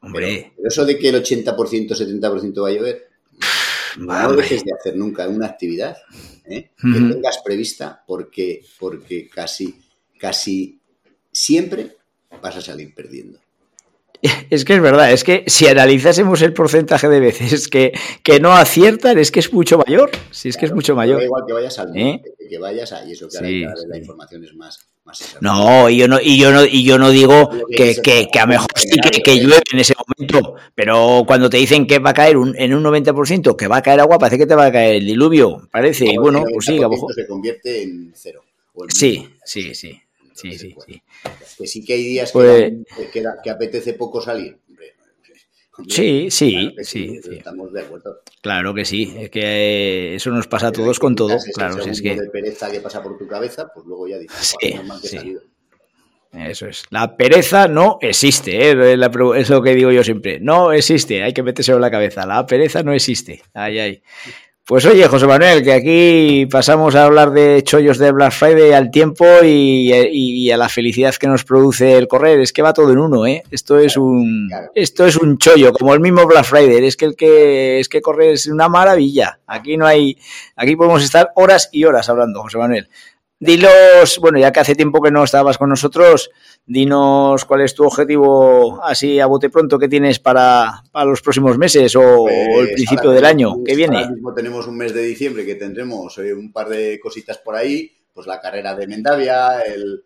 hombre. 0.00 0.52
Pero, 0.56 0.68
eso 0.68 0.84
de 0.84 0.96
que 0.96 1.08
el 1.08 1.16
80%, 1.16 1.56
70% 1.56 2.62
va 2.62 2.68
a 2.68 2.72
llover, 2.72 3.08
no 3.98 4.32
dejes 4.34 4.64
de 4.64 4.72
hacer 4.72 4.96
nunca 4.96 5.26
una 5.26 5.46
actividad 5.46 5.96
¿eh? 6.44 6.70
que 6.76 7.00
tengas 7.00 7.38
prevista 7.44 8.04
porque, 8.06 8.62
porque 8.78 9.28
casi, 9.28 9.80
casi 10.16 10.80
siempre 11.32 11.96
vas 12.40 12.56
a 12.56 12.60
salir 12.60 12.94
perdiendo. 12.94 13.40
Es 14.50 14.64
que 14.64 14.74
es 14.74 14.82
verdad, 14.82 15.12
es 15.12 15.24
que 15.24 15.44
si 15.46 15.66
analizásemos 15.66 16.42
el 16.42 16.52
porcentaje 16.52 17.08
de 17.08 17.20
veces 17.20 17.68
que, 17.68 17.92
que 18.22 18.40
no 18.40 18.52
aciertan, 18.52 19.18
es 19.18 19.30
que 19.30 19.40
es 19.40 19.52
mucho 19.52 19.78
mayor. 19.78 20.10
Si 20.30 20.48
es 20.48 20.56
que 20.56 20.66
es 20.66 20.72
mucho 20.72 20.94
mayor. 20.94 21.18
Da 21.18 21.24
igual 21.24 21.44
que 21.46 21.52
vayas 21.52 21.78
al 21.78 21.96
¿Eh? 21.96 22.20
que 22.50 22.58
vayas 22.58 22.92
a, 22.92 23.06
y 23.06 23.12
eso 23.12 23.28
que 23.28 23.38
ahora 23.38 23.74
la 23.88 23.96
información 23.96 24.44
es 24.44 24.54
más, 24.54 24.80
más 25.04 25.36
No, 25.40 25.88
y 25.88 25.98
yo 25.98 26.08
no, 26.08 26.18
y 26.20 26.36
yo 26.36 26.50
no, 26.50 26.64
y 26.64 26.84
yo 26.84 26.98
no 26.98 27.10
digo 27.10 27.48
que, 27.70 27.94
que, 28.02 28.28
que, 28.30 28.38
a 28.40 28.42
lo 28.42 28.48
mejor 28.48 28.68
sí 28.74 28.98
que, 29.00 29.22
que, 29.22 29.38
llueve 29.38 29.62
en 29.72 29.78
ese 29.78 29.94
momento, 29.96 30.56
pero 30.74 31.22
cuando 31.26 31.48
te 31.48 31.58
dicen 31.58 31.86
que 31.86 32.00
va 32.00 32.10
a 32.10 32.14
caer 32.14 32.36
un, 32.36 32.54
en 32.58 32.74
un 32.74 32.82
90%, 32.82 33.54
que 33.54 33.68
va 33.68 33.76
a 33.76 33.82
caer 33.82 34.00
agua, 34.00 34.18
parece 34.18 34.36
que 34.36 34.46
te 34.46 34.56
va 34.56 34.66
a 34.66 34.72
caer 34.72 34.96
el 34.96 35.06
diluvio, 35.06 35.68
parece. 35.70 36.06
y 36.06 36.16
bueno, 36.16 36.42
pues 36.52 36.66
sí, 36.66 36.78
a 36.78 36.82
lo 36.82 36.90
mejor. 36.90 37.14
se 37.14 37.26
convierte 37.26 37.82
en 37.82 38.12
cero. 38.16 38.42
sí, 38.88 39.28
sí, 39.44 39.74
sí. 39.74 40.00
Sí, 40.40 40.58
sí, 40.58 40.74
sí. 40.86 41.02
Que 41.58 41.66
sí 41.66 41.84
que 41.84 41.94
hay 41.94 42.04
días 42.04 42.32
que, 42.32 42.82
pues 42.96 43.10
que, 43.10 43.50
apetece 43.50 43.94
poco 43.94 44.20
salir. 44.20 44.58
sí, 45.88 46.30
sí, 46.30 46.74
sí, 46.82 47.20
Estamos 47.30 47.72
de 47.72 47.82
acuerdo. 47.82 48.20
Claro 48.40 48.74
que 48.74 48.84
sí, 48.84 49.14
es 49.18 49.30
que 49.30 50.14
eso 50.14 50.30
nos 50.30 50.48
pasa 50.48 50.68
a 50.68 50.72
todos 50.72 50.98
con 50.98 51.14
todo. 51.14 51.36
Claro, 51.54 51.82
si 51.82 51.90
es 51.90 52.02
que. 52.02 52.16
de 52.16 52.28
pereza 52.28 52.70
que 52.70 52.80
pasa 52.80 53.02
por 53.02 53.18
tu 53.18 53.26
cabeza, 53.26 53.70
pues 53.74 53.86
luego 53.86 54.08
ya 54.08 54.18
dices, 54.18 54.56
sí, 54.60 54.74
sí. 55.02 55.36
Eso 56.32 56.66
es. 56.68 56.84
La 56.90 57.16
pereza 57.16 57.66
no 57.66 57.98
existe, 58.00 58.70
¿eh? 58.70 58.96
es 59.36 59.50
lo 59.50 59.62
que 59.62 59.74
digo 59.74 59.90
yo 59.90 60.04
siempre. 60.04 60.38
No 60.38 60.72
existe, 60.72 61.24
hay 61.24 61.32
que 61.32 61.42
meterse 61.42 61.72
en 61.72 61.80
la 61.80 61.90
cabeza. 61.90 62.24
La 62.24 62.46
pereza 62.46 62.82
no 62.84 62.92
existe. 62.92 63.42
Ay, 63.52 63.78
ay. 63.80 64.02
Pues 64.70 64.86
oye, 64.86 65.04
José 65.08 65.26
Manuel, 65.26 65.64
que 65.64 65.72
aquí 65.72 66.46
pasamos 66.46 66.94
a 66.94 67.02
hablar 67.02 67.32
de 67.32 67.60
chollos 67.64 67.98
de 67.98 68.12
Black 68.12 68.30
Friday 68.30 68.70
al 68.70 68.92
tiempo 68.92 69.24
y, 69.42 70.48
a 70.48 70.56
la 70.56 70.68
felicidad 70.68 71.12
que 71.16 71.26
nos 71.26 71.42
produce 71.42 71.98
el 71.98 72.06
correr. 72.06 72.38
Es 72.38 72.52
que 72.52 72.62
va 72.62 72.72
todo 72.72 72.92
en 72.92 72.98
uno, 72.98 73.26
¿eh? 73.26 73.42
Esto 73.50 73.80
es 73.80 73.96
un, 73.96 74.48
esto 74.76 75.06
es 75.06 75.16
un 75.16 75.38
chollo, 75.38 75.72
como 75.72 75.92
el 75.92 75.98
mismo 75.98 76.24
Black 76.24 76.44
Friday. 76.44 76.86
Es 76.86 76.96
que 76.96 77.06
el 77.06 77.16
que 77.16 77.80
es 77.80 77.88
que 77.88 78.00
correr 78.00 78.34
es 78.34 78.46
una 78.46 78.68
maravilla. 78.68 79.40
Aquí 79.44 79.76
no 79.76 79.86
hay, 79.86 80.16
aquí 80.54 80.76
podemos 80.76 81.02
estar 81.02 81.32
horas 81.34 81.68
y 81.72 81.82
horas 81.82 82.08
hablando, 82.08 82.40
José 82.40 82.58
Manuel. 82.58 82.88
Dilos, 83.42 84.18
bueno, 84.20 84.38
ya 84.38 84.52
que 84.52 84.60
hace 84.60 84.74
tiempo 84.74 85.00
que 85.00 85.10
no 85.10 85.24
estabas 85.24 85.56
con 85.56 85.70
nosotros, 85.70 86.30
dinos 86.66 87.46
cuál 87.46 87.62
es 87.62 87.74
tu 87.74 87.84
objetivo 87.84 88.84
así 88.84 89.18
a 89.18 89.24
bote 89.24 89.48
pronto 89.48 89.78
que 89.78 89.88
tienes 89.88 90.18
para, 90.18 90.82
los 91.06 91.22
próximos 91.22 91.56
meses 91.56 91.96
o, 91.96 92.28
el 92.28 92.66
pues 92.66 92.72
principio 92.74 93.10
del 93.12 93.24
año 93.24 93.64
que 93.64 93.74
viene. 93.74 93.96
Ahora 93.96 94.10
mismo 94.10 94.34
tenemos 94.34 94.66
un 94.66 94.76
mes 94.76 94.92
de 94.92 95.04
diciembre 95.04 95.46
que 95.46 95.54
tendremos 95.54 96.18
eh, 96.18 96.34
un 96.34 96.52
par 96.52 96.68
de 96.68 97.00
cositas 97.00 97.38
por 97.38 97.56
ahí, 97.56 97.90
pues 98.12 98.26
la 98.26 98.42
carrera 98.42 98.74
de 98.74 98.86
Mendavia, 98.86 99.60
el, 99.62 100.04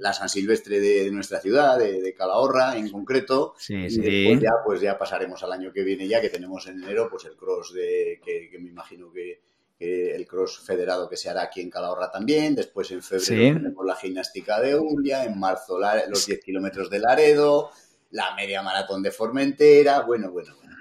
la 0.00 0.12
San 0.12 0.28
Silvestre 0.28 0.80
de, 0.80 1.08
nuestra 1.12 1.38
ciudad, 1.38 1.78
de, 1.78 2.12
Calahorra 2.12 2.76
en 2.76 2.90
concreto. 2.90 3.54
y 3.68 3.82
después 3.82 4.40
ya, 4.40 4.50
pues 4.64 4.80
ya 4.80 4.98
pasaremos 4.98 5.44
al 5.44 5.52
año 5.52 5.72
que 5.72 5.84
viene 5.84 6.08
ya, 6.08 6.20
que 6.20 6.30
tenemos 6.30 6.66
en 6.66 6.82
enero, 6.82 7.06
pues 7.08 7.24
el 7.26 7.36
cross 7.36 7.72
de 7.72 8.20
que 8.24 8.58
me 8.58 8.70
imagino 8.70 9.12
que 9.12 9.46
el 9.78 10.26
cross 10.26 10.60
federado 10.60 11.08
que 11.08 11.16
se 11.16 11.28
hará 11.28 11.42
aquí 11.42 11.60
en 11.60 11.70
Calahorra 11.70 12.10
también, 12.10 12.54
después 12.54 12.90
en 12.90 13.02
febrero 13.02 13.58
tenemos 13.58 13.84
la 13.84 13.96
gimnástica 13.96 14.60
de 14.60 14.74
Umbria, 14.74 15.24
en 15.24 15.38
marzo 15.38 15.78
los 16.08 16.26
10 16.26 16.40
kilómetros 16.42 16.88
de 16.88 16.98
Laredo, 16.98 17.70
la 18.10 18.34
media 18.34 18.62
maratón 18.62 19.02
de 19.02 19.10
Formentera, 19.10 20.00
bueno, 20.00 20.30
bueno, 20.30 20.54
bueno. 20.56 20.76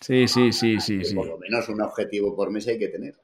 sí, 0.00 0.26
sí, 0.26 0.52
sí, 0.52 0.80
sí, 0.80 1.04
sí. 1.04 1.14
Por 1.14 1.26
lo 1.26 1.38
menos 1.38 1.68
un 1.68 1.80
objetivo 1.80 2.34
por 2.34 2.50
mes 2.50 2.66
hay 2.66 2.78
que 2.78 2.88
tener. 2.88 3.14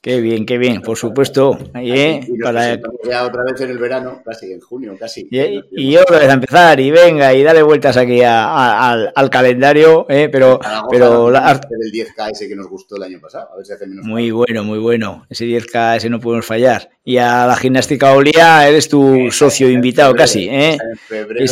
Qué 0.00 0.20
bien, 0.20 0.46
qué 0.46 0.58
bien, 0.58 0.80
por 0.80 0.96
supuesto. 0.96 1.58
¿eh? 1.74 2.20
Para... 2.40 2.76
Ya 3.04 3.24
otra 3.24 3.42
vez 3.42 3.60
en 3.62 3.70
el 3.70 3.78
verano, 3.78 4.22
casi 4.24 4.52
en 4.52 4.60
junio, 4.60 4.96
casi. 4.96 5.28
Y, 5.28 5.96
otra 5.96 6.20
vez 6.20 6.28
a 6.28 6.34
empezar, 6.34 6.78
y 6.78 6.92
venga, 6.92 7.34
y 7.34 7.42
dale 7.42 7.64
vueltas 7.64 7.96
aquí 7.96 8.22
al, 8.22 9.30
calendario, 9.30 10.06
¿eh? 10.08 10.28
pero... 10.30 10.60
pero 10.88 11.32
la... 11.32 11.50
El 11.50 11.92
10K 11.92 12.30
ese 12.30 12.48
que 12.48 12.54
nos 12.54 12.68
gustó 12.68 12.94
el 12.96 13.02
año 13.02 13.20
pasado, 13.20 13.52
a 13.52 13.56
ver 13.56 13.66
si 13.66 13.72
hace 13.72 13.88
menos 13.88 14.06
Muy 14.06 14.30
bueno, 14.30 14.62
muy 14.62 14.78
bueno. 14.78 15.26
Ese 15.28 15.46
10K, 15.46 15.96
ese 15.96 16.08
no 16.08 16.20
podemos 16.20 16.46
fallar. 16.46 16.90
Y 17.04 17.16
a 17.16 17.46
la 17.46 17.56
gimnástica 17.56 18.12
Olía 18.12 18.68
eres 18.68 18.88
tu 18.88 19.32
socio 19.32 19.68
invitado 19.68 20.14
casi, 20.14 20.48
¿eh? 20.48 20.74
En 20.74 20.96
febrero 20.96 21.44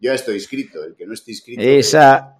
Yo 0.00 0.12
estoy 0.12 0.34
inscrito, 0.34 0.82
el 0.82 0.96
que 0.96 1.06
no 1.06 1.14
esté 1.14 1.30
inscrito. 1.30 1.62
Esa. 1.62 2.37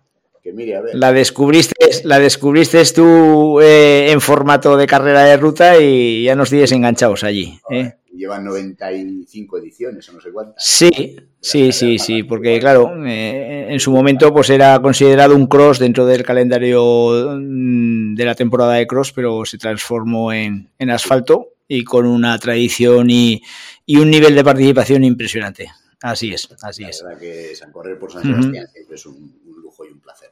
Que, 0.48 0.54
mire, 0.54 0.76
a 0.76 0.80
ver. 0.80 0.94
La 0.94 1.12
descubriste, 1.12 1.74
la 2.04 2.18
descubriste 2.18 2.82
tú 2.94 3.60
eh, 3.60 4.10
en 4.10 4.18
formato 4.18 4.78
de 4.78 4.86
carrera 4.86 5.24
de 5.24 5.36
ruta 5.36 5.78
y 5.78 6.24
ya 6.24 6.34
nos 6.34 6.48
tienes 6.48 6.72
enganchados 6.72 7.22
allí. 7.22 7.60
¿eh? 7.70 7.96
Llevan 8.14 8.46
95 8.46 9.58
ediciones 9.58 10.08
o 10.08 10.12
no 10.14 10.22
sé 10.22 10.30
cuántas. 10.32 10.64
Sí, 10.64 11.16
sí, 11.38 11.70
sí, 11.72 11.98
sí, 11.98 12.22
porque 12.22 12.58
claro, 12.60 12.94
eh, 13.04 13.66
en 13.68 13.78
su 13.78 13.92
momento 13.92 14.32
pues 14.32 14.48
era 14.48 14.80
considerado 14.80 15.36
un 15.36 15.48
cross 15.48 15.78
dentro 15.80 16.06
del 16.06 16.24
calendario 16.24 17.36
mm, 17.38 18.14
de 18.14 18.24
la 18.24 18.34
temporada 18.34 18.72
de 18.72 18.86
cross, 18.86 19.12
pero 19.12 19.44
se 19.44 19.58
transformó 19.58 20.32
en, 20.32 20.70
en 20.78 20.90
asfalto 20.90 21.48
y 21.68 21.84
con 21.84 22.06
una 22.06 22.38
tradición 22.38 23.10
y, 23.10 23.42
y, 23.84 23.98
un 23.98 24.10
nivel 24.10 24.34
de 24.34 24.44
participación 24.44 25.04
impresionante. 25.04 25.70
Así 26.00 26.32
es, 26.32 26.48
así 26.62 26.84
la 26.84 26.88
es. 26.88 27.02
verdad 27.02 27.20
que 27.20 27.54
San 27.54 27.70
Correr 27.70 27.98
por 27.98 28.10
San 28.10 28.22
Sebastián 28.22 28.64
uh 28.64 28.68
-huh. 28.68 28.72
siempre 28.72 28.94
es 28.96 29.06
un, 29.06 29.40
un, 29.44 29.62
lujo 29.62 29.84
y 29.84 29.90
un 29.90 30.00
placer. 30.00 30.30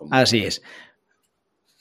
Como, 0.00 0.14
así 0.14 0.42
es. 0.42 0.62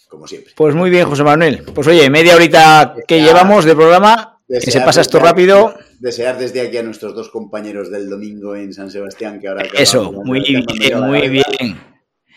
Como 0.09 0.27
siempre. 0.27 0.51
Pues 0.53 0.75
muy 0.75 0.89
bien, 0.89 1.07
José 1.07 1.23
Manuel. 1.23 1.63
Pues 1.73 1.87
oye, 1.87 2.09
media 2.09 2.35
horita 2.35 2.95
que 3.07 3.21
llevamos 3.21 3.63
de 3.63 3.73
programa, 3.73 4.41
que 4.45 4.59
se 4.59 4.81
pasa 4.81 4.99
esto 4.99 5.19
rápido. 5.19 5.73
Desear 5.99 6.37
desde 6.37 6.59
aquí 6.59 6.75
a 6.75 6.83
nuestros 6.83 7.15
dos 7.15 7.29
compañeros 7.29 7.89
del 7.89 8.09
domingo 8.09 8.57
en 8.57 8.73
San 8.73 8.91
Sebastián, 8.91 9.39
que 9.39 9.47
ahora... 9.47 9.63
Eso, 9.73 10.11
muy 10.11 10.41
bien, 10.41 10.65
muy 10.99 11.29
bien. 11.29 11.79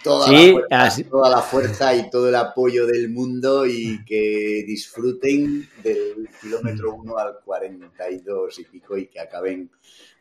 Toda, 0.04 0.28
sí, 0.28 0.52
la 0.52 0.52
fuerza, 0.52 0.82
así... 0.82 1.04
toda 1.04 1.30
la 1.30 1.42
fuerza 1.42 1.94
y 1.96 2.10
todo 2.10 2.28
el 2.28 2.36
apoyo 2.36 2.86
del 2.86 3.08
mundo 3.08 3.66
y 3.66 4.04
que 4.04 4.62
disfruten 4.64 5.68
del 5.82 6.28
kilómetro 6.40 6.94
1 6.94 7.18
al 7.18 7.38
42 7.44 8.56
y 8.60 8.64
pico 8.66 8.96
y 8.96 9.06
que 9.06 9.18
acaben 9.18 9.68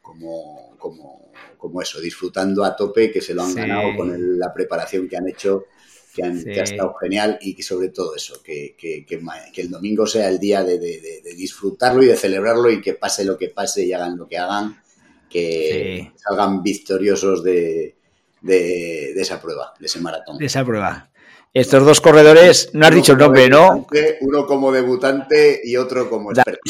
como, 0.02 0.76
como, 0.78 1.32
como 1.58 1.82
eso, 1.82 2.00
disfrutando 2.00 2.64
a 2.64 2.76
tope, 2.76 3.12
que 3.12 3.22
se 3.22 3.34
lo 3.34 3.44
han 3.44 3.52
sí. 3.52 3.56
ganado 3.56 3.96
con 3.96 4.14
el, 4.14 4.40
la 4.40 4.54
preparación 4.54 5.08
que 5.08 5.18
han 5.18 5.28
hecho, 5.28 5.66
que, 6.14 6.24
han, 6.24 6.40
sí. 6.40 6.46
que, 6.46 6.60
ha 6.60 6.64
estado 6.64 6.94
genial 6.96 7.38
y 7.42 7.56
que 7.56 7.64
sobre 7.64 7.90
todo 7.90 8.16
eso, 8.16 8.42
que, 8.44 8.76
que, 8.78 9.06
que 9.06 9.62
el 9.62 9.70
domingo 9.70 10.08
sea 10.08 10.30
el 10.30 10.40
día 10.40 10.64
de, 10.64 10.80
de, 10.80 11.00
de, 11.00 11.22
de, 11.24 11.36
disfrutarlo 11.36 12.04
y 12.04 12.08
de 12.08 12.18
celebrarlo 12.18 12.70
y 12.72 12.82
que 12.82 12.94
pase 12.94 13.24
lo 13.24 13.38
que 13.38 13.50
pase 13.50 13.86
y 13.86 13.94
hagan 13.94 14.18
lo 14.18 14.28
que 14.28 14.38
hagan, 14.38 14.82
que 15.30 16.00
sí. 16.04 16.12
salgan 16.18 16.62
victoriosos 16.62 17.44
de, 17.44 17.96
de, 18.42 19.22
esa 19.22 19.42
prueba, 19.42 19.74
de 19.80 19.86
ese 19.86 20.00
maratón. 20.00 20.38
De 20.38 20.46
esa 20.46 20.66
prueba. 20.66 21.10
Estos 21.54 21.86
dos 21.86 22.00
corredores, 22.00 22.70
no 22.74 22.86
has 22.86 22.96
dicho 22.96 23.12
el 23.12 23.18
nombre, 23.18 23.50
¿no? 23.50 23.86
Uno 24.22 24.46
como 24.46 24.72
debutante 24.72 25.60
y 25.64 25.76
otro 25.76 26.10
como 26.10 26.32
experto. 26.32 26.62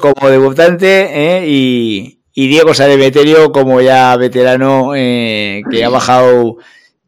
Como 0.00 0.30
debutante 0.30 1.08
¿eh? 1.12 1.46
y, 1.46 2.17
y 2.40 2.46
Diego 2.46 2.72
Saremeterio 2.72 3.50
como 3.50 3.80
ya 3.80 4.16
veterano 4.16 4.94
eh, 4.94 5.60
que 5.68 5.82
ha 5.82 5.88
bajado, 5.88 6.58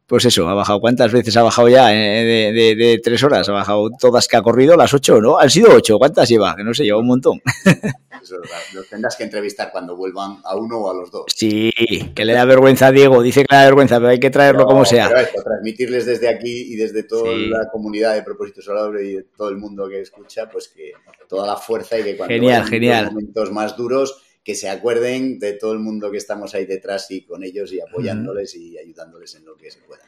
pues 0.08 0.24
eso, 0.24 0.48
ha 0.48 0.54
bajado, 0.54 0.80
¿cuántas 0.80 1.12
veces 1.12 1.36
ha 1.36 1.44
bajado 1.44 1.68
ya? 1.68 1.94
Eh, 1.94 2.24
de, 2.24 2.52
de, 2.52 2.74
de, 2.74 2.98
tres 2.98 3.22
horas, 3.22 3.48
ha 3.48 3.52
bajado 3.52 3.90
todas 3.96 4.26
que 4.26 4.36
ha 4.36 4.42
corrido, 4.42 4.76
las 4.76 4.92
ocho, 4.92 5.20
¿no? 5.20 5.38
Han 5.38 5.48
sido 5.48 5.72
ocho, 5.72 5.98
¿cuántas 5.98 6.28
lleva? 6.28 6.56
Que 6.56 6.64
no 6.64 6.74
sé, 6.74 6.82
lleva 6.82 6.98
un 6.98 7.06
montón. 7.06 7.40
Eso, 8.20 8.38
los 8.74 8.88
tendrás 8.88 9.14
que 9.14 9.22
entrevistar 9.22 9.70
cuando 9.70 9.96
vuelvan 9.96 10.38
a 10.42 10.56
uno 10.56 10.78
o 10.78 10.90
a 10.90 10.94
los 10.94 11.12
dos. 11.12 11.26
Sí, 11.28 11.70
que 12.12 12.24
le 12.24 12.32
da 12.32 12.44
vergüenza 12.44 12.88
a 12.88 12.90
Diego, 12.90 13.22
dice 13.22 13.44
que 13.44 13.54
le 13.54 13.58
da 13.58 13.66
vergüenza, 13.66 13.98
pero 13.98 14.08
hay 14.08 14.18
que 14.18 14.30
traerlo 14.30 14.62
no, 14.62 14.66
como 14.66 14.84
sea. 14.84 15.06
Pero 15.06 15.20
esto, 15.20 15.42
transmitirles 15.44 16.06
desde 16.06 16.28
aquí 16.28 16.72
y 16.72 16.74
desde 16.74 17.04
toda 17.04 17.32
sí. 17.32 17.46
la 17.46 17.68
comunidad 17.70 18.14
de 18.14 18.22
Propósito 18.22 18.62
Salable 18.62 19.06
y 19.06 19.14
de 19.14 19.22
todo 19.36 19.48
el 19.48 19.58
mundo 19.58 19.88
que 19.88 20.00
escucha, 20.00 20.50
pues 20.50 20.66
que 20.66 20.90
toda 21.28 21.46
la 21.46 21.56
fuerza 21.56 21.96
y 22.00 22.02
que 22.02 22.16
cuando 22.16 22.34
genial, 22.34 22.66
genial. 22.66 23.04
los 23.04 23.12
momentos 23.12 23.52
más 23.52 23.76
duros 23.76 24.24
que 24.42 24.54
se 24.54 24.68
acuerden 24.68 25.38
de 25.38 25.52
todo 25.52 25.72
el 25.72 25.80
mundo 25.80 26.10
que 26.10 26.16
estamos 26.16 26.54
ahí 26.54 26.66
detrás 26.66 27.10
y 27.10 27.22
con 27.22 27.44
ellos 27.44 27.72
y 27.72 27.80
apoyándoles 27.80 28.54
uh 28.54 28.58
-huh. 28.58 28.62
y 28.62 28.78
ayudándoles 28.78 29.34
en 29.34 29.44
lo 29.44 29.56
que 29.56 29.70
se 29.70 29.80
pueda. 29.80 30.02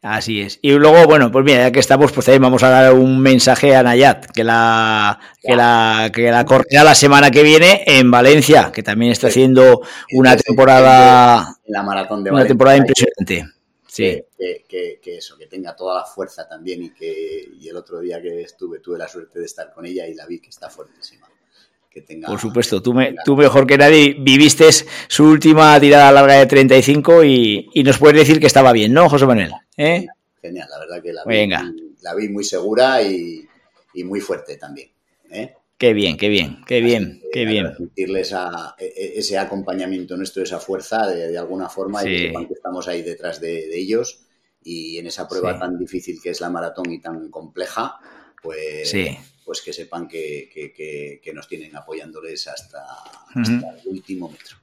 Así 0.00 0.40
es. 0.40 0.60
Y 0.62 0.70
luego, 0.72 1.06
bueno, 1.06 1.32
pues 1.32 1.44
mira, 1.44 1.58
ya 1.58 1.72
que 1.72 1.80
estamos, 1.80 2.12
pues 2.12 2.26
también 2.26 2.42
vamos 2.42 2.62
a 2.62 2.68
dar 2.70 2.94
un 2.94 3.20
mensaje 3.20 3.74
a 3.74 3.82
Nayat, 3.82 4.26
que 4.26 4.44
la, 4.44 5.18
que 5.42 5.56
la, 5.56 6.10
que 6.14 6.30
la 6.30 6.44
correrá 6.44 6.84
la 6.84 6.94
semana 6.94 7.32
que 7.32 7.42
viene 7.42 7.82
en 7.84 8.08
Valencia, 8.08 8.70
que 8.72 8.84
también 8.84 9.10
está 9.10 9.26
haciendo 9.26 9.82
una 10.12 10.36
temporada, 10.36 11.56
la 11.66 11.82
maratón 11.82 12.22
de 12.22 12.30
una 12.30 12.46
temporada 12.46 12.76
impresionante. 12.76 13.52
Sí. 13.88 14.22
Que, 14.38 14.64
que, 14.68 15.00
que, 15.02 15.16
eso, 15.16 15.36
que 15.36 15.46
tenga 15.46 15.74
toda 15.74 15.96
la 15.96 16.04
fuerza 16.04 16.48
también 16.48 16.84
y 16.84 16.90
que 16.90 17.48
y 17.58 17.68
el 17.68 17.76
otro 17.76 17.98
día 17.98 18.22
que 18.22 18.42
estuve 18.42 18.78
tuve 18.78 18.98
la 18.98 19.08
suerte 19.08 19.40
de 19.40 19.46
estar 19.46 19.72
con 19.72 19.84
ella 19.84 20.06
y 20.06 20.14
la 20.14 20.26
vi 20.26 20.38
que 20.38 20.50
está 20.50 20.70
fuertísima. 20.70 21.27
Que 21.98 22.06
tenga 22.06 22.28
Por 22.28 22.38
supuesto, 22.38 22.80
tú, 22.80 22.94
me, 22.94 23.16
tú 23.24 23.36
mejor 23.36 23.66
que 23.66 23.76
nadie 23.76 24.14
viviste 24.18 24.68
su 25.08 25.24
última 25.24 25.78
tirada 25.80 26.12
larga 26.12 26.34
de 26.34 26.46
35 26.46 27.24
y, 27.24 27.68
y 27.74 27.82
nos 27.82 27.98
puedes 27.98 28.18
decir 28.18 28.38
que 28.38 28.46
estaba 28.46 28.72
bien, 28.72 28.92
¿no, 28.92 29.08
José 29.08 29.26
Manuel? 29.26 29.52
¿Eh? 29.76 30.06
Genial, 30.40 30.68
la 30.70 30.78
verdad 30.78 31.02
que 31.02 31.12
la 31.12 31.24
Venga. 31.24 31.62
vi, 31.62 31.94
la 32.02 32.14
vi 32.14 32.28
muy 32.28 32.44
segura 32.44 33.02
y, 33.02 33.44
y 33.94 34.04
muy 34.04 34.20
fuerte 34.20 34.56
también. 34.56 34.90
¿eh? 35.30 35.54
Qué 35.76 35.92
bien, 35.92 36.16
qué 36.16 36.28
bien, 36.28 36.62
qué 36.66 36.80
bien, 36.80 37.20
que, 37.20 37.30
qué 37.32 37.44
bien. 37.44 37.64
Transmitirles 37.64 38.32
a, 38.32 38.76
e, 38.78 38.84
e, 38.86 39.18
ese 39.18 39.36
acompañamiento 39.36 40.16
nuestro, 40.16 40.44
esa 40.44 40.60
fuerza 40.60 41.04
de, 41.08 41.28
de 41.28 41.38
alguna 41.38 41.68
forma 41.68 42.02
sí. 42.02 42.08
y 42.08 42.12
que 42.12 42.26
sepan 42.28 42.46
que 42.46 42.54
estamos 42.54 42.86
ahí 42.86 43.02
detrás 43.02 43.40
de, 43.40 43.66
de 43.66 43.78
ellos 43.78 44.20
y 44.62 44.98
en 44.98 45.06
esa 45.08 45.26
prueba 45.26 45.54
sí. 45.54 45.58
tan 45.58 45.76
difícil 45.76 46.20
que 46.22 46.30
es 46.30 46.40
la 46.40 46.50
maratón 46.50 46.92
y 46.92 47.00
tan 47.00 47.28
compleja, 47.28 47.98
pues, 48.40 48.88
sí. 48.88 49.16
Pues 49.48 49.62
que 49.62 49.72
sepan 49.72 50.06
que, 50.06 50.50
que, 50.52 50.74
que, 50.74 51.22
que, 51.24 51.32
nos 51.32 51.48
tienen 51.48 51.74
apoyándoles 51.74 52.48
hasta, 52.48 52.82
hasta 52.82 53.38
uh 53.38 53.42
-huh. 53.42 53.80
el 53.80 53.88
último 53.88 54.28
metro. 54.28 54.58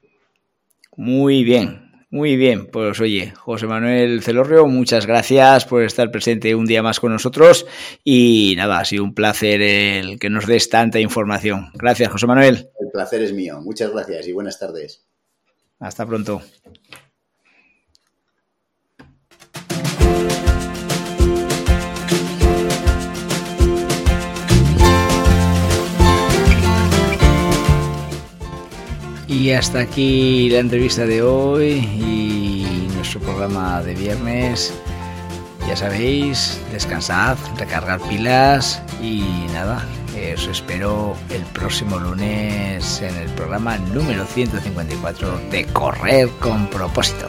Muy 0.95 1.43
bien, 1.43 1.89
muy 2.11 2.35
bien, 2.35 2.67
pues 2.67 2.99
oye, 2.99 3.33
José 3.35 3.65
Manuel 3.65 4.21
Celorrio, 4.21 4.67
muchas 4.67 5.07
gracias 5.07 5.65
por 5.65 5.81
estar 5.81 6.11
presente 6.11 6.53
un 6.53 6.67
día 6.67 6.83
más 6.83 6.99
con 6.99 7.11
nosotros 7.11 7.65
y 8.03 8.53
nada, 8.57 8.77
ha 8.77 8.85
sido 8.85 9.03
un 9.03 9.15
placer 9.15 9.59
el 9.63 10.19
que 10.19 10.29
nos 10.29 10.45
des 10.45 10.69
tanta 10.69 10.99
información. 10.99 11.71
Gracias, 11.73 12.11
José 12.11 12.27
Manuel. 12.27 12.69
El 12.79 12.91
placer 12.93 13.23
es 13.23 13.33
mío, 13.33 13.59
muchas 13.61 13.91
gracias 13.91 14.27
y 14.27 14.33
buenas 14.33 14.59
tardes. 14.59 15.03
Hasta 15.79 16.05
pronto. 16.05 16.43
Y 29.35 29.51
hasta 29.51 29.79
aquí 29.79 30.49
la 30.49 30.59
entrevista 30.59 31.05
de 31.05 31.21
hoy 31.21 31.73
y 31.73 32.87
nuestro 32.95 33.19
programa 33.19 33.83
de 33.83 33.93
viernes. 33.93 34.73
Ya 35.67 35.75
sabéis, 35.75 36.57
descansad, 36.71 37.37
recargar 37.57 37.99
pilas 38.07 38.81
y 39.01 39.23
nada, 39.53 39.85
os 40.33 40.47
espero 40.47 41.17
el 41.29 41.41
próximo 41.47 41.99
lunes 41.99 43.01
en 43.01 43.13
el 43.17 43.29
programa 43.31 43.77
número 43.77 44.25
154 44.25 45.41
de 45.51 45.65
Correr 45.65 46.29
con 46.39 46.67
propósito. 46.69 47.27